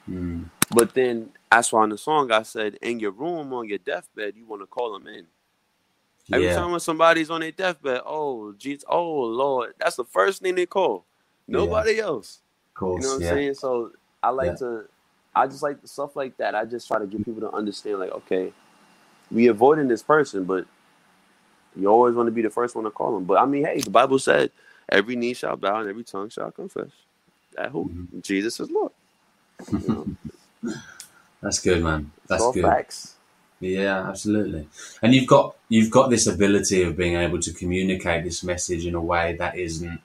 Mm. 0.09 0.45
but 0.73 0.93
then 0.93 1.29
that's 1.51 1.71
why 1.73 1.83
in 1.83 1.91
the 1.91 1.97
song 1.97 2.31
i 2.31 2.41
said 2.43 2.75
in 2.81 2.99
your 2.99 3.11
room 3.11 3.53
on 3.53 3.69
your 3.69 3.77
deathbed 3.79 4.35
you 4.37 4.45
want 4.45 4.61
to 4.61 4.65
call 4.67 4.95
him 4.95 5.07
in 5.07 5.25
every 6.33 6.49
Yeah. 6.49 6.49
time 6.49 6.71
when 6.71 6.79
somebody's 6.81 7.29
on 7.31 7.41
their 7.41 7.51
deathbed 7.51 8.01
oh 8.05 8.53
jesus 8.57 8.85
oh 8.89 9.21
lord 9.23 9.73
that's 9.79 9.97
the 9.97 10.05
first 10.05 10.41
thing 10.41 10.55
they 10.55 10.65
call 10.67 11.05
nobody 11.47 11.99
else 11.99 12.39
Of 12.69 12.79
course. 12.79 12.97
you 12.97 13.03
know 13.03 13.09
what 13.11 13.15
yeah. 13.17 13.17
I'm 13.17 13.23
saying? 13.23 13.55
So 13.55 13.91
I 14.23 14.29
like 14.29 14.55
Yeah. 14.55 14.57
to, 14.57 14.85
I 15.35 15.47
just 15.47 15.63
like 15.63 15.77
stuff 15.85 16.15
like 16.15 16.37
that. 16.37 16.55
I 16.55 16.65
just 16.65 16.87
try 16.87 16.99
to 16.99 17.07
get 17.07 17.25
people 17.25 17.41
to 17.41 17.51
understand, 17.51 17.99
like, 17.99 18.11
okay, 18.11 18.53
we 19.31 19.47
avoiding 19.47 19.87
this 19.87 20.03
person, 20.03 20.45
but 20.45 20.65
you 21.77 21.87
always 21.89 22.15
want 22.15 22.27
to 22.27 22.31
be 22.31 22.41
the 22.43 22.49
first 22.51 22.75
one 22.75 22.85
to 22.85 22.91
call 22.91 23.15
them. 23.15 23.25
But 23.25 23.39
I 23.39 23.45
mean, 23.45 23.65
hey, 23.65 23.81
the 23.81 23.91
Bible 23.91 24.19
said 24.19 24.51
every 24.89 25.15
knee 25.15 25.35
shall 25.35 25.57
bow 25.57 25.81
and 25.81 25.89
every 25.89 26.05
tongue 26.05 26.29
shall 26.29 26.51
confess 26.51 26.91
that 27.57 27.71
who 27.71 27.91
Mhm. 27.91 28.07
Jesus 28.21 28.59
is 28.59 28.71
Lord. 28.71 28.93
You 29.81 29.89
know, 29.89 30.09
That's 31.43 31.59
good, 31.61 31.83
man. 31.83 32.11
That's 32.29 32.41
all 32.41 32.53
good. 32.53 32.77
facts. 32.77 33.16
Yeah, 33.59 34.07
absolutely. 34.07 34.67
And 35.01 35.15
you've 35.15 35.27
got 35.27 35.55
you've 35.67 35.89
got 35.91 36.09
this 36.09 36.27
ability 36.27 36.83
of 36.83 36.95
being 36.95 37.15
able 37.15 37.39
to 37.39 37.53
communicate 37.53 38.23
this 38.23 38.43
message 38.43 38.85
in 38.85 38.93
a 38.93 39.01
way 39.01 39.35
that 39.37 39.57
isn't, 39.57 39.99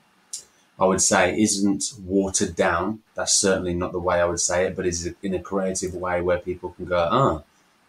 I 0.79 0.87
would 0.87 1.03
say, 1.03 1.39
isn't 1.41 1.93
watered 2.03 2.57
down. 2.57 3.01
That's 3.15 3.35
certainly 3.35 3.75
not 3.75 3.93
the 3.93 4.01
way 4.01 4.21
I 4.21 4.25
would 4.25 4.41
say 4.41 4.65
it, 4.67 4.75
but 4.75 4.87
is 4.87 5.15
in 5.23 5.35
a 5.35 5.41
creative 5.41 5.95
way 5.95 6.23
where 6.23 6.39
people 6.39 6.71
can 6.71 6.87
go, 6.87 7.09
ah, 7.11 7.43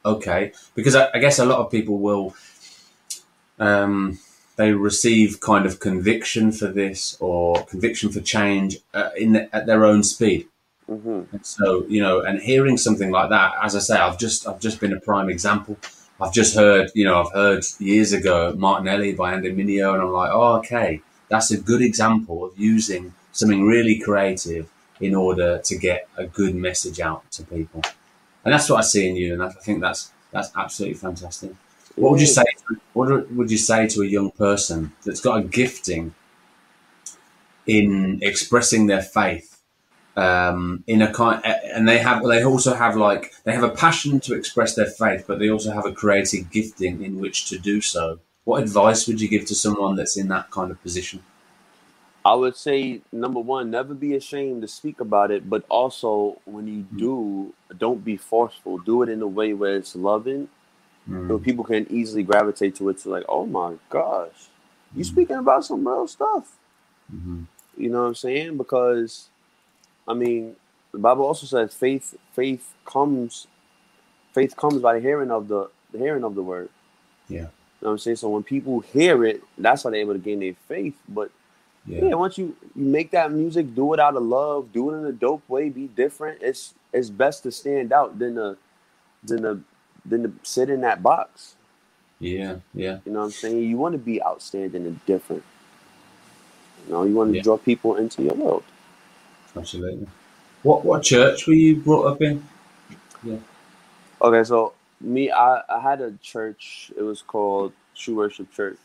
okay, 0.06 0.52
because 0.76 0.96
I, 0.96 1.10
I 1.14 1.20
guess 1.20 1.40
a 1.40 1.46
lot 1.46 1.60
of 1.60 1.72
people 1.72 1.98
will, 1.98 2.36
um, 3.58 4.20
they 4.58 4.74
receive 4.74 5.40
kind 5.40 5.66
of 5.66 5.80
conviction 5.80 6.52
for 6.52 6.68
this 6.68 7.18
or 7.22 7.64
conviction 7.66 8.12
for 8.12 8.20
change 8.20 8.80
uh, 8.94 9.10
in 9.16 9.32
the, 9.34 9.56
at 9.56 9.66
their 9.66 9.86
own 9.86 10.04
speed. 10.04 10.48
Hmm 10.88 11.22
so 11.42 11.86
you 11.88 12.02
know, 12.02 12.22
and 12.22 12.40
hearing 12.42 12.78
something 12.78 13.10
like 13.12 13.30
that, 13.30 13.54
as 13.64 13.76
I 13.76 13.80
say, 13.80 13.98
I've 13.98 14.18
just 14.20 14.48
I've 14.48 14.60
just 14.60 14.80
been 14.80 14.94
a 14.94 15.00
prime 15.00 15.30
example. 15.30 15.78
I've 16.22 16.34
just 16.34 16.56
heard, 16.56 16.92
you 16.94 17.06
know, 17.06 17.22
I've 17.22 17.32
heard 17.34 17.64
years 17.80 18.14
ago 18.14 18.54
Martinelli 18.58 19.14
by 19.14 19.34
Andy 19.34 19.52
Mineo, 19.54 19.94
and 19.94 20.02
I'm 20.04 20.12
like, 20.12 20.32
oh, 20.32 20.56
okay, 20.58 21.02
that's 21.30 21.52
a 21.52 21.60
good 21.60 21.82
example 21.82 22.46
of 22.46 22.58
using 22.58 23.14
something 23.32 23.66
really 23.66 23.98
creative 24.00 24.70
in 25.00 25.16
order 25.16 25.58
to 25.60 25.78
get 25.78 26.08
a 26.18 26.26
good 26.28 26.56
message 26.56 27.00
out 27.00 27.30
to 27.32 27.44
people. 27.44 27.82
And 28.46 28.54
that's 28.54 28.70
what 28.70 28.80
I 28.80 28.84
see 28.84 29.08
in 29.10 29.16
you, 29.16 29.34
and 29.34 29.44
I 29.44 29.50
think 29.50 29.82
that's 29.82 30.12
that's 30.32 30.52
absolutely 30.56 30.98
fantastic. 30.98 31.52
What 31.96 32.12
would 32.12 32.22
you 32.22 32.28
say? 32.28 32.44
What 32.94 33.32
would 33.32 33.52
you 33.52 33.58
say 33.58 33.88
to 33.88 34.02
a 34.02 34.08
young 34.08 34.32
person 34.32 34.92
that's 35.06 35.22
got 35.22 35.40
a 35.40 35.44
gifting 35.44 36.14
in 37.66 38.20
expressing 38.22 38.88
their 38.88 39.02
faith 39.02 39.53
um, 40.16 40.84
in 40.88 41.02
a 41.02 41.12
kind, 41.14 41.44
and 41.46 41.88
they 41.88 42.00
have 42.00 42.24
they 42.26 42.44
also 42.44 42.74
have 42.76 42.96
like 42.98 43.34
they 43.46 43.54
have 43.54 43.64
a 43.64 43.70
passion 43.70 44.20
to 44.22 44.36
express 44.36 44.76
their 44.76 44.88
faith, 44.88 45.26
but 45.28 45.40
they 45.40 45.50
also 45.50 45.72
have 45.72 45.86
a 45.86 45.94
creative 45.94 46.52
gifting 46.52 47.04
in 47.04 47.20
which 47.20 47.50
to 47.50 47.58
do 47.60 47.82
so. 47.82 48.20
What 48.46 48.64
advice 48.64 49.08
would 49.08 49.22
you 49.22 49.30
give 49.30 49.46
to 49.48 49.56
someone 49.56 49.96
that's 49.96 50.18
in 50.18 50.30
that 50.30 50.52
kind 50.52 50.72
of 50.72 50.82
position? 50.82 51.24
I 52.26 52.36
would 52.36 52.56
say 52.56 53.02
number 53.12 53.40
one, 53.40 53.72
never 53.72 53.94
be 53.96 54.16
ashamed 54.16 54.62
to 54.64 54.68
speak 54.68 55.00
about 55.02 55.32
it, 55.32 55.50
but 55.50 55.66
also 55.70 56.40
when 56.46 56.68
you 56.68 56.88
do, 56.98 57.54
don't 57.78 58.06
be 58.06 58.18
forceful. 58.18 58.78
Do 58.80 59.04
it 59.04 59.10
in 59.10 59.22
a 59.22 59.28
way 59.28 59.54
where 59.54 59.76
it's 59.76 59.96
loving, 59.96 60.50
so 61.28 61.38
Mm, 61.38 61.40
people 61.40 61.64
can 61.66 61.88
easily 61.92 62.24
gravitate 62.24 62.76
to 62.78 62.90
it. 62.90 63.00
To 63.00 63.10
like, 63.10 63.26
oh 63.30 63.46
my 63.48 63.76
gosh, 63.90 64.50
you 64.96 65.04
mm, 65.04 65.06
speaking 65.06 65.38
about 65.38 65.66
some 65.66 65.88
real 65.88 66.08
stuff. 66.08 66.58
mhm. 67.14 67.48
You 67.78 67.90
know 67.90 68.02
what 68.04 68.08
I'm 68.10 68.16
saying? 68.16 68.58
Because 68.58 69.30
I 70.08 70.14
mean, 70.14 70.56
the 70.92 71.00
Bible 71.00 71.26
also 71.26 71.46
says 71.48 71.74
faith 71.74 72.16
faith 72.34 72.74
comes 72.86 73.48
faith 74.34 74.56
comes 74.58 74.82
by 74.82 74.96
the 74.96 75.02
hearing 75.02 75.32
of 75.32 75.48
the, 75.48 75.70
the 75.92 76.00
hearing 76.00 76.24
of 76.24 76.36
the 76.36 76.44
word. 76.44 76.70
Yeah, 77.30 77.48
You 77.82 77.86
know 77.86 77.90
what 77.90 77.92
I'm 77.92 77.98
saying? 78.00 78.18
So 78.18 78.30
when 78.30 78.44
people 78.44 78.82
hear 78.82 79.26
it, 79.26 79.44
that's 79.58 79.84
how 79.84 79.92
they're 79.92 80.02
able 80.02 80.14
to 80.14 80.20
gain 80.20 80.40
their 80.42 80.56
faith. 80.68 80.96
But 81.10 81.32
yeah, 81.86 82.06
yeah, 82.06 82.16
once 82.16 82.38
you, 82.38 82.56
you 82.76 82.86
make 82.86 83.12
that 83.12 83.32
music, 83.32 83.76
do 83.76 83.94
it 83.94 84.00
out 84.00 84.16
of 84.16 84.24
love, 84.24 84.74
do 84.74 84.92
it 84.92 84.98
in 85.00 85.06
a 85.06 85.12
dope 85.14 85.48
way, 85.50 85.70
be 85.70 85.88
different. 85.88 86.42
It's 86.42 86.74
it's 86.94 87.10
best 87.10 87.44
to 87.44 87.52
stand 87.52 87.94
out 87.94 88.20
than 88.20 88.36
to 88.36 88.58
than 89.24 89.44
to 89.44 89.62
than 90.06 90.24
to 90.24 90.34
sit 90.44 90.70
in 90.70 90.82
that 90.82 91.04
box. 91.04 91.56
yeah, 92.20 92.58
yeah, 92.74 93.00
You 93.06 93.14
know 93.14 93.20
what 93.20 93.26
I'm 93.28 93.32
saying? 93.32 93.64
You 93.64 93.78
want 93.78 93.94
to 93.94 94.00
be 94.00 94.24
outstanding 94.24 94.86
and 94.86 95.06
different. 95.06 95.44
You 96.88 96.94
know, 96.94 97.04
you 97.04 97.16
want 97.16 97.32
to 97.32 97.38
yeah. 97.38 97.44
draw 97.44 97.58
people 97.58 97.96
into 97.98 98.24
your 98.24 98.36
world. 98.36 98.64
Absolutely. 99.56 100.08
What 100.64 100.86
what 100.86 101.04
church 101.04 101.48
were 101.48 101.54
you 101.54 101.78
brought 101.78 102.08
up 102.08 102.22
in? 102.22 102.44
Yeah. 103.24 103.38
Okay, 104.22 104.44
so 104.44 104.74
me, 105.02 105.32
I, 105.32 105.62
I 105.70 105.80
had 105.82 106.02
a 106.02 106.14
church. 106.22 106.92
It 106.98 107.04
was 107.04 107.22
called 107.22 107.74
True 107.96 108.16
Worship 108.16 108.52
Church, 108.52 108.80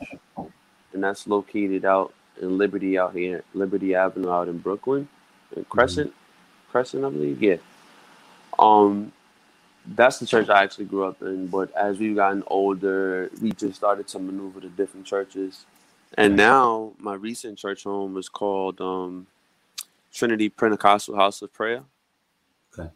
and 0.92 1.02
that's 1.02 1.26
located 1.26 1.84
out 1.84 2.14
in 2.40 2.58
Liberty 2.58 2.98
out 2.98 3.14
here, 3.14 3.44
Liberty 3.54 3.94
Avenue 3.94 4.30
out 4.30 4.48
in 4.48 4.58
Brooklyn, 4.58 5.08
in 5.56 5.64
hmm 5.74 6.02
Crescent, 6.04 6.12
Crescent, 6.70 7.04
I 7.04 7.10
believe. 7.10 7.42
Yeah. 7.42 7.56
Um, 8.58 9.12
that's 9.86 10.18
the 10.18 10.26
church 10.26 10.48
I 10.48 10.62
actually 10.62 10.86
grew 10.86 11.04
up 11.04 11.22
in. 11.22 11.48
But 11.48 11.74
as 11.76 11.98
we've 11.98 12.16
gotten 12.16 12.44
older, 12.48 13.30
we 13.40 13.52
just 13.52 13.76
started 13.76 14.08
to 14.08 14.18
maneuver 14.18 14.60
to 14.60 14.68
different 14.70 15.06
churches, 15.06 15.66
and 16.14 16.36
now 16.36 16.92
my 16.98 17.14
recent 17.14 17.58
church 17.58 17.84
home 17.84 18.16
is 18.18 18.28
called 18.28 18.80
um, 18.80 19.26
Trinity 20.12 20.48
Pentecostal 20.48 21.16
House 21.16 21.42
of 21.42 21.52
Prayer. 21.52 21.82
Okay. 22.78 22.90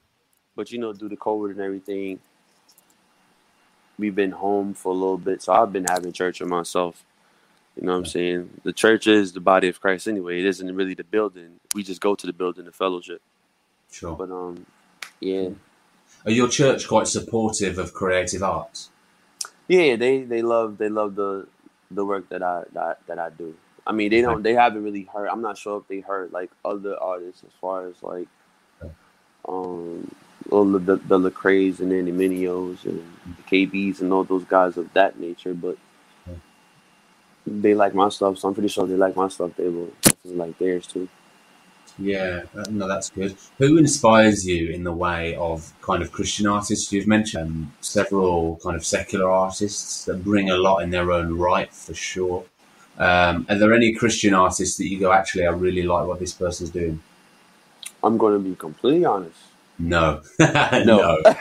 But 0.57 0.71
you 0.73 0.79
know, 0.79 0.93
due 0.93 1.09
to 1.09 1.17
COVID 1.17 1.53
and 1.53 1.61
everything, 1.61 2.19
we've 3.99 4.15
been 4.15 4.33
home 4.33 4.75
for 4.75 4.91
a 4.93 4.95
little 4.95 5.19
bit, 5.19 5.43
so 5.43 5.53
I've 5.53 5.73
been 5.73 5.87
having 5.89 6.13
church 6.13 6.41
with 6.41 6.49
myself. 6.49 7.05
You 7.77 7.87
know 7.87 7.93
what 7.93 7.99
I'm 7.99 8.07
saying? 8.07 8.51
The 8.65 8.73
church 8.73 9.07
is 9.07 9.33
the 9.33 9.41
body 9.41 9.69
of 9.69 9.81
Christ 9.81 10.07
anyway. 10.07 10.41
It 10.41 10.45
isn't 10.47 10.75
really 10.77 10.95
the 10.95 11.05
building. 11.05 11.61
We 11.75 11.83
just 11.83 12.01
go 12.03 12.15
to 12.15 12.27
the 12.27 12.33
building 12.33 12.67
to 12.67 12.73
fellowship. 12.73 13.23
Sure. 13.91 14.15
But 14.15 14.31
um, 14.31 14.67
yeah, 15.21 15.51
Are 16.27 16.31
your 16.33 16.49
church 16.49 16.87
quite 16.87 17.09
supportive 17.09 17.79
of 17.79 17.95
creative 17.95 18.43
arts? 18.43 18.91
yeah, 19.69 19.97
they 19.97 20.23
they 20.25 20.43
love 20.43 20.77
they 20.79 20.89
love 20.91 21.15
the 21.15 21.47
the 21.91 22.05
work 22.05 22.29
that 22.31 22.43
I 22.43 22.65
that, 22.75 23.01
that 23.07 23.19
I 23.19 23.31
do. 23.31 23.55
I 23.87 23.93
mean, 23.93 24.11
they 24.11 24.21
don't 24.21 24.43
they 24.43 24.55
haven't 24.55 24.85
really 24.85 25.09
heard. 25.13 25.29
I'm 25.29 25.43
not 25.43 25.59
sure 25.59 25.79
if 25.79 25.89
they 25.89 26.01
heard 26.01 26.33
like 26.33 26.51
other 26.65 26.97
artists 26.97 27.43
as 27.45 27.51
far 27.61 27.89
as 27.89 27.95
like 28.03 28.29
um 29.49 30.09
all 30.51 30.65
the 30.65 30.79
the, 30.79 30.97
the 30.97 31.19
Lecrae's 31.19 31.81
and 31.81 31.93
Andy 31.93 32.13
Mineos 32.13 32.85
and 32.85 33.03
the 33.37 33.43
KBs 33.43 34.01
and 34.01 34.13
all 34.13 34.25
those 34.25 34.45
guys 34.45 34.77
of 34.77 34.93
that 34.93 35.19
nature, 35.19 35.55
but 35.55 35.77
they 37.47 37.75
like 37.75 37.95
my 37.95 38.09
stuff, 38.09 38.39
so 38.39 38.49
I'm 38.49 38.55
pretty 38.55 38.69
sure 38.69 38.87
they 38.87 38.95
like 38.95 39.17
my 39.17 39.29
stuff. 39.29 39.53
They 39.57 39.69
will 39.69 39.91
like 40.25 40.59
theirs 40.59 40.87
too. 40.87 41.09
Yeah, 41.99 42.45
no, 42.71 42.89
that's 42.89 43.11
good. 43.11 43.37
Who 43.59 43.77
inspires 43.77 44.47
you 44.47 44.71
in 44.71 44.83
the 44.83 44.93
way 44.93 45.35
of 45.37 45.73
kind 45.83 46.03
of 46.03 46.11
Christian 46.11 46.47
artists? 46.47 46.91
You've 46.91 47.07
mentioned 47.07 47.51
um, 47.51 47.73
several 47.81 48.59
kind 48.63 48.77
of 48.77 48.87
secular 48.87 49.31
artists 49.31 50.07
that 50.07 50.25
bring 50.25 50.51
a 50.51 50.57
lot 50.57 50.79
in 50.79 50.91
their 50.91 51.13
own 51.13 51.37
right, 51.37 51.73
for 51.73 51.93
sure. 51.93 52.45
Um, 52.99 53.47
are 53.49 53.59
there 53.59 53.73
any 53.73 53.95
Christian 53.95 54.35
artists 54.35 54.77
that 54.77 54.87
you 54.87 54.99
go, 55.01 55.13
actually, 55.13 55.47
I 55.47 55.51
really 55.51 55.83
like 55.83 56.07
what 56.07 56.19
this 56.21 56.33
person's 56.33 56.71
doing? 56.71 57.01
I'm 58.05 58.19
going 58.19 58.35
to 58.35 58.39
be 58.51 58.55
completely 58.57 59.05
honest. 59.05 59.39
No, 59.79 60.23
No. 60.39 61.23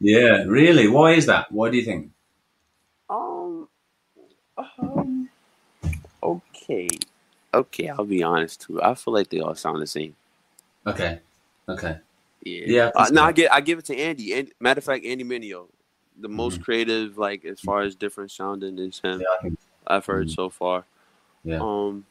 Yeah, 0.00 0.44
really. 0.46 0.88
Why 0.88 1.12
is 1.12 1.26
that? 1.26 1.50
Why 1.50 1.70
do 1.70 1.76
you 1.76 1.84
think? 1.84 2.10
um, 3.10 3.68
um, 4.56 5.28
okay, 6.22 6.88
okay. 7.52 7.88
I'll 7.88 8.04
be 8.04 8.22
honest 8.22 8.62
too. 8.62 8.82
I 8.82 8.94
feel 8.94 9.14
like 9.14 9.28
they 9.30 9.40
all 9.40 9.54
sound 9.54 9.80
the 9.82 9.86
same. 9.86 10.14
Okay, 10.86 11.18
okay. 11.68 11.98
Yeah. 12.42 12.62
Yeah, 12.66 12.90
Uh, 12.94 13.08
no. 13.12 13.22
I 13.24 13.32
get. 13.32 13.52
I 13.52 13.60
give 13.62 13.78
it 13.78 13.86
to 13.86 13.96
Andy. 13.96 14.34
And 14.34 14.50
matter 14.60 14.78
of 14.78 14.84
fact, 14.84 15.04
Andy 15.06 15.24
Mineo, 15.24 15.68
the 16.20 16.28
most 16.28 16.62
creative, 16.62 17.18
like 17.18 17.44
as 17.44 17.60
far 17.60 17.82
as 17.82 17.94
different 17.94 18.30
sounding 18.30 18.78
is 18.78 19.00
him. 19.00 19.20
Yeah. 19.20 19.50
I've 19.86 20.06
heard 20.06 20.28
Mhm. 20.28 20.34
so 20.34 20.48
far. 20.48 20.84
Yeah. 21.44 21.58
Um, 21.60 22.06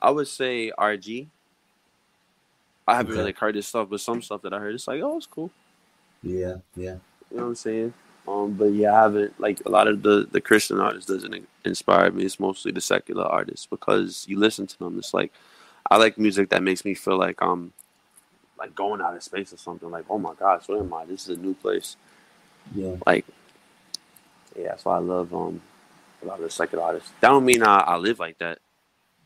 I 0.00 0.10
would 0.10 0.28
say 0.28 0.70
RG. 0.78 1.28
I 2.86 2.96
haven't 2.96 3.12
Okay. 3.12 3.20
really 3.20 3.32
heard 3.32 3.54
his 3.54 3.66
stuff, 3.66 3.88
but 3.90 4.00
some 4.00 4.22
stuff 4.22 4.42
that 4.42 4.52
I 4.52 4.58
heard, 4.58 4.74
it's 4.74 4.88
like, 4.88 5.00
oh, 5.02 5.16
it's 5.16 5.26
cool. 5.26 5.50
Yeah, 6.22 6.56
yeah. 6.76 6.96
You 7.30 7.36
know 7.36 7.42
what 7.44 7.48
I'm 7.48 7.54
saying? 7.54 7.94
Um, 8.28 8.52
but 8.52 8.66
yeah, 8.72 8.92
I 8.92 9.02
haven't 9.02 9.40
like 9.40 9.60
a 9.64 9.70
lot 9.70 9.88
of 9.88 10.02
the 10.02 10.28
the 10.30 10.40
Christian 10.40 10.78
artists 10.78 11.10
doesn't 11.10 11.48
inspire 11.64 12.10
me. 12.12 12.24
It's 12.24 12.38
mostly 12.38 12.70
the 12.70 12.80
secular 12.80 13.24
artists 13.24 13.66
because 13.66 14.26
you 14.28 14.38
listen 14.38 14.66
to 14.66 14.78
them. 14.78 14.98
It's 14.98 15.14
like 15.14 15.32
I 15.90 15.96
like 15.96 16.18
music 16.18 16.50
that 16.50 16.62
makes 16.62 16.84
me 16.84 16.94
feel 16.94 17.16
like 17.16 17.40
I'm 17.42 17.72
like 18.58 18.74
going 18.74 19.00
out 19.00 19.16
of 19.16 19.22
space 19.22 19.52
or 19.52 19.56
something. 19.56 19.90
Like, 19.90 20.04
oh 20.10 20.18
my 20.18 20.34
gosh, 20.34 20.68
where 20.68 20.80
am 20.80 20.92
I? 20.92 21.06
This 21.06 21.28
is 21.28 21.38
a 21.38 21.40
new 21.40 21.54
place. 21.54 21.96
Yeah. 22.74 22.96
Like, 23.06 23.24
yeah, 24.56 24.68
that's 24.68 24.84
why 24.84 24.96
I 24.96 25.00
love 25.00 25.32
um 25.34 25.60
a 26.22 26.26
lot 26.26 26.38
of 26.38 26.44
the 26.44 26.50
secular 26.50 26.84
artists. 26.84 27.10
That 27.20 27.28
don't 27.30 27.44
mean 27.44 27.62
I, 27.62 27.78
I 27.80 27.96
live 27.96 28.18
like 28.18 28.38
that. 28.38 28.58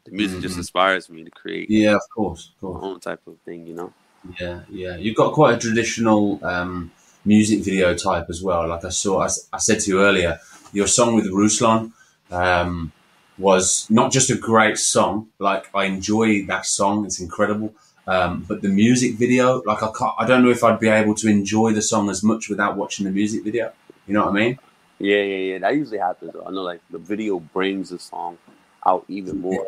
The 0.05 0.13
music 0.13 0.43
just 0.43 0.55
Mhm. 0.57 0.59
inspires 0.59 1.09
me 1.09 1.25
to 1.25 1.31
create 1.31 1.71
Yeah, 1.71 1.95
of 1.97 2.03
course, 2.15 2.51
of 2.63 2.75
my 2.75 2.81
own 2.81 3.01
type 3.01 3.21
of 3.27 3.39
thing. 3.45 3.67
You 3.67 3.75
know? 3.75 3.93
Yeah, 4.41 4.61
yeah. 4.71 4.97
You've 4.97 5.17
got 5.17 5.33
quite 5.35 5.55
a 5.57 5.59
traditional 5.59 6.45
um, 6.45 6.93
music 7.25 7.61
video 7.65 7.95
type 7.95 8.27
as 8.31 8.43
well. 8.43 8.69
Like 8.69 8.85
I 8.85 8.91
saw, 8.91 9.23
I, 9.23 9.29
I 9.53 9.59
said 9.59 9.81
to 9.81 9.91
you 9.91 10.03
earlier, 10.03 10.39
your 10.73 10.87
song 10.87 11.15
with 11.15 11.27
Ruslan 11.27 11.93
um, 12.31 12.93
was 13.39 13.87
not 13.91 14.13
just 14.13 14.31
a 14.31 14.37
great 14.37 14.79
song. 14.79 15.29
Like 15.39 15.69
I 15.75 15.85
enjoy 15.87 16.45
that 16.47 16.67
song; 16.67 17.05
it's 17.07 17.21
incredible. 17.21 17.75
Um, 18.07 18.45
but 18.47 18.61
the 18.61 18.69
music 18.69 19.15
video, 19.15 19.63
like 19.63 19.83
I 19.83 19.91
can't, 19.97 20.15
I 20.19 20.27
don't 20.27 20.43
know 20.43 20.51
if 20.51 20.63
I'd 20.63 20.79
be 20.79 20.89
able 20.89 21.15
to 21.17 21.29
enjoy 21.29 21.73
the 21.73 21.83
song 21.83 22.11
as 22.11 22.23
much 22.23 22.49
without 22.49 22.77
watching 22.77 23.07
the 23.07 23.11
music 23.11 23.45
video. 23.45 23.73
You 24.07 24.15
know 24.15 24.27
what 24.27 24.31
I 24.31 24.39
mean? 24.39 24.59
Yeah, 24.99 25.23
yeah, 25.23 25.37
yeah. 25.37 25.59
That 25.59 25.75
usually 25.75 25.99
happens. 25.99 26.33
Though. 26.33 26.45
I 26.45 26.51
know 26.51 26.63
like 26.63 26.81
the 26.91 26.99
video 26.99 27.39
brings 27.41 27.91
the 27.91 27.99
song 27.99 28.39
out 28.85 29.05
even 29.09 29.41
more. 29.41 29.67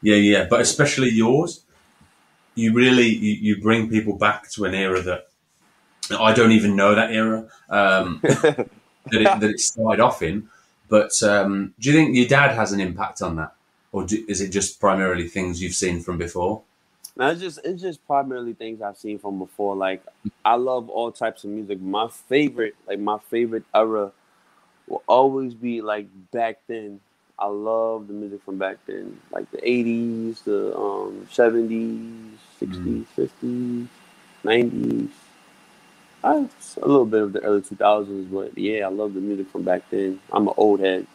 Yeah, 0.00 0.16
yeah. 0.16 0.46
But 0.48 0.60
especially 0.60 1.10
yours, 1.10 1.64
you 2.54 2.72
really 2.72 3.08
you, 3.08 3.34
you 3.34 3.62
bring 3.62 3.90
people 3.90 4.16
back 4.16 4.48
to 4.50 4.64
an 4.64 4.74
era 4.74 5.02
that 5.02 5.26
I 6.18 6.32
don't 6.32 6.52
even 6.52 6.76
know 6.76 6.94
that 6.94 7.10
era. 7.10 7.48
Um, 7.68 8.20
that 9.10 9.20
it, 9.20 9.40
that 9.40 9.50
it 9.50 9.60
started 9.60 10.00
off 10.00 10.22
in. 10.22 10.48
But 10.88 11.20
um, 11.22 11.74
do 11.80 11.90
you 11.90 11.96
think 11.96 12.16
your 12.16 12.28
dad 12.28 12.54
has 12.54 12.72
an 12.72 12.80
impact 12.80 13.20
on 13.22 13.36
that, 13.36 13.52
or 13.92 14.04
do, 14.06 14.24
is 14.28 14.40
it 14.40 14.50
just 14.50 14.80
primarily 14.80 15.26
things 15.28 15.60
you've 15.60 15.74
seen 15.74 16.00
from 16.00 16.16
before? 16.16 16.62
Now 17.16 17.30
it's 17.30 17.40
just 17.40 17.60
it's 17.64 17.80
just 17.80 18.06
primarily 18.06 18.52
things 18.52 18.82
I've 18.82 18.98
seen 18.98 19.18
from 19.18 19.38
before. 19.38 19.74
Like 19.74 20.02
I 20.44 20.54
love 20.54 20.90
all 20.90 21.10
types 21.10 21.44
of 21.44 21.50
music. 21.50 21.80
My 21.80 22.08
favorite, 22.08 22.76
like 22.86 22.98
my 22.98 23.18
favorite 23.30 23.64
era, 23.74 24.12
will 24.86 25.02
always 25.06 25.54
be 25.54 25.80
like 25.80 26.08
back 26.30 26.58
then. 26.66 27.00
I 27.38 27.46
love 27.46 28.06
the 28.08 28.14
music 28.14 28.42
from 28.44 28.58
back 28.58 28.78
then, 28.86 29.18
like 29.30 29.50
the 29.50 29.58
'80s, 29.58 30.44
the 30.44 30.76
um, 30.76 31.26
'70s, 31.32 32.32
'60s, 32.60 33.06
'50s, 33.16 33.88
'90s. 34.44 35.08
I, 36.24 36.48
a 36.82 36.86
little 36.86 37.06
bit 37.06 37.22
of 37.22 37.32
the 37.34 37.40
early 37.40 37.60
2000s, 37.60 38.30
but 38.32 38.58
yeah, 38.58 38.86
I 38.86 38.88
love 38.88 39.14
the 39.14 39.20
music 39.20 39.48
from 39.50 39.62
back 39.62 39.82
then. 39.90 40.18
I'm 40.32 40.48
an 40.48 40.54
old 40.56 40.80
head. 40.80 41.06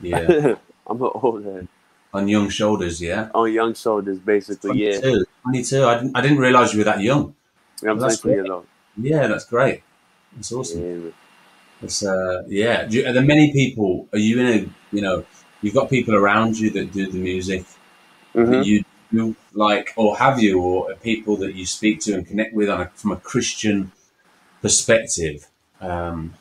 Yeah. 0.00 0.56
I'm 0.86 1.02
an 1.02 1.10
old 1.14 1.44
head 1.44 1.68
On 2.14 2.28
young 2.28 2.48
shoulders, 2.48 3.02
yeah. 3.02 3.28
on 3.34 3.52
young 3.52 3.74
shoulders, 3.74 4.18
basically. 4.20 4.84
Yeah, 4.84 5.00
22. 5.00 5.24
22. 5.42 5.84
I 5.84 5.94
didn't, 5.96 6.16
I 6.16 6.20
didn't 6.20 6.38
realize 6.38 6.72
you 6.72 6.78
were 6.78 6.84
that 6.84 7.00
young. 7.00 7.34
Yeah, 7.82 7.90
I'm 7.90 7.98
That's 7.98 8.20
22 8.20 8.40
years 8.40 8.50
old. 8.50 8.66
Yeah, 8.96 9.26
that's 9.26 9.44
great. 9.44 9.82
That's 10.34 10.52
awesome. 10.52 11.04
Yeah. 11.04 11.10
It's 11.82 12.04
uh, 12.04 12.44
yeah. 12.46 12.84
Do 12.86 12.98
you, 12.98 13.06
are 13.06 13.12
there 13.12 13.22
many 13.22 13.52
people? 13.52 14.08
Are 14.12 14.18
you 14.18 14.40
in 14.40 14.46
a 14.46 14.94
you 14.94 15.02
know? 15.02 15.24
You've 15.60 15.74
got 15.74 15.90
people 15.90 16.14
around 16.14 16.58
you 16.58 16.70
that 16.70 16.92
do 16.92 17.10
the 17.10 17.18
music 17.18 17.64
Mhm. 18.34 18.50
that 18.50 18.66
you 18.66 18.84
do 19.12 19.36
like, 19.52 19.92
or 19.96 20.16
have 20.16 20.42
you, 20.42 20.60
or 20.60 20.94
people 20.96 21.36
that 21.38 21.54
you 21.54 21.66
speak 21.66 22.00
to 22.00 22.14
and 22.14 22.26
connect 22.26 22.54
with 22.54 22.68
on 22.68 22.80
a, 22.80 22.90
from 22.94 23.12
a 23.12 23.16
Christian 23.16 23.92
perspective? 24.60 25.46
Um, 25.80 26.34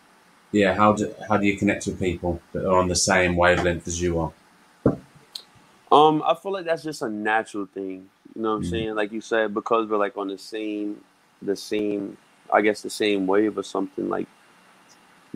yeah, 0.51 0.75
how 0.75 0.93
do 0.93 1.13
how 1.27 1.37
do 1.37 1.45
you 1.45 1.57
connect 1.57 1.87
with 1.87 1.99
people 1.99 2.41
that 2.53 2.65
are 2.65 2.77
on 2.77 2.87
the 2.87 2.95
same 2.95 3.35
wavelength 3.35 3.87
as 3.87 4.01
you 4.01 4.19
are? 4.19 4.33
Um, 5.93 6.23
I 6.27 6.35
feel 6.35 6.53
like 6.53 6.65
that's 6.65 6.83
just 6.83 7.03
a 7.03 7.09
natural 7.09 7.67
thing. 7.67 8.09
You 8.35 8.43
know 8.43 8.51
what 8.51 8.57
I'm 8.57 8.63
Mhm. 8.63 8.69
saying? 8.71 8.95
Like 8.95 9.13
you 9.13 9.21
said, 9.21 9.55
because 9.55 9.89
we're 9.89 9.97
like 9.97 10.17
on 10.17 10.29
the 10.29 10.39
same, 10.39 11.03
the 11.41 11.57
same, 11.57 12.17
I 12.53 12.61
guess 12.61 12.83
the 12.83 12.91
same 12.91 13.27
wave 13.27 13.57
or 13.57 13.63
something. 13.63 14.09
Like 14.09 14.27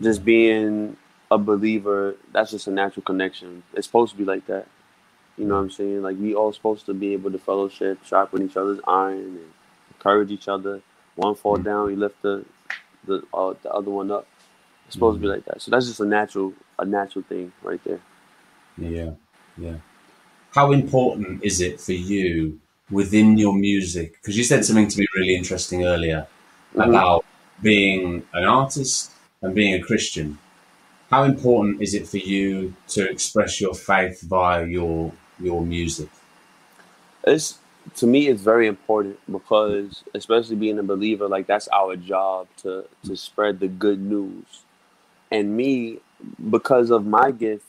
just 0.00 0.24
being 0.24 0.96
a 1.30 1.38
believer, 1.38 2.16
that's 2.32 2.52
just 2.52 2.68
a 2.68 2.72
natural 2.72 3.04
connection. 3.04 3.64
It's 3.74 3.86
supposed 3.88 4.12
to 4.12 4.18
be 4.18 4.24
like 4.26 4.46
that. 4.48 4.68
You 5.38 5.46
know 5.46 5.56
what 5.56 5.62
I'm 5.62 5.70
saying? 5.72 6.02
Like 6.02 6.18
we 6.18 6.34
all 6.34 6.52
supposed 6.52 6.86
to 6.86 6.94
be 6.94 7.14
able 7.14 7.32
to 7.32 7.38
fellowship, 7.38 8.04
sharpen 8.04 8.44
each 8.44 8.56
other's 8.56 8.80
iron, 8.88 9.18
and 9.38 9.54
encourage 9.94 10.30
each 10.32 10.48
other. 10.48 10.82
One 11.16 11.34
fall 11.36 11.58
Mhm. 11.58 11.64
down, 11.64 11.90
you 11.90 11.96
lift 11.96 12.22
the 12.22 12.46
the 13.06 13.24
uh, 13.34 13.54
the 13.62 13.72
other 13.72 13.90
one 13.90 14.10
up. 14.12 14.26
It's 14.86 14.94
supposed 14.96 15.16
to 15.18 15.22
be 15.22 15.28
like 15.28 15.44
that. 15.46 15.62
So 15.62 15.70
that's 15.70 15.86
just 15.88 16.00
a 16.00 16.06
natural 16.06 16.54
a 16.78 16.84
natural 16.86 17.24
thing 17.28 17.52
right 17.62 17.82
there. 17.84 18.00
Yeah, 18.78 19.14
yeah. 19.58 19.78
How 20.52 20.72
important 20.72 21.44
is 21.44 21.60
it 21.60 21.80
for 21.80 21.92
you 21.92 22.58
within 22.90 23.36
your 23.38 23.54
music? 23.54 24.14
Because 24.14 24.36
you 24.36 24.44
said 24.44 24.64
something 24.64 24.88
to 24.88 24.98
me 24.98 25.06
really 25.16 25.34
interesting 25.36 25.84
earlier 25.84 26.26
Mhm. 26.74 26.88
about 26.88 27.24
being 27.62 28.22
an 28.32 28.44
artist 28.44 29.12
and 29.42 29.54
being 29.54 29.74
a 29.74 29.80
Christian. 29.80 30.38
How 31.10 31.24
important 31.24 31.82
is 31.82 31.94
it 31.94 32.08
for 32.08 32.18
you 32.18 32.74
to 32.88 33.08
express 33.10 33.60
your 33.60 33.74
faith 33.74 34.20
via 34.22 34.66
your 34.66 35.12
your 35.40 35.62
music? 35.64 36.08
It's 37.24 37.58
to 37.96 38.06
me 38.06 38.28
it's 38.28 38.42
very 38.42 38.66
important 38.66 39.18
because 39.30 40.02
especially 40.14 40.56
being 40.56 40.78
a 40.78 40.82
believer, 40.82 41.28
like 41.28 41.46
that's 41.46 41.68
our 41.68 41.96
job 41.96 42.48
to 42.62 42.84
to 43.04 43.16
spread 43.16 43.60
the 43.60 43.68
good 43.68 44.00
news. 44.00 44.64
And 45.30 45.56
me, 45.56 45.98
because 46.50 46.90
of 46.90 47.06
my 47.06 47.30
gift 47.32 47.64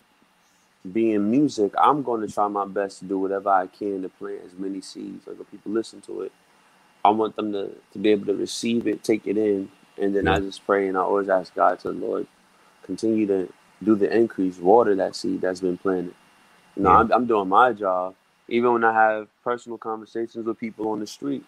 being 0.92 1.32
music, 1.32 1.74
I'm 1.80 2.04
going 2.04 2.28
to 2.28 2.34
try 2.34 2.48
my 2.48 2.66
best 2.66 3.00
to 3.00 3.06
do 3.06 3.20
whatever 3.20 3.50
I 3.50 3.68
can 3.68 4.04
to 4.04 4.10
plant 4.10 4.42
as 4.46 4.54
many 4.58 4.82
seeds. 4.82 5.28
Like 5.28 5.38
when 5.38 5.46
people 5.48 5.72
listen 5.74 6.02
to 6.02 6.22
it, 6.24 6.32
I 7.06 7.10
want 7.12 7.36
them 7.38 7.54
to, 7.54 7.72
to 7.94 8.00
be 8.00 8.10
able 8.12 8.28
to 8.28 8.36
receive 8.36 8.88
it, 8.88 9.04
take 9.04 9.28
it 9.28 9.38
in, 9.38 9.72
and 10.02 10.16
then 10.16 10.28
I 10.28 10.40
just 10.40 10.66
pray 10.66 10.88
and 10.90 10.98
I 10.98 11.02
always 11.02 11.30
ask 11.30 11.54
God 11.56 11.80
to 11.82 11.92
Lord 11.92 12.28
continue 12.84 13.28
to 13.28 13.52
do 13.84 13.96
the 13.96 14.16
increase, 14.16 14.58
water 14.60 14.96
that 14.96 15.16
seed 15.16 15.42
that's 15.42 15.62
been 15.62 15.78
planted. 15.78 16.16
You 16.78 16.84
know, 16.84 16.92
Yeah. 16.92 17.00
I'm, 17.00 17.12
I'm 17.12 17.28
doing 17.28 17.50
my 17.50 17.74
job. 17.74 18.16
Even 18.50 18.74
when 18.74 18.84
I 18.86 18.94
have 18.94 19.28
personal 19.44 19.78
conversations 19.78 20.46
with 20.46 20.60
people 20.60 20.90
on 20.90 21.00
the 21.02 21.08
street, 21.08 21.46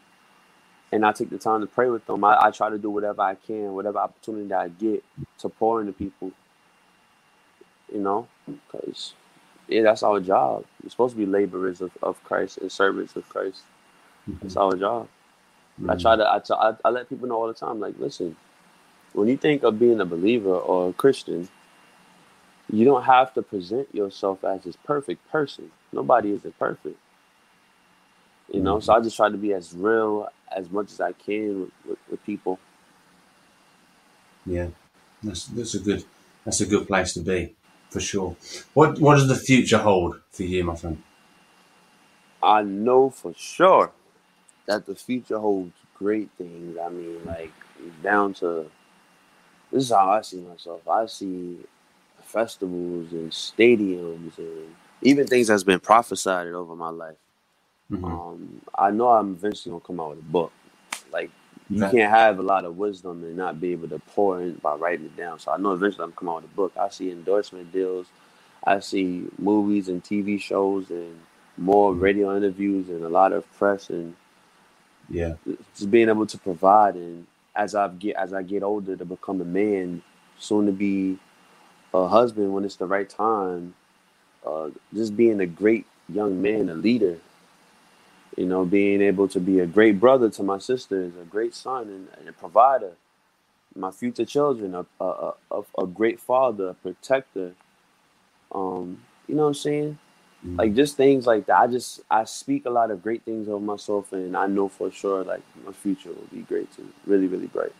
and 0.92 1.06
I 1.06 1.14
take 1.14 1.30
the 1.32 1.40
time 1.40 1.62
to 1.62 1.68
pray 1.68 1.90
with 1.90 2.06
them, 2.08 2.24
I, 2.24 2.38
I 2.46 2.52
try 2.52 2.70
to 2.70 2.78
do 2.80 2.90
whatever 2.90 3.22
I 3.24 3.36
can, 3.36 3.74
whatever 3.74 4.00
opportunity 4.00 4.54
I 4.54 4.70
get 4.70 5.04
to 5.40 5.50
pour 5.50 5.82
into 5.82 5.94
people. 5.94 6.32
You 7.94 8.02
know, 8.02 8.28
because 8.48 9.14
yeah, 9.72 9.84
that's 9.84 10.04
our 10.04 10.20
job. 10.20 10.66
We're 10.84 10.90
supposed 10.90 11.16
to 11.16 11.18
be 11.18 11.26
laborers 11.26 11.82
of, 11.82 11.92
of 12.04 12.24
Christ 12.24 12.58
and 12.58 12.72
servants 12.72 13.16
of 13.16 13.28
Christ. 13.30 13.62
Mm-hmm. 14.30 14.40
That's 14.42 14.58
our 14.58 14.76
job. 14.76 15.08
I 15.88 15.96
try 15.96 16.16
mm-hmm. 16.16 16.22
to 16.22 16.34
I, 16.34 16.40
t- 16.40 16.78
I 16.86 16.88
I 16.88 16.92
let 16.92 17.10
people 17.10 17.28
know 17.28 17.36
all 17.36 17.48
the 17.48 17.54
time, 17.54 17.80
like, 17.80 17.96
listen, 17.98 18.36
when 19.14 19.28
you 19.28 19.38
think 19.38 19.64
of 19.64 19.80
being 19.80 20.00
a 20.00 20.06
believer 20.06 20.54
or 20.54 20.90
a 20.90 20.94
Christian, 20.94 21.50
you 22.72 22.86
don't 22.86 23.04
have 23.04 23.34
to 23.34 23.42
present 23.42 23.94
yourself 23.94 24.44
as 24.44 24.64
this 24.64 24.76
perfect 24.76 25.30
person. 25.32 25.72
Nobody 25.92 26.32
is 26.32 26.42
perfect. 26.60 26.98
You 28.52 28.62
know, 28.62 28.76
mm-hmm. 28.76 28.84
so 28.84 28.94
I 28.94 29.00
just 29.00 29.16
try 29.16 29.30
to 29.30 29.38
be 29.38 29.54
as 29.54 29.74
real 29.74 30.28
as 30.56 30.70
much 30.70 30.92
as 30.92 31.00
I 31.00 31.14
can 31.14 31.62
with, 31.62 31.72
with, 31.88 32.00
with 32.10 32.26
people. 32.26 32.60
Yeah, 34.46 34.68
that's 35.24 35.46
that's 35.46 35.76
a 35.76 35.80
good 35.80 36.04
that's 36.44 36.62
a 36.62 36.66
good 36.66 36.88
place 36.88 37.14
to 37.14 37.22
be 37.22 37.56
for 37.92 38.02
sure. 38.02 38.38
What 38.76 39.00
what 39.02 39.16
does 39.18 39.30
the 39.30 39.36
future 39.38 39.80
hold 39.80 40.22
for 40.32 40.44
you, 40.44 40.66
my 40.66 40.76
friend? 40.78 41.04
I 42.44 42.64
know 42.64 43.10
for 43.12 43.34
sure 43.36 43.92
that 44.68 44.86
the 44.86 44.96
future 44.96 45.39
holds 45.39 45.74
great 45.98 46.30
things. 46.38 46.78
I 46.80 46.89
mean, 46.89 47.26
like 47.26 47.54
down 48.04 48.34
to 48.36 48.70
this 49.72 49.86
is 49.86 49.92
how 49.92 50.12
I 50.12 50.22
see 50.22 50.42
myself. 50.42 50.88
I 50.88 51.06
see 51.08 51.60
festivals 52.24 53.12
and 53.14 53.32
stadiums 53.32 54.38
and 54.38 54.76
even 55.04 55.28
things 55.28 55.48
that's 55.48 55.64
been 55.64 55.82
prophesied 55.82 56.48
over 56.50 56.76
my 56.76 56.89
life. 56.89 57.18
Mhm. 57.92 58.04
Um, 58.04 58.62
I 58.78 58.92
know 58.92 59.10
I'm 59.10 59.34
eventually 59.34 59.72
gonna 59.72 59.82
come 59.86 60.00
out 60.02 60.12
with 60.12 60.20
a 60.20 60.32
book. 60.32 60.54
Like 61.12 61.32
you 61.74 61.86
can't 61.86 62.12
have 62.12 62.40
a 62.40 62.44
lot 62.44 62.66
of 62.66 62.78
wisdom 62.78 63.24
and 63.24 63.38
not 63.38 63.62
be 63.62 63.74
able 63.74 63.90
to 63.90 64.00
pour 64.00 64.42
in 64.42 64.56
by 64.56 64.76
writing 64.76 65.08
it 65.08 65.18
down. 65.18 65.40
So 65.40 65.52
I 65.52 65.58
know 65.58 65.74
eventually 65.74 66.06
I'm 66.06 66.14
gonna 66.16 66.32
out 66.38 66.44
with 66.44 66.52
a 66.52 66.56
book. 66.56 66.74
I 66.80 66.90
see 66.90 67.12
endorsement 67.12 67.74
deals. 67.74 68.08
I 68.66 68.80
see 68.82 69.28
movies 69.40 69.90
and 69.90 70.04
TV 70.04 70.42
shows 70.42 70.92
and 70.92 71.20
more 71.58 71.94
radio 71.94 72.38
interviews 72.38 72.90
and 72.90 73.04
a 73.04 73.10
lot 73.10 73.34
of 73.34 73.52
press 73.58 73.90
and 73.90 74.16
Yeah, 75.10 75.36
just 75.76 75.92
being 75.92 76.10
able 76.10 76.28
to 76.28 76.38
provide 76.38 76.96
and 76.96 77.28
as 77.56 77.76
I 77.76 77.88
get 77.90 78.16
as 78.18 78.34
I 78.34 78.44
get 78.44 78.64
older 78.64 78.96
to 78.98 79.06
become 79.06 79.42
a 79.42 79.46
man, 79.46 80.04
soon 80.40 80.68
to 80.68 80.72
be 80.74 81.20
a 81.94 82.08
husband 82.08 82.54
when 82.54 82.66
it's 82.66 82.78
the 82.78 82.88
right 82.88 83.10
time. 83.10 83.76
Uh, 84.46 84.70
just 84.94 85.18
being 85.18 85.42
a 85.42 85.48
great 85.48 85.86
young 86.10 86.42
man, 86.42 86.70
a 86.70 86.76
leader. 86.76 87.18
You 88.38 88.46
know, 88.46 88.66
being 88.66 89.02
able 89.02 89.28
to 89.30 89.40
be 89.40 89.60
a 89.60 89.66
great 89.66 90.00
brother 90.00 90.30
to 90.30 90.44
my 90.44 90.58
sisters, 90.58 91.14
a 91.22 91.26
great 91.26 91.54
son, 91.54 91.84
and, 91.90 92.08
and 92.20 92.30
a 92.30 92.34
provider. 92.34 92.94
My 93.76 93.92
future 93.92 94.26
children, 94.26 94.76
a, 94.76 94.86
a, 95.04 95.34
a, 95.52 95.62
a 95.80 95.88
great 95.88 96.20
father, 96.20 96.70
a 96.70 96.74
protector. 96.74 97.54
Um, 98.52 99.02
you 99.28 99.36
know 99.36 99.44
what 99.44 99.50
I'm 99.50 99.54
saying? 99.54 99.98
Mm. 100.46 100.58
like 100.58 100.74
just 100.74 100.98
things 100.98 101.28
like 101.28 101.46
that. 101.46 101.56
I 101.56 101.68
just 101.68 102.02
I 102.10 102.24
speak 102.24 102.66
a 102.66 102.70
lot 102.72 102.90
of 102.90 103.04
great 103.04 103.24
things 103.24 103.48
over 103.48 103.64
myself, 103.64 104.12
and 104.12 104.36
I 104.36 104.48
know 104.48 104.70
for 104.70 104.92
sure 104.92 105.24
like 105.24 105.44
my 105.64 105.72
future 105.72 106.10
will 106.10 106.28
be 106.34 106.42
great 106.42 106.76
too, 106.76 106.92
really 107.06 107.28
really 107.28 107.48
bright. 107.48 107.74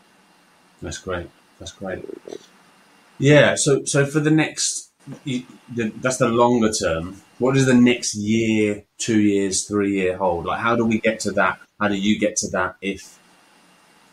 that's 0.80 0.98
great. 0.98 1.28
That's 1.58 1.72
great. 1.72 1.98
Really 1.98 2.20
bright. 2.24 2.40
Yeah. 3.18 3.54
So, 3.56 3.84
so 3.84 4.06
for 4.06 4.20
the 4.20 4.30
next, 4.30 4.91
you- 5.24 5.46
the, 5.74 5.90
that's 6.00 6.18
the 6.18 6.28
longer 6.28 6.70
term. 6.72 7.16
What 7.38 7.54
does 7.54 7.66
the 7.66 7.74
next 7.74 8.14
year, 8.14 8.84
two 8.98 9.20
years, 9.20 9.64
three 9.66 9.92
year 10.00 10.16
hold? 10.16 10.46
Like, 10.46 10.60
how 10.60 10.76
do 10.76 10.84
we 10.86 11.00
get 11.00 11.20
to 11.20 11.32
that? 11.32 11.58
How 11.80 11.88
do 11.88 11.96
you 11.96 12.18
get 12.18 12.36
to 12.38 12.48
that? 12.50 12.76
If, 12.80 13.18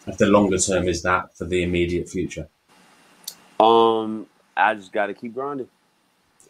if 0.08 0.18
the 0.18 0.28
longer 0.28 0.58
term 0.58 0.88
is 0.88 1.04
that 1.04 1.38
for 1.38 1.46
the 1.46 1.64
immediate 1.64 2.10
future? 2.10 2.50
Um, 3.60 4.28
I 4.58 4.76
just 4.76 4.92
got 4.92 5.08
to 5.08 5.14
keep 5.14 5.34
grinding. 5.34 5.70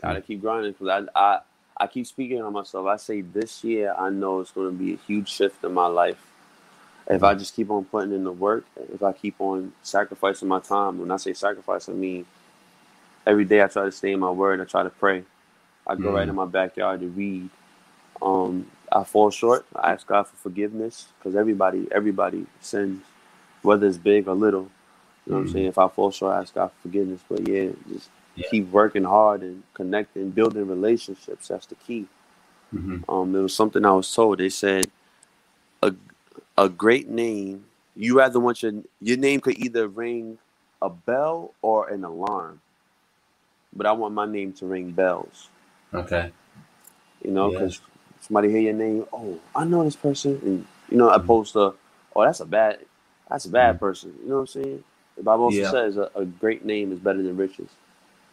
Got 0.01 0.13
to 0.13 0.21
keep 0.21 0.41
grinding 0.41 0.73
because 0.73 1.07
I 1.15 1.19
I 1.19 1.39
I 1.77 1.87
keep 1.87 2.07
speaking 2.07 2.41
on 2.41 2.53
myself. 2.53 2.87
I 2.87 2.97
say 2.97 3.21
this 3.21 3.63
year 3.63 3.93
I 3.97 4.09
know 4.09 4.39
it's 4.41 4.51
going 4.51 4.71
to 4.71 4.77
be 4.77 4.93
a 4.93 4.97
huge 5.07 5.29
shift 5.29 5.63
in 5.63 5.73
my 5.73 5.87
life. 5.87 6.17
If 7.09 7.23
I 7.23 7.33
just 7.33 7.55
keep 7.55 7.71
on 7.71 7.85
putting 7.85 8.13
in 8.13 8.23
the 8.23 8.31
work, 8.31 8.65
if 8.93 9.01
I 9.03 9.13
keep 9.13 9.35
on 9.39 9.73
sacrificing 9.83 10.47
my 10.47 10.59
time, 10.59 10.99
when 10.99 11.11
I 11.11 11.17
say 11.17 11.33
sacrifice, 11.33 11.89
I 11.89 11.93
mean 11.93 12.25
every 13.29 13.45
day 13.45 13.63
I 13.63 13.67
try 13.67 13.85
to 13.85 13.93
stay 13.93 14.13
in 14.13 14.21
my 14.21 14.31
word. 14.31 14.61
I 14.61 14.65
try 14.65 14.83
to 14.83 14.91
pray. 14.91 15.25
I 15.87 15.95
go 15.95 16.11
right 16.13 16.27
Mm. 16.27 16.29
in 16.29 16.35
my 16.35 16.45
backyard 16.47 17.01
to 17.01 17.07
read. 17.09 17.49
Um, 18.21 18.71
I 18.91 19.03
fall 19.05 19.31
short. 19.31 19.65
I 19.75 19.93
ask 19.93 20.07
God 20.07 20.27
for 20.27 20.37
forgiveness 20.37 21.07
because 21.19 21.35
everybody, 21.35 21.87
everybody 21.91 22.47
sins, 22.61 23.03
whether 23.63 23.87
it's 23.87 23.97
big 23.97 24.27
or 24.27 24.35
little. 24.35 24.69
You 25.25 25.33
know 25.33 25.37
what 25.37 25.41
I'm 25.43 25.47
Mm. 25.47 25.53
saying? 25.53 25.65
If 25.67 25.77
I 25.79 25.89
fall 25.89 26.11
short, 26.11 26.35
I 26.35 26.41
ask 26.41 26.55
God 26.55 26.69
for 26.71 26.83
forgiveness. 26.89 27.21
But 27.29 27.47
yeah, 27.47 27.69
just 27.91 28.09
Yeah. 28.37 28.47
keep 28.49 28.71
working 28.71 29.05
hard 29.05 29.41
and 29.43 29.63
connecting, 29.75 30.31
building 30.31 30.67
relationships. 30.67 31.49
That's 31.49 31.67
the 31.67 31.75
key. 31.75 32.07
hmm 32.71 32.97
Um, 33.09 33.35
it 33.35 33.41
was 33.41 33.55
something 33.55 33.85
I 33.85 33.91
was 33.93 34.13
told. 34.13 34.39
They 34.39 34.49
said 34.49 34.87
a 35.83 35.95
a 36.57 36.69
great 36.69 37.09
name. 37.09 37.65
You 37.95 38.17
rather 38.19 38.39
want 38.39 38.63
your 38.63 38.73
your 39.01 39.17
name 39.17 39.41
could 39.41 39.59
either 39.59 39.87
ring 39.87 40.39
a 40.81 40.89
bell 40.89 41.53
or 41.61 41.89
an 41.89 42.03
alarm, 42.05 42.61
but 43.73 43.85
I 43.85 43.91
want 43.91 44.13
my 44.13 44.25
name 44.25 44.53
to 44.53 44.65
ring 44.65 44.91
bells. 44.91 45.49
Okay. 45.93 46.31
You 47.23 47.31
know, 47.31 47.51
Yeah. 47.51 47.59
because 47.59 47.81
somebody 48.21 48.49
hear 48.49 48.61
your 48.61 48.73
name, 48.73 49.05
oh, 49.13 49.39
I 49.55 49.65
know 49.65 49.83
this 49.83 49.95
person, 49.95 50.39
and 50.43 50.65
you 50.89 50.97
know, 50.97 51.09
Mhm. 51.09 51.15
opposed 51.15 51.53
to, 51.53 51.73
oh, 52.15 52.23
that's 52.23 52.39
a 52.39 52.45
bad, 52.45 52.79
that's 53.29 53.45
a 53.45 53.49
bad 53.49 53.75
Mhm. 53.75 53.79
person. 53.79 54.13
You 54.23 54.29
know 54.29 54.35
what 54.35 54.41
I'm 54.41 54.47
saying? 54.47 54.83
The 55.17 55.23
Bible 55.23 55.45
also 55.45 55.57
Yeah. 55.57 55.71
says 55.71 55.97
a, 55.97 56.09
a 56.15 56.25
great 56.25 56.65
name 56.65 56.91
is 56.91 56.99
better 56.99 57.21
than 57.21 57.35
riches. 57.37 57.69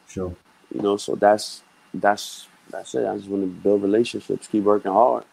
Sure. 0.09 0.35
You 0.75 0.83
know, 0.83 0.97
so 0.97 1.15
that's 1.15 1.63
that's 1.95 2.47
that's 2.71 2.95
it. 2.95 3.07
I 3.07 3.17
just 3.17 3.29
want 3.29 3.43
to 3.45 3.49
build 3.49 3.83
relationships, 3.83 4.47
keep 4.49 4.65
working 4.65 4.93
hard. 4.93 5.25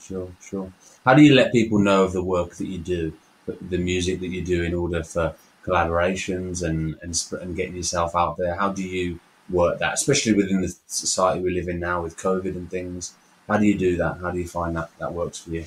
Sure. 0.00 0.28
Sure. 0.40 0.72
How 1.04 1.14
do 1.14 1.22
you 1.22 1.34
let 1.34 1.52
people 1.52 1.78
know 1.78 2.04
of 2.04 2.12
the 2.12 2.22
work 2.22 2.54
that 2.56 2.66
you 2.66 2.78
do, 2.78 3.12
the, 3.46 3.56
the 3.68 3.78
music 3.78 4.20
that 4.20 4.28
you 4.28 4.42
do, 4.42 4.62
in 4.62 4.74
order 4.74 5.02
for 5.04 5.34
collaborations 5.64 6.62
and 6.62 6.96
and 7.02 7.14
and 7.42 7.56
getting 7.56 7.76
yourself 7.76 8.14
out 8.14 8.36
there? 8.36 8.54
How 8.54 8.72
do 8.72 8.82
you 8.82 9.18
work 9.50 9.78
that, 9.80 9.94
especially 9.94 10.34
within 10.34 10.62
the 10.62 10.74
society 10.86 11.42
we 11.42 11.52
live 11.52 11.68
in 11.68 11.80
now 11.80 12.02
with 12.02 12.16
COVID 12.18 12.56
and 12.56 12.70
things? 12.70 13.14
How 13.48 13.58
do 13.58 13.66
you 13.66 13.78
do 13.78 13.96
that? 13.98 14.18
How 14.20 14.30
do 14.30 14.38
you 14.38 14.48
find 14.48 14.76
that 14.76 14.90
that 14.98 15.12
works 15.14 15.40
for 15.40 15.50
you? 15.50 15.66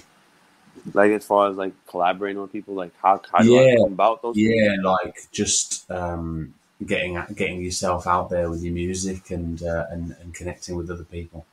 Like 0.94 1.12
as 1.12 1.26
far 1.26 1.50
as 1.50 1.58
like 1.58 1.74
collaborating 1.88 2.42
with 2.42 2.52
people, 2.52 2.76
like 2.76 2.94
how 3.02 3.22
how 3.32 3.44
do 3.44 3.60
I 3.60 3.66
Yeah. 3.66 3.76
come 3.78 3.94
about 3.94 4.22
those? 4.22 4.40
things? 4.42 4.62
Yeah, 4.64 4.76
like 4.84 5.28
just 5.32 5.90
um, 5.92 6.56
getting 6.86 7.22
getting 7.36 7.62
yourself 7.64 8.08
out 8.08 8.30
there 8.30 8.50
with 8.50 8.64
your 8.64 8.74
music 8.74 9.32
and 9.32 9.62
uh, 9.64 9.88
and 9.92 10.16
and 10.22 10.34
connecting 10.34 10.76
with 10.76 10.90
other 10.92 11.04
people. 11.06 11.46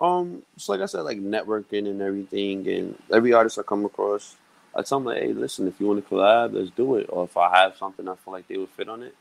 Um, 0.00 0.42
so 0.58 0.72
like 0.72 0.82
I 0.82 0.86
said, 0.86 1.02
like 1.02 1.18
networking 1.18 1.88
and 1.88 2.02
everything, 2.02 2.68
and 2.68 2.98
every 3.12 3.32
artist 3.32 3.58
I 3.58 3.62
come 3.62 3.84
across, 3.84 4.36
I 4.74 4.82
tell 4.82 5.00
them 5.00 5.06
like, 5.06 5.22
hey, 5.22 5.32
listen, 5.32 5.68
if 5.68 5.80
you 5.80 5.86
want 5.86 6.04
to 6.04 6.14
collab, 6.14 6.54
let's 6.54 6.70
do 6.70 6.96
it. 6.96 7.06
Or 7.10 7.24
if 7.24 7.36
I 7.36 7.56
have 7.58 7.76
something 7.76 8.08
I 8.08 8.16
feel 8.16 8.32
like 8.34 8.48
they 8.48 8.58
would 8.58 8.70
fit 8.70 8.88
on 8.88 9.02
it, 9.02 9.14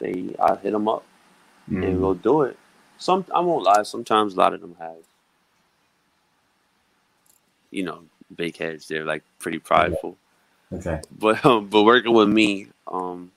they 0.00 0.34
I 0.40 0.56
hit 0.56 0.72
them 0.72 0.88
up 0.88 1.04
and 1.68 1.82
Mm. 1.84 1.98
we'll 2.00 2.14
do 2.14 2.42
it. 2.42 2.58
Some 2.98 3.24
I 3.34 3.40
won't 3.40 3.64
lie. 3.64 3.82
Sometimes 3.82 4.34
a 4.34 4.38
lot 4.38 4.54
of 4.54 4.60
them 4.60 4.76
have, 4.78 4.96
you 7.70 7.82
know, 7.82 8.04
big 8.34 8.56
heads. 8.56 8.88
They're 8.88 9.04
like 9.04 9.22
pretty 9.38 9.58
prideful. 9.58 10.16
Okay. 10.72 11.00
But 11.18 11.44
um, 11.44 11.68
but 11.68 11.82
working 11.82 12.12
with 12.14 12.28
me, 12.28 12.68
um, 12.86 13.30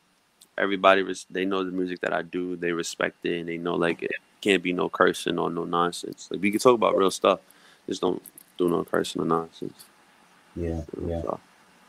everybody 0.58 1.02
res- 1.04 1.26
they 1.30 1.46
know 1.46 1.64
the 1.64 1.72
music 1.72 2.00
that 2.02 2.14
I 2.14 2.22
do. 2.22 2.56
They 2.56 2.72
respect 2.72 3.26
it, 3.26 3.40
and 3.40 3.50
they 3.50 3.58
know 3.58 3.76
like 3.76 4.04
it 4.04 4.12
can't 4.42 4.64
be 4.64 4.74
no 4.74 4.88
cursing 4.90 5.38
or 5.40 5.50
no 5.50 5.66
nonsense. 5.66 6.30
Like 6.32 6.42
we 6.42 6.52
can 6.52 6.60
talk 6.60 6.76
about 6.76 6.98
real 6.98 7.12
stuff, 7.12 7.40
just 7.88 8.02
don't 8.02 8.22
do 8.58 8.70
no 8.70 8.84
cursing 8.86 9.22
or 9.22 9.26
nonsense. 9.26 9.86
Yeah. 10.56 10.82
Yeah. 11.06 11.22
so. 11.24 11.40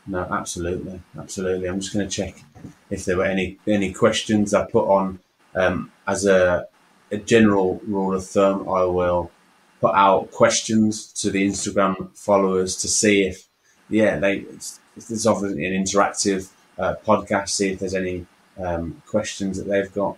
No, 0.09 0.19
absolutely, 0.19 1.01
absolutely. 1.17 1.67
I'm 1.67 1.79
just 1.81 1.93
going 1.93 2.07
to 2.07 2.13
check 2.13 2.41
if 2.89 3.05
there 3.05 3.17
were 3.17 3.25
any 3.25 3.57
any 3.67 3.93
questions 3.93 4.53
I 4.53 4.65
put 4.65 4.87
on 4.87 5.19
um, 5.57 5.91
as 6.07 6.25
a 6.25 6.67
a 7.11 7.17
general 7.17 7.81
rule 7.87 8.13
of 8.13 8.25
thumb. 8.25 8.67
I 8.69 8.83
will 8.83 9.31
put 9.79 9.95
out 9.95 10.31
questions 10.31 11.11
to 11.13 11.31
the 11.31 11.47
Instagram 11.47 12.15
followers 12.17 12.75
to 12.77 12.87
see 12.87 13.23
if 13.23 13.47
yeah 13.89 14.19
they 14.19 14.37
it's, 14.37 14.79
it's 14.95 15.25
obviously 15.25 15.65
an 15.65 15.73
interactive 15.83 16.49
uh, 16.77 16.95
podcast. 17.05 17.49
See 17.49 17.71
if 17.71 17.79
there's 17.79 17.95
any 17.95 18.25
um, 18.57 19.01
questions 19.05 19.57
that 19.57 19.67
they've 19.67 19.93
got. 19.93 20.17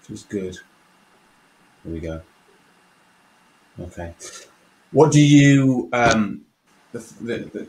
Which 0.00 0.10
is 0.10 0.22
good. 0.24 0.58
Here 1.82 1.92
we 1.92 2.00
go. 2.00 2.20
Okay. 3.80 4.14
What 4.92 5.12
do 5.12 5.20
you? 5.20 5.88
Um, 5.92 6.44
the, 6.94 7.00
the, 7.20 7.36
the 7.52 7.68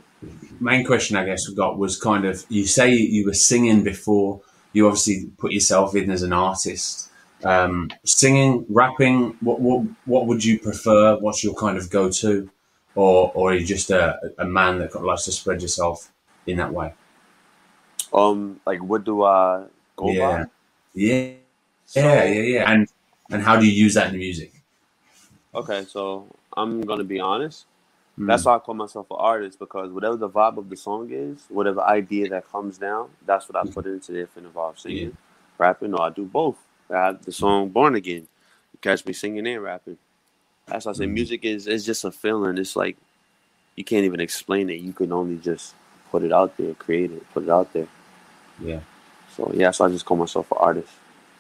main 0.60 0.86
question 0.86 1.18
I 1.18 1.26
guess 1.26 1.50
we 1.50 1.56
got 1.56 1.78
was 1.80 2.00
kind 2.00 2.26
of 2.26 2.46
you 2.50 2.66
say 2.68 2.94
you 2.96 3.26
were 3.26 3.34
singing 3.34 3.84
before. 3.84 4.42
You 4.74 4.88
obviously 4.88 5.32
put 5.38 5.54
yourself 5.54 5.96
in 5.96 6.12
as 6.12 6.24
an 6.24 6.34
artist. 6.34 7.10
Um, 7.44 7.92
singing, 8.06 8.66
rapping. 8.70 9.38
What 9.42 9.62
what 9.62 9.86
what 10.06 10.28
would 10.28 10.44
you 10.46 10.60
prefer? 10.60 11.18
What's 11.20 11.44
your 11.44 11.56
kind 11.56 11.78
of 11.78 11.90
go 11.90 12.10
to, 12.12 12.50
or 12.96 13.32
or 13.36 13.52
are 13.52 13.56
you 13.56 13.66
just 13.66 13.92
a, 13.92 14.20
a 14.40 14.46
man 14.46 14.80
that 14.80 14.96
likes 15.04 15.26
to 15.26 15.34
spread 15.34 15.62
yourself 15.62 16.12
in 16.48 16.58
that 16.58 16.74
way? 16.74 16.94
Um, 18.14 18.62
like 18.66 18.82
what 18.82 19.04
do 19.04 19.24
I 19.24 19.66
go 19.98 20.14
Yeah. 20.14 20.16
by? 20.16 20.48
Yeah, 20.94 21.34
So, 21.86 22.02
yeah, 22.02 22.24
yeah, 22.26 22.42
yeah. 22.42 22.72
And 22.72 22.88
and 23.32 23.44
how 23.44 23.58
do 23.60 23.66
you 23.68 23.74
use 23.74 23.96
that 23.96 24.08
in 24.08 24.14
the 24.14 24.20
music? 24.20 24.54
Okay, 25.56 25.86
so 25.86 26.28
I'm 26.56 26.82
gonna 26.82 27.04
be 27.04 27.20
honest. 27.20 27.66
Mm. 28.20 28.28
That's 28.28 28.46
why 28.46 28.56
I 28.56 28.60
call 28.60 28.76
myself 28.76 29.08
an 29.12 29.18
artist 29.20 29.60
because 29.60 29.92
whatever 29.92 30.18
the 30.18 30.30
vibe 30.30 30.58
of 30.58 30.70
the 30.70 30.78
song 30.78 31.10
is, 31.12 31.46
whatever 31.50 31.82
idea 31.82 32.30
that 32.30 32.50
comes 32.52 32.78
down, 32.78 33.10
that's 33.26 33.50
what 33.50 33.58
I 33.58 33.66
put 33.66 33.88
into 33.88 34.16
it. 34.16 34.22
If 34.24 34.38
it 34.38 34.46
involves 34.46 34.84
singing, 34.84 35.18
rapping, 35.58 35.94
or 35.94 36.02
I 36.04 36.10
do 36.12 36.26
both. 36.26 36.58
I 36.92 37.08
have 37.08 37.26
the 37.26 37.32
song 37.34 37.70
"Born 37.70 37.96
Again." 37.96 38.28
You 38.74 38.80
catch 38.82 39.06
me 39.06 39.14
singing 39.14 39.48
and 39.48 39.64
rapping. 39.64 39.98
That's 40.68 40.86
why 40.86 40.92
I 40.92 40.96
say 40.96 41.08
Mhm. 41.08 41.14
music 41.14 41.46
is 41.46 41.68
is 41.68 41.86
just 41.86 42.06
a 42.06 42.12
feeling. 42.12 42.58
It's 42.58 42.76
like 42.76 42.98
you 43.76 43.84
can't 43.86 44.06
even 44.06 44.22
explain 44.22 44.70
it. 44.70 44.82
You 44.82 44.94
can 44.94 45.12
only 45.14 45.38
just 45.38 45.76
put 46.12 46.24
it 46.24 46.34
out 46.34 46.58
there, 46.58 46.74
create 46.76 47.12
it, 47.12 47.24
put 47.34 47.44
it 47.44 47.50
out 47.50 47.74
there. 47.74 47.88
yeah. 48.60 48.82
So 49.36 49.52
yeah, 49.54 49.72
so 49.72 49.86
I 49.86 49.90
just 49.90 50.06
call 50.06 50.18
myself 50.18 50.52
an 50.52 50.58
artist. 50.62 50.94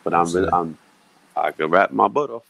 But 0.03 0.13
I'm 0.15 0.31
really 0.33 0.49
I'm 0.53 0.77
I 1.35 1.51
can 1.51 1.69
rap 1.69 1.91
my 1.91 2.07
butt 2.09 2.31
off. 2.31 2.45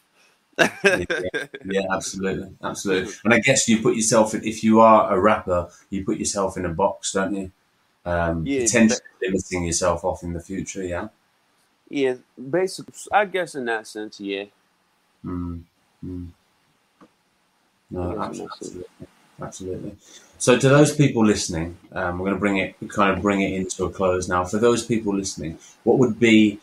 Yeah, 1.66 1.82
absolutely, 1.92 2.56
absolutely. 2.64 3.14
And 3.24 3.34
I 3.34 3.40
guess 3.40 3.68
you 3.68 3.82
put 3.82 3.96
yourself 3.96 4.34
in, 4.34 4.44
if 4.46 4.64
you 4.64 4.80
are 4.82 5.14
a 5.14 5.20
rapper, 5.20 5.70
you 5.90 6.06
put 6.06 6.18
yourself 6.18 6.58
in 6.58 6.66
a 6.66 6.70
box, 6.70 7.12
don't 7.14 7.36
you? 7.36 7.52
Um, 8.06 8.46
Yeah, 8.46 8.62
potentially 8.64 9.02
limiting 9.22 9.66
yourself 9.66 10.04
off 10.06 10.24
in 10.24 10.34
the 10.34 10.40
future. 10.40 10.84
Yeah. 10.84 11.10
Yeah, 11.90 12.16
basically, 12.50 12.94
I 13.12 13.26
guess 13.26 13.56
in 13.56 13.66
that 13.66 13.88
sense, 13.88 14.20
yeah. 14.20 14.46
Mm, 15.24 15.64
mm. 16.06 16.28
No, 17.90 18.02
I 18.02 18.16
guess 18.16 18.16
in 18.16 18.22
abs- 18.22 18.40
that 18.40 18.50
sense. 18.52 18.52
absolutely, 18.62 19.08
absolutely. 19.42 19.98
So, 20.38 20.58
to 20.60 20.70
those 20.70 20.96
people 20.96 21.26
listening, 21.26 21.78
um, 21.92 22.20
we're 22.20 22.26
going 22.26 22.36
to 22.36 22.40
bring 22.40 22.58
it, 22.58 22.76
kind 22.90 23.16
of 23.16 23.22
bring 23.22 23.42
it 23.42 23.54
into 23.54 23.86
a 23.86 23.90
close 23.90 24.28
now. 24.28 24.44
For 24.46 24.58
those 24.58 24.86
people 24.86 25.16
listening, 25.16 25.58
what 25.84 25.98
would 26.00 26.20
be 26.20 26.60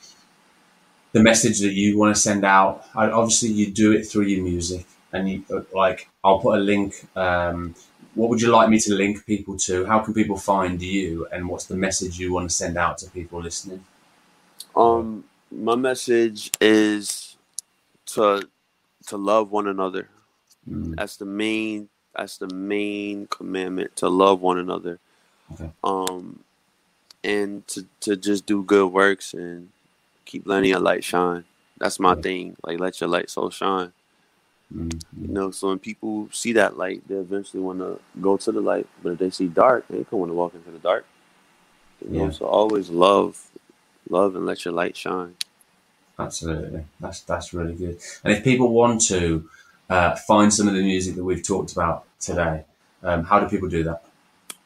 the 1.12 1.22
message 1.22 1.60
that 1.60 1.74
you 1.74 1.98
want 1.98 2.14
to 2.14 2.20
send 2.20 2.44
out? 2.44 2.84
I, 2.94 3.10
obviously, 3.10 3.50
you 3.50 3.70
do 3.72 3.92
it 3.92 4.04
through 4.04 4.24
your 4.26 4.44
music, 4.44 4.86
and 5.12 5.30
you 5.30 5.44
uh, 5.52 5.62
like. 5.74 6.08
I'll 6.24 6.40
put 6.40 6.58
a 6.58 6.62
link. 6.62 6.94
Um, 7.16 7.74
what 8.14 8.30
would 8.30 8.42
you 8.42 8.50
like 8.50 8.68
me 8.70 8.78
to 8.80 8.94
link 8.94 9.26
people 9.26 9.56
to? 9.58 9.86
How 9.86 10.00
can 10.00 10.14
people 10.14 10.36
find 10.38 10.82
you? 10.82 11.26
And 11.32 11.48
what's 11.48 11.66
the 11.66 11.76
message 11.76 12.18
you 12.18 12.32
want 12.34 12.48
to 12.50 12.54
send 12.54 12.78
out 12.78 12.98
to 12.98 13.10
people 13.10 13.42
listening? 13.42 13.84
Um, 14.76 15.24
my 15.50 15.76
message 15.76 16.50
is 16.60 17.36
to 18.06 18.48
to 19.08 19.16
love 19.16 19.50
one 19.50 19.68
another. 19.68 20.08
Mm, 20.68 20.96
That's 20.96 21.16
the 21.18 21.26
main. 21.26 21.88
That's 22.16 22.38
the 22.38 22.48
main 22.48 23.26
commandment 23.28 23.96
to 23.96 24.08
love 24.08 24.40
one 24.40 24.58
another. 24.58 25.00
Okay. 25.52 25.70
Um, 25.84 26.44
and 27.24 27.66
to 27.68 27.86
to 28.00 28.16
just 28.16 28.46
do 28.46 28.62
good 28.64 28.88
works 28.92 29.34
and 29.34 29.70
keep 30.24 30.46
letting 30.46 30.70
your 30.70 30.80
light 30.80 31.04
shine. 31.04 31.44
That's 31.78 31.98
my 32.00 32.14
Yeah. 32.14 32.20
thing. 32.22 32.56
Like 32.64 32.80
let 32.80 33.00
your 33.00 33.08
light 33.10 33.30
so 33.30 33.50
shine. 33.50 33.92
mm, 34.74 35.00
You 35.20 35.34
know, 35.34 35.50
so 35.50 35.68
when 35.68 35.78
people 35.78 36.28
see 36.32 36.52
that 36.54 36.76
light, 36.76 37.06
they 37.08 37.14
eventually 37.16 37.62
want 37.62 37.78
to 37.80 38.00
go 38.20 38.36
to 38.36 38.52
the 38.52 38.60
light. 38.60 38.86
But 39.02 39.14
if 39.14 39.18
they 39.18 39.30
see 39.30 39.48
dark, 39.48 39.86
they 39.88 39.98
don't 40.04 40.20
want 40.20 40.30
to 40.30 40.34
walk 40.34 40.54
into 40.54 40.70
the 40.70 40.78
dark. 40.78 41.06
You 42.04 42.10
know, 42.12 42.30
so 42.30 42.46
always 42.46 42.90
love, 42.90 43.48
love, 44.08 44.36
and 44.36 44.46
let 44.46 44.64
your 44.64 44.74
light 44.74 44.96
shine. 44.96 45.36
Absolutely, 46.18 46.84
that's 47.00 47.20
that's 47.22 47.52
really 47.54 47.74
good. 47.74 47.98
And 48.24 48.32
if 48.32 48.44
people 48.44 48.68
want 48.72 49.00
to 49.06 49.48
uh, 49.88 50.14
find 50.16 50.52
some 50.52 50.68
of 50.68 50.74
the 50.74 50.82
music 50.82 51.14
that 51.16 51.24
we've 51.24 51.42
talked 51.46 51.72
about 51.72 52.04
today, 52.20 52.64
um, 53.02 53.24
how 53.24 53.40
do 53.40 53.48
people 53.48 53.68
do 53.68 53.82
that? 53.84 54.04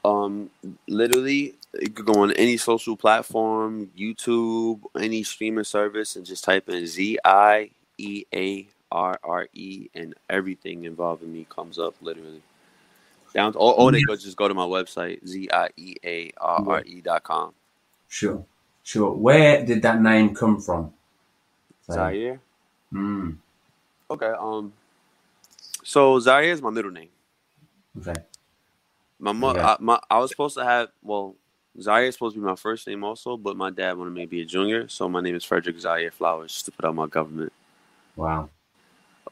Um, 0.04 0.50
literally, 0.88 1.54
you 1.80 1.90
could 1.90 2.06
go 2.06 2.22
on 2.22 2.32
any 2.32 2.56
social 2.56 2.96
platform, 2.96 3.90
YouTube, 3.98 4.80
any 4.98 5.22
streaming 5.22 5.64
service, 5.64 6.16
and 6.16 6.26
just 6.26 6.44
type 6.44 6.68
in 6.68 6.86
Z 6.86 7.18
I 7.24 7.70
E 7.98 8.24
A 8.34 8.66
R 8.92 9.18
R 9.24 9.48
E, 9.54 9.88
and 9.94 10.14
everything 10.30 10.84
involving 10.84 11.32
me 11.32 11.46
comes 11.50 11.78
up. 11.78 11.94
Literally, 12.00 12.42
down. 13.34 13.54
Or, 13.56 13.74
or 13.78 13.92
they 13.92 14.02
could 14.02 14.20
just 14.20 14.36
go 14.36 14.48
to 14.48 14.54
my 14.54 14.66
website, 14.66 15.26
Z 15.26 15.48
I 15.52 15.68
E 15.76 15.96
A 16.04 16.32
R 16.38 16.64
R 16.66 16.82
E 16.86 17.00
dot 17.00 17.22
com. 17.24 17.52
Sure, 18.08 18.44
sure. 18.82 19.12
Where 19.12 19.64
did 19.64 19.82
that 19.82 20.00
name 20.00 20.34
come 20.34 20.60
from? 20.60 20.92
Zaire. 21.90 22.40
Mm, 22.92 23.36
Okay. 24.10 24.32
Um. 24.38 24.72
So 25.84 26.18
Zaire 26.20 26.42
is 26.52 26.62
my 26.62 26.70
middle 26.70 26.90
name. 26.90 27.08
okay. 28.00 28.14
My 29.18 29.32
mo- 29.32 29.50
Okay. 29.50 29.60
I, 29.60 29.76
my 29.80 30.00
I 30.10 30.18
was 30.18 30.30
supposed 30.30 30.56
to 30.56 30.64
have 30.64 30.88
well, 31.02 31.34
Zaire 31.80 32.04
is 32.04 32.14
supposed 32.14 32.34
to 32.34 32.40
be 32.40 32.46
my 32.46 32.56
first 32.56 32.86
name 32.86 33.04
also, 33.04 33.36
but 33.36 33.56
my 33.56 33.70
dad 33.70 33.96
wanted 33.98 34.12
me 34.14 34.22
to 34.22 34.26
be 34.26 34.40
a 34.42 34.44
junior, 34.46 34.88
so 34.88 35.08
my 35.08 35.20
name 35.20 35.34
is 35.34 35.44
Frederick 35.44 35.78
Zaire 35.78 36.10
Flowers 36.10 36.52
just 36.52 36.64
to 36.66 36.72
put 36.72 36.84
out 36.84 36.94
my 36.94 37.06
government. 37.06 37.52
Wow. 38.16 38.48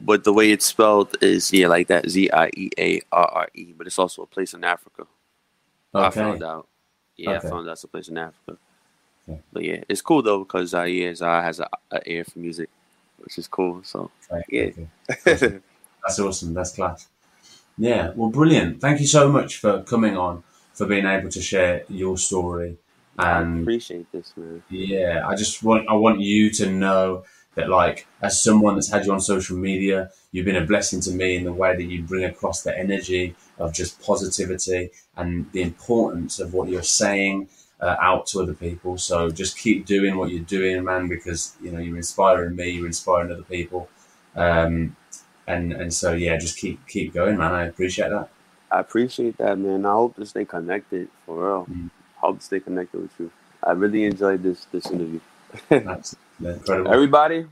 but 0.00 0.24
the 0.24 0.32
way 0.32 0.50
it's 0.50 0.66
spelled 0.66 1.16
is 1.22 1.52
yeah, 1.52 1.68
like 1.68 1.88
that 1.88 2.08
Z 2.08 2.30
I 2.30 2.50
E 2.56 2.70
A 2.78 3.00
R 3.12 3.26
R 3.26 3.48
E. 3.54 3.72
But 3.76 3.86
it's 3.86 3.98
also 3.98 4.22
a 4.22 4.26
place 4.26 4.52
in 4.54 4.62
Africa. 4.64 5.06
I 5.94 6.10
found 6.10 6.42
out. 6.42 6.66
Yeah, 7.16 7.36
Okay. 7.36 7.46
I 7.46 7.50
found 7.50 7.68
out 7.68 7.72
it's 7.72 7.84
a 7.84 7.88
place 7.88 8.08
in 8.08 8.18
Africa. 8.18 8.58
Okay. 9.28 9.40
But 9.52 9.64
yeah, 9.64 9.84
it's 9.88 10.02
cool 10.02 10.20
though 10.22 10.40
because 10.40 10.74
yeah, 10.74 11.14
Zara 11.14 11.42
has 11.42 11.60
a, 11.60 11.68
a 11.92 12.00
ear 12.10 12.24
for 12.24 12.38
music, 12.40 12.68
which 13.18 13.38
is 13.38 13.46
cool. 13.48 13.80
So 13.84 14.10
Okay, 14.30 14.74
Yeah. 14.76 14.84
okay. 15.32 15.60
That's 16.06 16.18
awesome. 16.18 16.52
That's 16.52 16.74
class. 16.74 17.08
Yeah, 17.78 18.12
well, 18.14 18.28
brilliant. 18.30 18.80
Thank 18.80 19.00
you 19.00 19.06
so 19.06 19.30
much 19.32 19.56
for 19.56 19.82
coming 19.84 20.16
on, 20.16 20.44
for 20.74 20.86
being 20.86 21.06
able 21.06 21.30
to 21.30 21.42
share 21.42 21.84
your 21.88 22.18
story. 22.18 22.78
I 23.18 23.40
And 23.40 23.70
appreciate 23.70 24.10
this, 24.12 24.32
man. 24.36 24.62
yeah, 24.70 25.24
I 25.26 25.34
just 25.36 25.62
want 25.62 25.88
I 25.88 25.94
want 25.94 26.20
you 26.20 26.50
to 26.52 26.70
know 26.70 27.24
that, 27.54 27.68
like, 27.68 28.06
as 28.22 28.40
someone 28.42 28.74
that's 28.74 28.90
had 28.90 29.06
you 29.06 29.12
on 29.12 29.20
social 29.20 29.56
media, 29.56 30.10
you've 30.32 30.46
been 30.46 30.56
a 30.56 30.66
blessing 30.66 31.00
to 31.02 31.12
me 31.12 31.36
in 31.36 31.44
the 31.44 31.52
way 31.52 31.76
that 31.76 31.84
you 31.84 32.02
bring 32.02 32.24
across 32.24 32.62
the 32.62 32.76
energy 32.76 33.36
of 33.58 33.72
just 33.72 34.00
positivity 34.02 34.90
and 35.16 35.50
the 35.52 35.62
importance 35.62 36.40
of 36.40 36.52
what 36.52 36.68
you're 36.68 36.82
saying 36.82 37.48
uh, 37.80 37.96
out 38.00 38.26
to 38.26 38.40
other 38.40 38.54
people. 38.54 38.98
So 38.98 39.30
just 39.30 39.56
keep 39.58 39.86
doing 39.86 40.16
what 40.16 40.30
you're 40.30 40.42
doing, 40.42 40.82
man, 40.84 41.08
because 41.08 41.56
you 41.62 41.70
know 41.70 41.78
you're 41.78 41.96
inspiring 41.96 42.56
me, 42.56 42.70
you're 42.70 42.86
inspiring 42.86 43.30
other 43.32 43.42
people. 43.42 43.88
Um, 44.34 44.96
and 45.46 45.72
and 45.72 45.92
so 45.94 46.12
yeah, 46.14 46.36
just 46.38 46.56
keep 46.58 46.86
keep 46.88 47.14
going, 47.14 47.36
man. 47.38 47.52
I 47.54 47.66
appreciate 47.66 48.10
that. 48.10 48.30
I 48.70 48.80
appreciate 48.80 49.38
that, 49.38 49.58
man. 49.58 49.86
I 49.86 49.92
hope 49.92 50.16
to 50.16 50.26
stay 50.26 50.44
connected 50.44 51.08
for 51.24 51.36
real. 51.36 51.66
Mm. 51.66 51.90
Hope 52.16 52.38
to 52.38 52.44
stay 52.44 52.60
connected 52.60 53.02
with 53.02 53.12
you. 53.18 53.30
I 53.62 53.72
really 53.72 54.04
enjoyed 54.04 54.42
this 54.42 54.66
this 54.72 54.86
interview. 54.90 55.20
That's 55.68 56.16
incredible. 56.40 56.92
Everybody, 56.92 57.46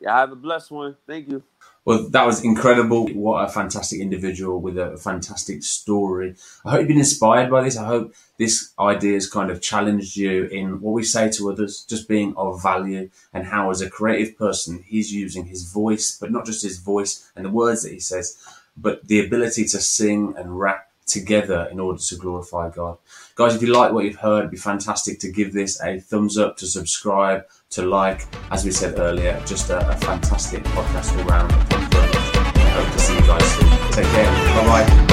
yeah, 0.00 0.16
have 0.18 0.32
a 0.32 0.36
blessed 0.36 0.70
one. 0.70 0.96
Thank 1.06 1.28
you. 1.28 1.42
Well, 1.88 2.06
that 2.10 2.26
was 2.26 2.44
incredible. 2.44 3.08
What 3.14 3.46
a 3.46 3.48
fantastic 3.48 3.98
individual 4.00 4.60
with 4.60 4.76
a 4.76 4.98
fantastic 4.98 5.62
story. 5.62 6.34
I 6.62 6.72
hope 6.72 6.80
you've 6.80 6.88
been 6.88 6.98
inspired 6.98 7.50
by 7.50 7.62
this. 7.62 7.78
I 7.78 7.86
hope 7.86 8.14
this 8.36 8.74
idea 8.78 9.14
has 9.14 9.26
kind 9.26 9.50
of 9.50 9.62
challenged 9.62 10.14
you 10.14 10.44
in 10.44 10.82
what 10.82 10.92
we 10.92 11.02
say 11.02 11.30
to 11.30 11.50
others, 11.50 11.86
just 11.88 12.06
being 12.06 12.34
of 12.36 12.62
value, 12.62 13.08
and 13.32 13.46
how, 13.46 13.70
as 13.70 13.80
a 13.80 13.88
creative 13.88 14.36
person, 14.36 14.84
he's 14.86 15.14
using 15.14 15.46
his 15.46 15.72
voice, 15.72 16.18
but 16.20 16.30
not 16.30 16.44
just 16.44 16.62
his 16.62 16.76
voice 16.76 17.30
and 17.34 17.46
the 17.46 17.50
words 17.50 17.84
that 17.84 17.92
he 17.92 18.00
says, 18.00 18.36
but 18.80 19.06
the 19.06 19.24
ability 19.24 19.64
to 19.64 19.80
sing 19.80 20.34
and 20.36 20.58
rap 20.58 20.88
together 21.06 21.68
in 21.70 21.80
order 21.80 21.98
to 21.98 22.16
glorify 22.16 22.70
God. 22.70 22.98
Guys, 23.34 23.54
if 23.54 23.62
you 23.62 23.72
like 23.72 23.92
what 23.92 24.04
you've 24.04 24.16
heard, 24.16 24.40
it'd 24.40 24.50
be 24.50 24.56
fantastic 24.56 25.18
to 25.20 25.32
give 25.32 25.52
this 25.52 25.80
a 25.80 25.98
thumbs 26.00 26.36
up, 26.38 26.56
to 26.58 26.66
subscribe, 26.66 27.44
to 27.70 27.82
like. 27.82 28.26
As 28.50 28.64
we 28.64 28.70
said 28.70 28.98
earlier, 28.98 29.42
just 29.46 29.70
a, 29.70 29.88
a 29.88 29.96
fantastic 29.96 30.62
podcast 30.64 31.18
all 31.18 31.24
round. 31.24 31.52
Hope 31.52 32.92
to 32.92 32.98
see 32.98 33.14
you 33.14 33.20
guys 33.22 33.44
soon. 33.54 33.92
Take 33.92 34.06
care. 34.06 34.30
Bye 34.54 34.86
bye. 34.86 35.07